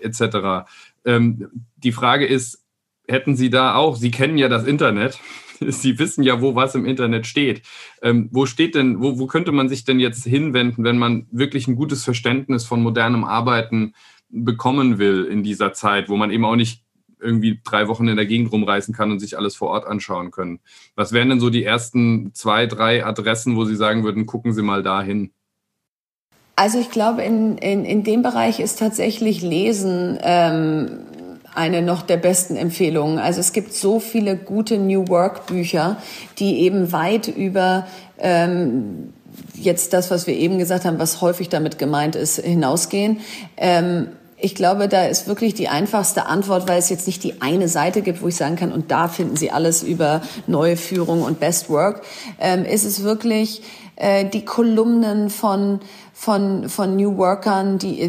etc. 0.00 0.66
Ähm, 1.06 1.48
die 1.76 1.92
Frage 1.92 2.26
ist, 2.26 2.64
hätten 3.08 3.36
Sie 3.36 3.50
da 3.50 3.76
auch, 3.76 3.96
Sie 3.96 4.10
kennen 4.10 4.36
ja 4.36 4.48
das 4.48 4.66
Internet, 4.66 5.18
Sie 5.60 5.98
wissen 5.98 6.22
ja, 6.22 6.40
wo 6.42 6.54
was 6.54 6.74
im 6.74 6.84
Internet 6.84 7.26
steht. 7.26 7.62
Ähm, 8.02 8.28
wo 8.30 8.44
steht 8.44 8.74
denn, 8.74 9.00
wo, 9.00 9.18
wo 9.18 9.26
könnte 9.26 9.52
man 9.52 9.68
sich 9.68 9.84
denn 9.84 10.00
jetzt 10.00 10.24
hinwenden, 10.24 10.84
wenn 10.84 10.98
man 10.98 11.26
wirklich 11.30 11.66
ein 11.68 11.76
gutes 11.76 12.04
Verständnis 12.04 12.64
von 12.64 12.82
modernem 12.82 13.24
Arbeiten 13.24 13.94
bekommen 14.28 14.98
will 14.98 15.24
in 15.24 15.42
dieser 15.42 15.72
Zeit, 15.72 16.08
wo 16.08 16.16
man 16.16 16.30
eben 16.30 16.44
auch 16.44 16.56
nicht 16.56 16.82
irgendwie 17.18 17.60
drei 17.64 17.88
Wochen 17.88 18.08
in 18.08 18.16
der 18.16 18.26
Gegend 18.26 18.52
rumreisen 18.52 18.94
kann 18.94 19.10
und 19.10 19.20
sich 19.20 19.38
alles 19.38 19.56
vor 19.56 19.68
Ort 19.68 19.86
anschauen 19.86 20.30
können. 20.30 20.60
Was 20.94 21.12
wären 21.12 21.30
denn 21.30 21.40
so 21.40 21.48
die 21.48 21.64
ersten 21.64 22.34
zwei, 22.34 22.66
drei 22.66 23.06
Adressen, 23.06 23.56
wo 23.56 23.64
Sie 23.64 23.76
sagen 23.76 24.04
würden, 24.04 24.26
gucken 24.26 24.52
Sie 24.52 24.62
mal 24.62 24.82
dahin? 24.82 25.32
Also 26.56 26.78
ich 26.78 26.90
glaube, 26.90 27.22
in, 27.22 27.58
in, 27.58 27.84
in 27.84 28.02
dem 28.02 28.22
Bereich 28.22 28.60
ist 28.60 28.78
tatsächlich 28.78 29.42
Lesen 29.42 30.18
ähm, 30.22 31.00
eine 31.54 31.82
noch 31.82 32.00
der 32.00 32.16
besten 32.16 32.56
Empfehlungen. 32.56 33.18
Also 33.18 33.40
es 33.40 33.52
gibt 33.52 33.74
so 33.74 34.00
viele 34.00 34.36
gute 34.36 34.78
New 34.78 35.06
Work 35.08 35.46
Bücher, 35.46 35.98
die 36.38 36.60
eben 36.60 36.92
weit 36.92 37.28
über 37.28 37.86
ähm, 38.18 39.12
jetzt 39.54 39.92
das, 39.92 40.10
was 40.10 40.26
wir 40.26 40.34
eben 40.34 40.58
gesagt 40.58 40.86
haben, 40.86 40.98
was 40.98 41.20
häufig 41.20 41.50
damit 41.50 41.78
gemeint 41.78 42.16
ist, 42.16 42.40
hinausgehen. 42.40 43.20
Ähm, 43.58 44.08
ich 44.38 44.54
glaube, 44.54 44.88
da 44.88 45.06
ist 45.06 45.28
wirklich 45.28 45.54
die 45.54 45.68
einfachste 45.68 46.26
Antwort, 46.26 46.68
weil 46.68 46.78
es 46.78 46.90
jetzt 46.90 47.06
nicht 47.06 47.24
die 47.24 47.40
eine 47.40 47.68
Seite 47.68 48.02
gibt, 48.02 48.22
wo 48.22 48.28
ich 48.28 48.36
sagen 48.36 48.56
kann, 48.56 48.72
und 48.72 48.90
da 48.90 49.08
finden 49.08 49.36
Sie 49.36 49.50
alles 49.50 49.82
über 49.82 50.20
neue 50.46 50.76
Führung 50.76 51.22
und 51.22 51.40
Best 51.40 51.70
Work. 51.70 52.02
Ähm, 52.38 52.64
ist 52.64 52.84
es 52.84 53.02
wirklich 53.02 53.62
äh, 53.96 54.26
die 54.26 54.44
Kolumnen 54.44 55.30
von 55.30 55.80
von, 56.18 56.70
von 56.70 56.96
New 56.96 57.18
Workern, 57.18 57.78
die, 57.78 58.08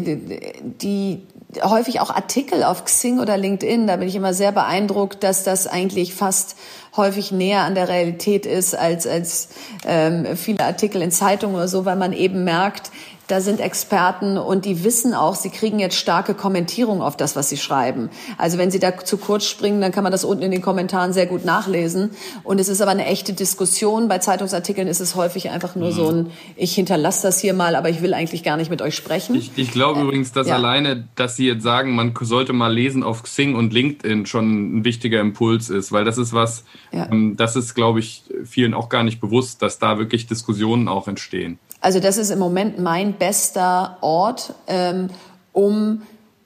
die 0.80 1.22
häufig 1.62 2.00
auch 2.00 2.08
Artikel 2.08 2.64
auf 2.64 2.86
Xing 2.86 3.20
oder 3.20 3.36
LinkedIn. 3.36 3.86
Da 3.86 3.96
bin 3.96 4.08
ich 4.08 4.16
immer 4.16 4.32
sehr 4.32 4.50
beeindruckt, 4.50 5.22
dass 5.22 5.44
das 5.44 5.66
eigentlich 5.66 6.14
fast 6.14 6.56
häufig 6.96 7.32
näher 7.32 7.64
an 7.64 7.74
der 7.74 7.88
Realität 7.90 8.46
ist 8.46 8.74
als, 8.74 9.06
als 9.06 9.50
ähm, 9.86 10.36
viele 10.36 10.64
Artikel 10.64 11.02
in 11.02 11.10
Zeitungen 11.10 11.54
oder 11.54 11.68
so, 11.68 11.84
weil 11.84 11.96
man 11.96 12.14
eben 12.14 12.44
merkt, 12.44 12.90
da 13.28 13.42
sind 13.42 13.60
Experten 13.60 14.38
und 14.38 14.64
die 14.64 14.84
wissen 14.84 15.12
auch, 15.12 15.34
sie 15.34 15.50
kriegen 15.50 15.78
jetzt 15.78 15.96
starke 15.96 16.34
Kommentierung 16.34 17.02
auf 17.02 17.16
das, 17.16 17.36
was 17.36 17.50
sie 17.50 17.58
schreiben. 17.58 18.08
Also 18.38 18.56
wenn 18.56 18.70
sie 18.70 18.78
da 18.78 18.96
zu 18.96 19.18
kurz 19.18 19.44
springen, 19.44 19.82
dann 19.82 19.92
kann 19.92 20.02
man 20.02 20.12
das 20.12 20.24
unten 20.24 20.42
in 20.42 20.50
den 20.50 20.62
Kommentaren 20.62 21.12
sehr 21.12 21.26
gut 21.26 21.44
nachlesen. 21.44 22.10
Und 22.42 22.58
es 22.58 22.68
ist 22.68 22.80
aber 22.80 22.90
eine 22.90 23.04
echte 23.04 23.34
Diskussion. 23.34 24.08
Bei 24.08 24.18
Zeitungsartikeln 24.18 24.88
ist 24.88 25.00
es 25.00 25.14
häufig 25.14 25.50
einfach 25.50 25.76
nur 25.76 25.90
mhm. 25.90 25.94
so 25.94 26.08
ein, 26.10 26.30
ich 26.56 26.74
hinterlasse 26.74 27.26
das 27.26 27.38
hier 27.38 27.52
mal, 27.52 27.76
aber 27.76 27.90
ich 27.90 28.00
will 28.00 28.14
eigentlich 28.14 28.42
gar 28.42 28.56
nicht 28.56 28.70
mit 28.70 28.80
euch 28.80 28.96
sprechen. 28.96 29.34
Ich, 29.34 29.52
ich 29.56 29.70
glaube 29.72 30.00
äh, 30.00 30.04
übrigens, 30.04 30.32
dass 30.32 30.48
ja. 30.48 30.54
alleine, 30.54 31.06
dass 31.14 31.36
Sie 31.36 31.46
jetzt 31.46 31.62
sagen, 31.62 31.94
man 31.94 32.14
sollte 32.18 32.54
mal 32.54 32.72
lesen 32.72 33.02
auf 33.02 33.22
Xing 33.22 33.54
und 33.54 33.74
LinkedIn 33.74 34.24
schon 34.24 34.78
ein 34.78 34.84
wichtiger 34.84 35.20
Impuls 35.20 35.68
ist, 35.68 35.92
weil 35.92 36.06
das 36.06 36.16
ist 36.16 36.32
was, 36.32 36.64
ja. 36.92 37.10
ähm, 37.12 37.36
das 37.36 37.56
ist, 37.56 37.74
glaube 37.74 38.00
ich, 38.00 38.22
vielen 38.44 38.72
auch 38.72 38.88
gar 38.88 39.02
nicht 39.02 39.20
bewusst, 39.20 39.60
dass 39.60 39.78
da 39.78 39.98
wirklich 39.98 40.26
Diskussionen 40.26 40.88
auch 40.88 41.08
entstehen. 41.08 41.58
Also 41.80 42.00
das 42.00 42.16
ist 42.16 42.30
im 42.30 42.38
Moment 42.38 42.78
mein 42.78 43.14
bester 43.14 43.98
Ort, 44.00 44.54
ähm, 44.66 45.10
um 45.52 46.02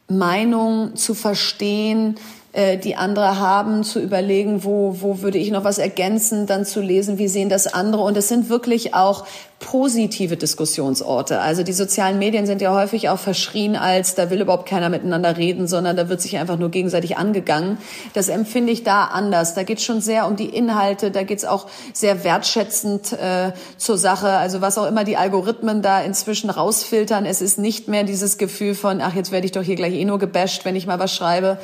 Meinung 0.08 0.94
zu 0.94 1.14
verstehen, 1.14 2.16
äh, 2.52 2.76
die 2.76 2.96
andere 2.96 3.38
haben, 3.38 3.82
zu 3.82 3.98
überlegen, 3.98 4.62
wo, 4.62 4.96
wo 5.00 5.22
würde 5.22 5.38
ich 5.38 5.50
noch 5.50 5.64
was 5.64 5.78
ergänzen, 5.78 6.46
dann 6.46 6.66
zu 6.66 6.80
lesen, 6.80 7.16
wie 7.16 7.28
sehen 7.28 7.48
das 7.48 7.72
andere. 7.72 8.02
Und 8.02 8.16
es 8.16 8.28
sind 8.28 8.50
wirklich 8.50 8.94
auch 8.94 9.24
positive 9.62 10.36
Diskussionsorte. 10.36 11.40
Also 11.40 11.62
die 11.62 11.72
sozialen 11.72 12.18
Medien 12.18 12.46
sind 12.46 12.60
ja 12.60 12.74
häufig 12.74 13.08
auch 13.08 13.18
verschrien 13.18 13.76
als, 13.76 14.14
da 14.14 14.28
will 14.28 14.40
überhaupt 14.40 14.68
keiner 14.68 14.90
miteinander 14.90 15.36
reden, 15.36 15.66
sondern 15.66 15.96
da 15.96 16.08
wird 16.08 16.20
sich 16.20 16.36
einfach 16.36 16.58
nur 16.58 16.70
gegenseitig 16.70 17.16
angegangen. 17.16 17.78
Das 18.12 18.28
empfinde 18.28 18.72
ich 18.72 18.82
da 18.82 19.04
anders. 19.04 19.54
Da 19.54 19.62
geht 19.62 19.78
es 19.78 19.84
schon 19.84 20.00
sehr 20.00 20.26
um 20.26 20.36
die 20.36 20.48
Inhalte, 20.48 21.10
da 21.10 21.22
geht 21.22 21.38
es 21.38 21.44
auch 21.44 21.68
sehr 21.94 22.24
wertschätzend 22.24 23.12
äh, 23.12 23.52
zur 23.78 23.96
Sache. 23.96 24.30
Also 24.30 24.60
was 24.60 24.76
auch 24.76 24.86
immer 24.86 25.04
die 25.04 25.16
Algorithmen 25.16 25.80
da 25.80 26.00
inzwischen 26.00 26.50
rausfiltern, 26.50 27.24
es 27.24 27.40
ist 27.40 27.58
nicht 27.58 27.88
mehr 27.88 28.02
dieses 28.04 28.36
Gefühl 28.38 28.74
von, 28.74 29.00
ach, 29.00 29.14
jetzt 29.14 29.30
werde 29.30 29.46
ich 29.46 29.52
doch 29.52 29.62
hier 29.62 29.76
gleich 29.76 29.94
eh 29.94 30.04
nur 30.04 30.18
gebasht, 30.18 30.64
wenn 30.64 30.76
ich 30.76 30.86
mal 30.86 30.98
was 30.98 31.14
schreibe. 31.14 31.58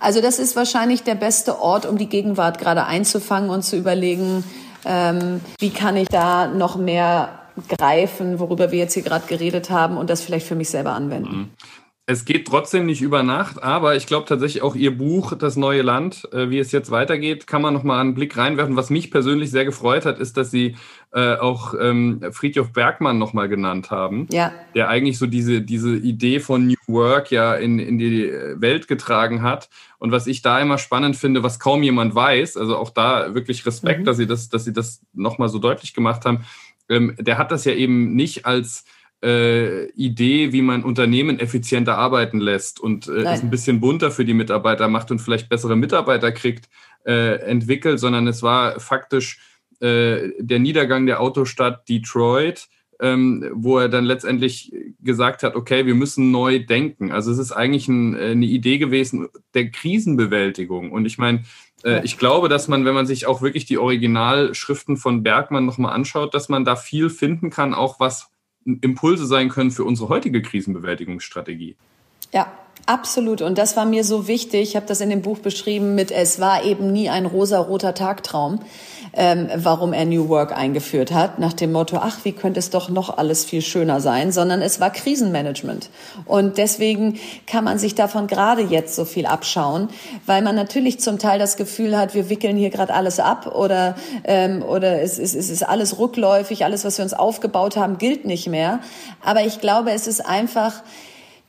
Also 0.00 0.20
das 0.20 0.38
ist 0.40 0.56
wahrscheinlich 0.56 1.04
der 1.04 1.14
beste 1.14 1.60
Ort, 1.60 1.86
um 1.86 1.98
die 1.98 2.08
Gegenwart 2.08 2.58
gerade 2.58 2.84
einzufangen 2.84 3.48
und 3.48 3.62
zu 3.62 3.76
überlegen, 3.76 4.42
ähm, 4.84 5.40
wie 5.60 5.70
kann 5.70 5.96
ich 5.96 6.08
da 6.08 6.48
noch 6.48 6.76
mehr 6.76 7.43
greifen, 7.68 8.38
worüber 8.38 8.72
wir 8.72 8.78
jetzt 8.78 8.94
hier 8.94 9.02
gerade 9.02 9.26
geredet 9.26 9.70
haben 9.70 9.96
und 9.96 10.10
das 10.10 10.22
vielleicht 10.22 10.46
für 10.46 10.56
mich 10.56 10.70
selber 10.70 10.92
anwenden. 10.92 11.36
Mhm. 11.36 11.50
Es 12.06 12.26
geht 12.26 12.46
trotzdem 12.46 12.84
nicht 12.84 13.00
über 13.00 13.22
Nacht, 13.22 13.62
aber 13.62 13.96
ich 13.96 14.06
glaube 14.06 14.26
tatsächlich 14.26 14.62
auch 14.62 14.74
Ihr 14.74 14.94
Buch, 14.94 15.32
Das 15.38 15.56
neue 15.56 15.80
Land, 15.80 16.28
äh, 16.34 16.50
wie 16.50 16.58
es 16.58 16.70
jetzt 16.70 16.90
weitergeht, 16.90 17.46
kann 17.46 17.62
man 17.62 17.72
nochmal 17.72 17.98
einen 18.02 18.14
Blick 18.14 18.36
reinwerfen. 18.36 18.76
Was 18.76 18.90
mich 18.90 19.10
persönlich 19.10 19.50
sehr 19.50 19.64
gefreut 19.64 20.04
hat, 20.04 20.18
ist, 20.18 20.36
dass 20.36 20.50
Sie 20.50 20.76
äh, 21.14 21.36
auch 21.36 21.72
ähm, 21.80 22.20
Friedhof 22.30 22.74
Bergmann 22.74 23.16
nochmal 23.16 23.48
genannt 23.48 23.90
haben, 23.90 24.26
ja. 24.30 24.52
der 24.74 24.90
eigentlich 24.90 25.18
so 25.18 25.26
diese, 25.26 25.62
diese 25.62 25.96
Idee 25.96 26.40
von 26.40 26.66
New 26.66 26.74
Work 26.88 27.30
ja 27.30 27.54
in, 27.54 27.78
in 27.78 27.96
die 27.96 28.30
Welt 28.56 28.86
getragen 28.86 29.40
hat. 29.40 29.70
Und 29.98 30.12
was 30.12 30.26
ich 30.26 30.42
da 30.42 30.60
immer 30.60 30.76
spannend 30.76 31.16
finde, 31.16 31.42
was 31.42 31.58
kaum 31.58 31.82
jemand 31.82 32.14
weiß, 32.14 32.58
also 32.58 32.76
auch 32.76 32.90
da 32.90 33.34
wirklich 33.34 33.64
Respekt, 33.64 34.00
mhm. 34.00 34.04
dass 34.04 34.18
Sie 34.18 34.26
das, 34.26 34.50
dass 34.50 34.64
Sie 34.64 34.74
das 34.74 35.00
nochmal 35.14 35.48
so 35.48 35.58
deutlich 35.58 35.94
gemacht 35.94 36.26
haben, 36.26 36.44
ähm, 36.88 37.14
der 37.18 37.38
hat 37.38 37.50
das 37.50 37.64
ja 37.64 37.72
eben 37.72 38.14
nicht 38.14 38.46
als 38.46 38.84
äh, 39.22 39.86
Idee, 39.92 40.52
wie 40.52 40.62
man 40.62 40.84
Unternehmen 40.84 41.38
effizienter 41.38 41.96
arbeiten 41.96 42.40
lässt 42.40 42.78
und 42.78 43.08
äh, 43.08 43.22
es 43.22 43.42
ein 43.42 43.50
bisschen 43.50 43.80
bunter 43.80 44.10
für 44.10 44.24
die 44.24 44.34
Mitarbeiter 44.34 44.88
macht 44.88 45.10
und 45.10 45.20
vielleicht 45.20 45.48
bessere 45.48 45.76
Mitarbeiter 45.76 46.30
kriegt, 46.30 46.68
äh, 47.06 47.36
entwickelt, 47.40 48.00
sondern 48.00 48.26
es 48.26 48.42
war 48.42 48.80
faktisch 48.80 49.40
äh, 49.80 50.30
der 50.38 50.58
Niedergang 50.58 51.06
der 51.06 51.20
Autostadt 51.20 51.88
Detroit, 51.88 52.68
ähm, 53.00 53.50
wo 53.52 53.78
er 53.78 53.88
dann 53.88 54.04
letztendlich 54.04 54.72
gesagt 55.00 55.42
hat, 55.42 55.56
okay, 55.56 55.86
wir 55.86 55.94
müssen 55.94 56.30
neu 56.30 56.60
denken. 56.60 57.10
Also 57.10 57.32
es 57.32 57.38
ist 57.38 57.52
eigentlich 57.52 57.88
ein, 57.88 58.14
äh, 58.14 58.30
eine 58.30 58.46
Idee 58.46 58.78
gewesen 58.78 59.28
der 59.54 59.70
Krisenbewältigung. 59.70 60.92
Und 60.92 61.06
ich 61.06 61.18
meine, 61.18 61.44
ich 62.02 62.18
glaube, 62.18 62.48
dass 62.48 62.68
man, 62.68 62.84
wenn 62.84 62.94
man 62.94 63.06
sich 63.06 63.26
auch 63.26 63.42
wirklich 63.42 63.66
die 63.66 63.78
Originalschriften 63.78 64.96
von 64.96 65.22
Bergmann 65.22 65.66
nochmal 65.66 65.92
anschaut, 65.92 66.34
dass 66.34 66.48
man 66.48 66.64
da 66.64 66.76
viel 66.76 67.10
finden 67.10 67.50
kann, 67.50 67.74
auch 67.74 68.00
was 68.00 68.30
Impulse 68.64 69.26
sein 69.26 69.50
können 69.50 69.70
für 69.70 69.84
unsere 69.84 70.08
heutige 70.08 70.40
Krisenbewältigungsstrategie. 70.40 71.76
Ja, 72.34 72.48
Absolut. 72.86 73.40
Und 73.40 73.56
das 73.56 73.76
war 73.78 73.86
mir 73.86 74.04
so 74.04 74.28
wichtig. 74.28 74.60
Ich 74.70 74.76
habe 74.76 74.84
das 74.84 75.00
in 75.00 75.08
dem 75.08 75.22
Buch 75.22 75.38
beschrieben 75.38 75.94
mit, 75.94 76.10
es 76.10 76.38
war 76.38 76.64
eben 76.64 76.92
nie 76.92 77.08
ein 77.08 77.24
rosa-roter 77.24 77.94
Tagtraum, 77.94 78.60
ähm, 79.14 79.48
warum 79.54 79.94
er 79.94 80.04
New 80.04 80.28
Work 80.28 80.54
eingeführt 80.54 81.10
hat, 81.10 81.38
nach 81.38 81.54
dem 81.54 81.72
Motto, 81.72 81.96
ach, 81.96 82.18
wie 82.24 82.32
könnte 82.32 82.58
es 82.58 82.68
doch 82.68 82.90
noch 82.90 83.16
alles 83.16 83.46
viel 83.46 83.62
schöner 83.62 84.02
sein, 84.02 84.32
sondern 84.32 84.60
es 84.60 84.80
war 84.80 84.90
Krisenmanagement. 84.90 85.88
Und 86.26 86.58
deswegen 86.58 87.18
kann 87.46 87.64
man 87.64 87.78
sich 87.78 87.94
davon 87.94 88.26
gerade 88.26 88.60
jetzt 88.60 88.96
so 88.96 89.06
viel 89.06 89.24
abschauen, 89.24 89.88
weil 90.26 90.42
man 90.42 90.54
natürlich 90.54 91.00
zum 91.00 91.18
Teil 91.18 91.38
das 91.38 91.56
Gefühl 91.56 91.96
hat, 91.96 92.14
wir 92.14 92.28
wickeln 92.28 92.58
hier 92.58 92.70
gerade 92.70 92.92
alles 92.92 93.18
ab 93.18 93.46
oder, 93.46 93.94
ähm, 94.24 94.62
oder 94.62 95.00
es, 95.00 95.18
es, 95.18 95.34
es 95.34 95.48
ist 95.48 95.62
alles 95.62 95.98
rückläufig, 95.98 96.66
alles, 96.66 96.84
was 96.84 96.98
wir 96.98 97.04
uns 97.04 97.14
aufgebaut 97.14 97.78
haben, 97.78 97.96
gilt 97.96 98.26
nicht 98.26 98.46
mehr. 98.46 98.80
Aber 99.24 99.40
ich 99.40 99.60
glaube, 99.60 99.92
es 99.92 100.06
ist 100.06 100.26
einfach, 100.26 100.82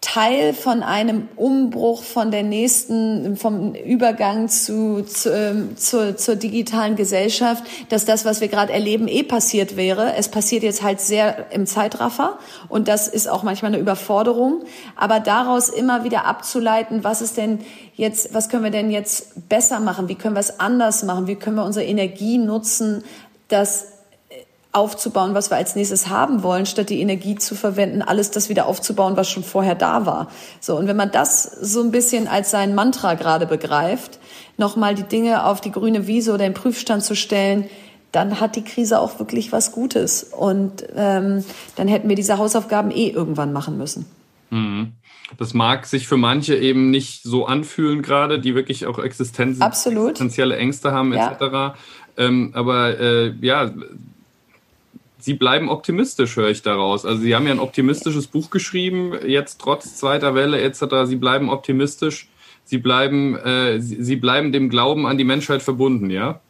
Teil 0.05 0.53
von 0.53 0.83
einem 0.83 1.27
Umbruch 1.35 2.03
von 2.03 2.29
der 2.29 2.43
nächsten, 2.43 3.37
vom 3.37 3.73
Übergang 3.73 4.49
zu, 4.49 5.01
zu, 5.01 5.33
ähm, 5.33 5.75
zur, 5.77 6.15
zur 6.15 6.35
digitalen 6.35 6.95
Gesellschaft, 6.95 7.63
dass 7.89 8.05
das, 8.05 8.23
was 8.23 8.39
wir 8.39 8.47
gerade 8.47 8.71
erleben, 8.71 9.07
eh 9.07 9.23
passiert 9.23 9.77
wäre. 9.77 10.13
Es 10.15 10.29
passiert 10.29 10.61
jetzt 10.61 10.83
halt 10.83 11.01
sehr 11.01 11.51
im 11.51 11.65
Zeitraffer 11.65 12.37
und 12.69 12.87
das 12.87 13.07
ist 13.07 13.27
auch 13.27 13.41
manchmal 13.41 13.73
eine 13.73 13.81
Überforderung. 13.81 14.65
Aber 14.95 15.19
daraus 15.19 15.69
immer 15.69 16.03
wieder 16.03 16.25
abzuleiten, 16.25 17.03
was 17.03 17.23
ist 17.23 17.37
denn 17.37 17.61
jetzt, 17.95 18.31
was 18.31 18.49
können 18.49 18.63
wir 18.63 18.71
denn 18.71 18.91
jetzt 18.91 19.49
besser 19.49 19.79
machen? 19.79 20.07
Wie 20.07 20.15
können 20.15 20.35
wir 20.35 20.39
es 20.39 20.59
anders 20.59 21.01
machen? 21.01 21.25
Wie 21.25 21.35
können 21.35 21.55
wir 21.55 21.65
unsere 21.65 21.85
Energie 21.85 22.37
nutzen, 22.37 23.03
dass 23.47 23.94
aufzubauen, 24.75 25.33
was 25.33 25.49
wir 25.49 25.57
als 25.57 25.75
nächstes 25.75 26.09
haben 26.09 26.43
wollen, 26.43 26.65
statt 26.65 26.89
die 26.89 26.99
Energie 27.01 27.35
zu 27.35 27.55
verwenden, 27.55 28.01
alles 28.01 28.31
das 28.31 28.49
wieder 28.49 28.65
aufzubauen, 28.65 29.17
was 29.17 29.29
schon 29.29 29.43
vorher 29.43 29.75
da 29.75 30.05
war. 30.05 30.29
So, 30.59 30.77
und 30.77 30.87
wenn 30.87 30.97
man 30.97 31.11
das 31.11 31.43
so 31.43 31.81
ein 31.81 31.91
bisschen 31.91 32.27
als 32.27 32.51
sein 32.51 32.75
Mantra 32.75 33.13
gerade 33.13 33.45
begreift, 33.45 34.19
nochmal 34.57 34.95
die 34.95 35.03
Dinge 35.03 35.45
auf 35.45 35.61
die 35.61 35.71
grüne 35.71 36.07
Wiese 36.07 36.33
oder 36.33 36.43
den 36.43 36.53
Prüfstand 36.53 37.03
zu 37.03 37.15
stellen, 37.15 37.69
dann 38.11 38.39
hat 38.39 38.55
die 38.55 38.63
Krise 38.63 38.99
auch 38.99 39.19
wirklich 39.19 39.51
was 39.51 39.71
Gutes. 39.71 40.23
Und 40.23 40.85
ähm, 40.95 41.43
dann 41.75 41.87
hätten 41.87 42.07
wir 42.07 42.15
diese 42.15 42.37
Hausaufgaben 42.37 42.91
eh 42.91 43.09
irgendwann 43.09 43.51
machen 43.51 43.77
müssen. 43.77 44.05
Mhm. 44.49 44.93
Das 45.37 45.53
mag 45.53 45.85
sich 45.85 46.07
für 46.07 46.17
manche 46.17 46.55
eben 46.55 46.91
nicht 46.91 47.23
so 47.23 47.45
anfühlen 47.45 48.01
gerade, 48.01 48.39
die 48.39 48.55
wirklich 48.55 48.85
auch 48.85 48.99
Existenz 48.99 49.59
Absolut. 49.59 50.11
existenzielle 50.11 50.55
Ängste 50.55 50.91
haben 50.91 51.13
etc. 51.13 51.41
Ja. 51.41 51.75
Ähm, 52.17 52.51
aber 52.53 52.99
äh, 52.99 53.33
ja, 53.41 53.71
Sie 55.25 55.33
bleiben 55.33 55.69
optimistisch, 55.69 56.35
höre 56.35 56.51
ich 56.51 56.61
daraus. 56.61 57.03
Also 57.03 57.23
Sie 57.23 57.33
haben 57.33 57.47
ja 57.47 57.51
ein 57.51 57.59
optimistisches 57.59 58.27
Buch 58.27 58.51
geschrieben, 58.51 59.13
jetzt 59.25 59.59
trotz 59.59 59.95
zweiter 59.95 60.35
Welle 60.35 60.61
etc. 60.61 61.05
Sie 61.05 61.15
bleiben 61.15 61.49
optimistisch. 61.49 62.29
Sie 62.63 62.77
bleiben, 62.77 63.35
äh, 63.35 63.81
Sie, 63.81 64.03
Sie 64.03 64.17
bleiben 64.17 64.51
dem 64.51 64.69
Glauben 64.69 65.07
an 65.07 65.17
die 65.17 65.23
Menschheit 65.23 65.63
verbunden, 65.63 66.11
ja? 66.11 66.41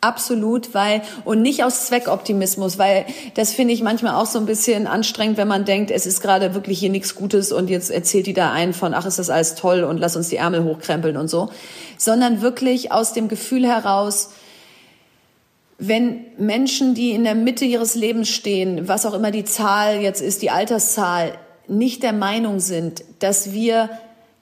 Absolut, 0.00 0.72
weil 0.72 1.02
und 1.26 1.42
nicht 1.42 1.62
aus 1.62 1.88
Zweckoptimismus, 1.88 2.78
weil 2.78 3.04
das 3.34 3.52
finde 3.52 3.74
ich 3.74 3.82
manchmal 3.82 4.14
auch 4.14 4.26
so 4.26 4.38
ein 4.38 4.46
bisschen 4.46 4.86
anstrengend, 4.86 5.36
wenn 5.36 5.48
man 5.48 5.66
denkt, 5.66 5.90
es 5.90 6.06
ist 6.06 6.22
gerade 6.22 6.54
wirklich 6.54 6.78
hier 6.78 6.90
nichts 6.90 7.14
Gutes 7.14 7.52
und 7.52 7.68
jetzt 7.68 7.90
erzählt 7.90 8.26
die 8.26 8.32
da 8.32 8.50
einen 8.50 8.72
von, 8.72 8.94
ach, 8.94 9.04
ist 9.04 9.18
das 9.18 9.28
alles 9.28 9.56
toll 9.56 9.84
und 9.84 9.98
lass 9.98 10.16
uns 10.16 10.30
die 10.30 10.36
Ärmel 10.36 10.64
hochkrempeln 10.64 11.18
und 11.18 11.28
so, 11.28 11.50
sondern 11.98 12.40
wirklich 12.40 12.92
aus 12.92 13.12
dem 13.12 13.28
Gefühl 13.28 13.66
heraus, 13.66 14.30
wenn 15.78 16.24
Menschen, 16.38 16.94
die 16.94 17.10
in 17.10 17.24
der 17.24 17.34
Mitte 17.34 17.64
ihres 17.64 17.94
Lebens 17.94 18.28
stehen, 18.28 18.88
was 18.88 19.06
auch 19.06 19.14
immer 19.14 19.30
die 19.30 19.44
Zahl 19.44 20.00
jetzt 20.00 20.20
ist, 20.20 20.42
die 20.42 20.50
Alterszahl, 20.50 21.32
nicht 21.66 22.02
der 22.02 22.12
Meinung 22.12 22.60
sind, 22.60 23.04
dass 23.20 23.52
wir 23.52 23.88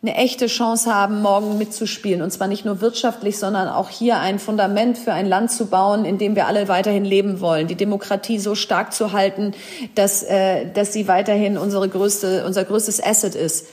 eine 0.03 0.17
echte 0.17 0.49
Chance 0.49 0.93
haben, 0.93 1.23
morgen 1.23 1.59
mitzuspielen. 1.59 2.23
Und 2.23 2.33
zwar 2.33 2.49
nicht 2.49 2.65
nur 2.65 2.81
wirtschaftlich, 2.81 3.39
sondern 3.39 3.69
auch 3.69 3.89
hier 3.89 4.19
ein 4.19 4.41
Fundament 4.41 4.99
für 4.99 5.13
ein 5.13 5.27
Land 5.27 5.53
zu 5.53 5.67
bauen, 5.67 6.05
in 6.05 6.19
dem 6.19 6.35
wir 6.35 6.49
alle 6.49 6.67
weiterhin 6.67 7.05
leben 7.05 7.41
wollen. 7.41 7.69
Die 7.69 7.77
Demokratie 7.77 8.41
so 8.41 8.57
stark 8.57 8.93
zu 8.93 9.13
halten, 9.13 9.53
dass, 9.95 10.25
äh, 10.25 10.67
dass 10.73 10.93
sie 10.93 11.07
weiterhin 11.07 11.57
unsere 11.57 11.89
größte, 11.89 12.45
unser 12.45 12.65
größtes 12.65 13.01
Asset 13.03 13.37
ist 13.37 13.69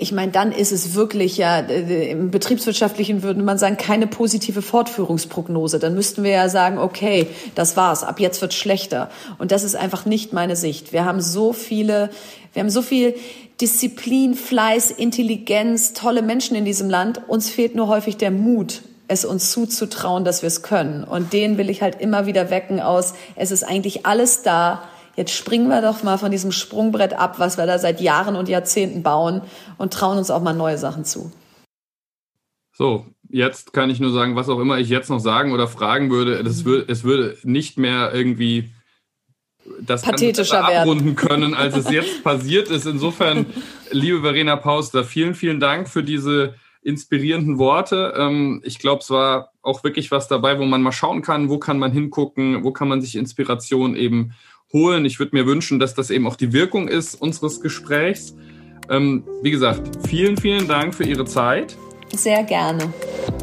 ich 0.00 0.12
meine, 0.12 0.32
dann 0.32 0.50
ist 0.50 0.72
es 0.72 0.94
wirklich 0.94 1.36
ja, 1.36 1.58
im 1.58 2.30
betriebswirtschaftlichen 2.30 3.22
würde 3.22 3.42
man 3.42 3.58
sagen, 3.58 3.76
keine 3.76 4.06
positive 4.06 4.62
Fortführungsprognose. 4.62 5.78
Dann 5.78 5.94
müssten 5.94 6.24
wir 6.24 6.30
ja 6.30 6.48
sagen, 6.48 6.78
okay, 6.78 7.26
das 7.54 7.76
war's, 7.76 8.02
ab 8.02 8.18
jetzt 8.18 8.40
wird's 8.40 8.54
schlechter. 8.54 9.10
Und 9.38 9.52
das 9.52 9.62
ist 9.62 9.76
einfach 9.76 10.06
nicht 10.06 10.32
meine 10.32 10.56
Sicht. 10.56 10.94
Wir 10.94 11.04
haben 11.04 11.20
so 11.20 11.52
viele, 11.52 12.08
wir 12.54 12.62
haben 12.62 12.70
so 12.70 12.80
viel 12.80 13.14
Disziplin, 13.60 14.34
Fleiß, 14.34 14.90
Intelligenz, 14.90 15.92
tolle 15.92 16.22
Menschen 16.22 16.56
in 16.56 16.64
diesem 16.64 16.88
Land. 16.88 17.28
Uns 17.28 17.50
fehlt 17.50 17.74
nur 17.74 17.88
häufig 17.88 18.16
der 18.16 18.30
Mut, 18.30 18.80
es 19.06 19.26
uns 19.26 19.50
zuzutrauen, 19.50 20.24
dass 20.24 20.40
wir 20.40 20.46
es 20.46 20.62
können. 20.62 21.04
Und 21.04 21.34
den 21.34 21.58
will 21.58 21.68
ich 21.68 21.82
halt 21.82 22.00
immer 22.00 22.24
wieder 22.24 22.48
wecken 22.48 22.80
aus, 22.80 23.12
es 23.36 23.50
ist 23.50 23.64
eigentlich 23.64 24.06
alles 24.06 24.42
da 24.42 24.82
jetzt 25.16 25.32
springen 25.32 25.68
wir 25.68 25.82
doch 25.82 26.02
mal 26.02 26.18
von 26.18 26.30
diesem 26.30 26.52
Sprungbrett 26.52 27.14
ab, 27.14 27.38
was 27.38 27.58
wir 27.58 27.66
da 27.66 27.78
seit 27.78 28.00
Jahren 28.00 28.36
und 28.36 28.48
Jahrzehnten 28.48 29.02
bauen 29.02 29.42
und 29.78 29.92
trauen 29.92 30.18
uns 30.18 30.30
auch 30.30 30.42
mal 30.42 30.54
neue 30.54 30.78
Sachen 30.78 31.04
zu. 31.04 31.32
So, 32.72 33.04
jetzt 33.28 33.72
kann 33.72 33.90
ich 33.90 34.00
nur 34.00 34.12
sagen, 34.12 34.36
was 34.36 34.48
auch 34.48 34.58
immer 34.58 34.78
ich 34.78 34.88
jetzt 34.88 35.10
noch 35.10 35.18
sagen 35.18 35.52
oder 35.52 35.68
fragen 35.68 36.10
würde, 36.10 36.42
das 36.42 36.64
würde, 36.64 36.90
es 36.90 37.04
würde 37.04 37.36
nicht 37.42 37.78
mehr 37.78 38.12
irgendwie 38.14 38.70
das 39.80 40.02
pathetischer 40.02 40.64
abrunden 40.64 41.14
können, 41.14 41.54
als 41.54 41.76
es 41.76 41.90
jetzt 41.90 42.24
passiert 42.24 42.68
ist. 42.70 42.86
Insofern, 42.86 43.46
liebe 43.90 44.22
Verena 44.22 44.56
Paus, 44.56 44.90
da 44.90 45.02
vielen, 45.02 45.34
vielen 45.34 45.60
Dank 45.60 45.88
für 45.88 46.02
diese 46.02 46.54
inspirierenden 46.82 47.58
Worte. 47.58 48.14
Ähm, 48.16 48.62
ich 48.64 48.78
glaube, 48.78 49.02
es 49.02 49.10
war 49.10 49.52
auch 49.62 49.84
wirklich 49.84 50.10
was 50.10 50.28
dabei, 50.28 50.58
wo 50.58 50.64
man 50.64 50.82
mal 50.82 50.92
schauen 50.92 51.22
kann, 51.22 51.50
wo 51.50 51.58
kann 51.58 51.78
man 51.78 51.92
hingucken, 51.92 52.64
wo 52.64 52.72
kann 52.72 52.88
man 52.88 53.02
sich 53.02 53.16
Inspiration 53.16 53.94
eben 53.96 54.32
holen. 54.72 55.04
Ich 55.04 55.18
würde 55.18 55.36
mir 55.36 55.46
wünschen, 55.46 55.78
dass 55.78 55.94
das 55.94 56.10
eben 56.10 56.26
auch 56.26 56.36
die 56.36 56.52
Wirkung 56.52 56.88
ist 56.88 57.20
unseres 57.20 57.60
Gesprächs. 57.60 58.34
Ähm, 58.88 59.24
wie 59.42 59.50
gesagt, 59.50 60.06
vielen, 60.06 60.36
vielen 60.36 60.66
Dank 60.66 60.94
für 60.94 61.04
Ihre 61.04 61.24
Zeit. 61.24 61.76
Sehr 62.14 62.42
gerne. 62.42 62.92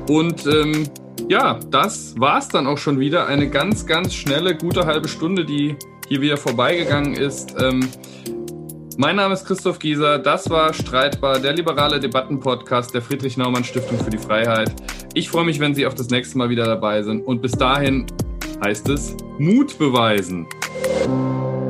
Und 0.10 0.46
ähm, 0.46 0.88
ja, 1.30 1.60
das 1.72 2.16
war's 2.18 2.50
dann 2.50 2.68
auch 2.68 2.78
schon 2.78 3.00
wieder. 3.00 3.28
Eine 3.28 3.50
ganz, 3.50 3.86
ganz 3.86 4.14
schnelle, 4.14 4.56
gute 4.56 4.86
halbe 4.86 5.08
Stunde, 5.08 5.46
die 5.46 5.76
hier 6.08 6.22
wieder 6.22 6.38
vorbeigegangen 6.38 7.14
ist. 7.14 7.56
Ähm, 7.60 7.88
mein 8.98 9.18
Name 9.18 9.34
ist 9.34 9.46
Christoph 9.46 9.80
Gieser. 9.80 10.20
Das 10.20 10.50
war 10.50 10.74
Streitbar, 10.74 11.40
der 11.40 11.54
liberale 11.54 12.00
Debattenpodcast 12.00 12.94
der 12.94 13.02
Friedrich-Naumann-Stiftung 13.02 14.00
für 14.00 14.10
die 14.10 14.18
Freiheit. 14.18 14.74
Ich 15.14 15.30
freue 15.30 15.46
mich, 15.46 15.60
wenn 15.60 15.76
Sie 15.76 15.86
auch 15.86 15.94
das 15.94 16.10
nächste 16.10 16.38
Mal 16.38 16.50
wieder 16.50 16.66
dabei 16.66 17.04
sind. 17.04 17.22
Und 17.22 17.42
bis 17.42 17.52
dahin 17.52 18.06
heißt 18.64 18.90
es 18.90 19.16
Mut 19.38 19.78
beweisen. 19.78 20.48
you 20.86 21.67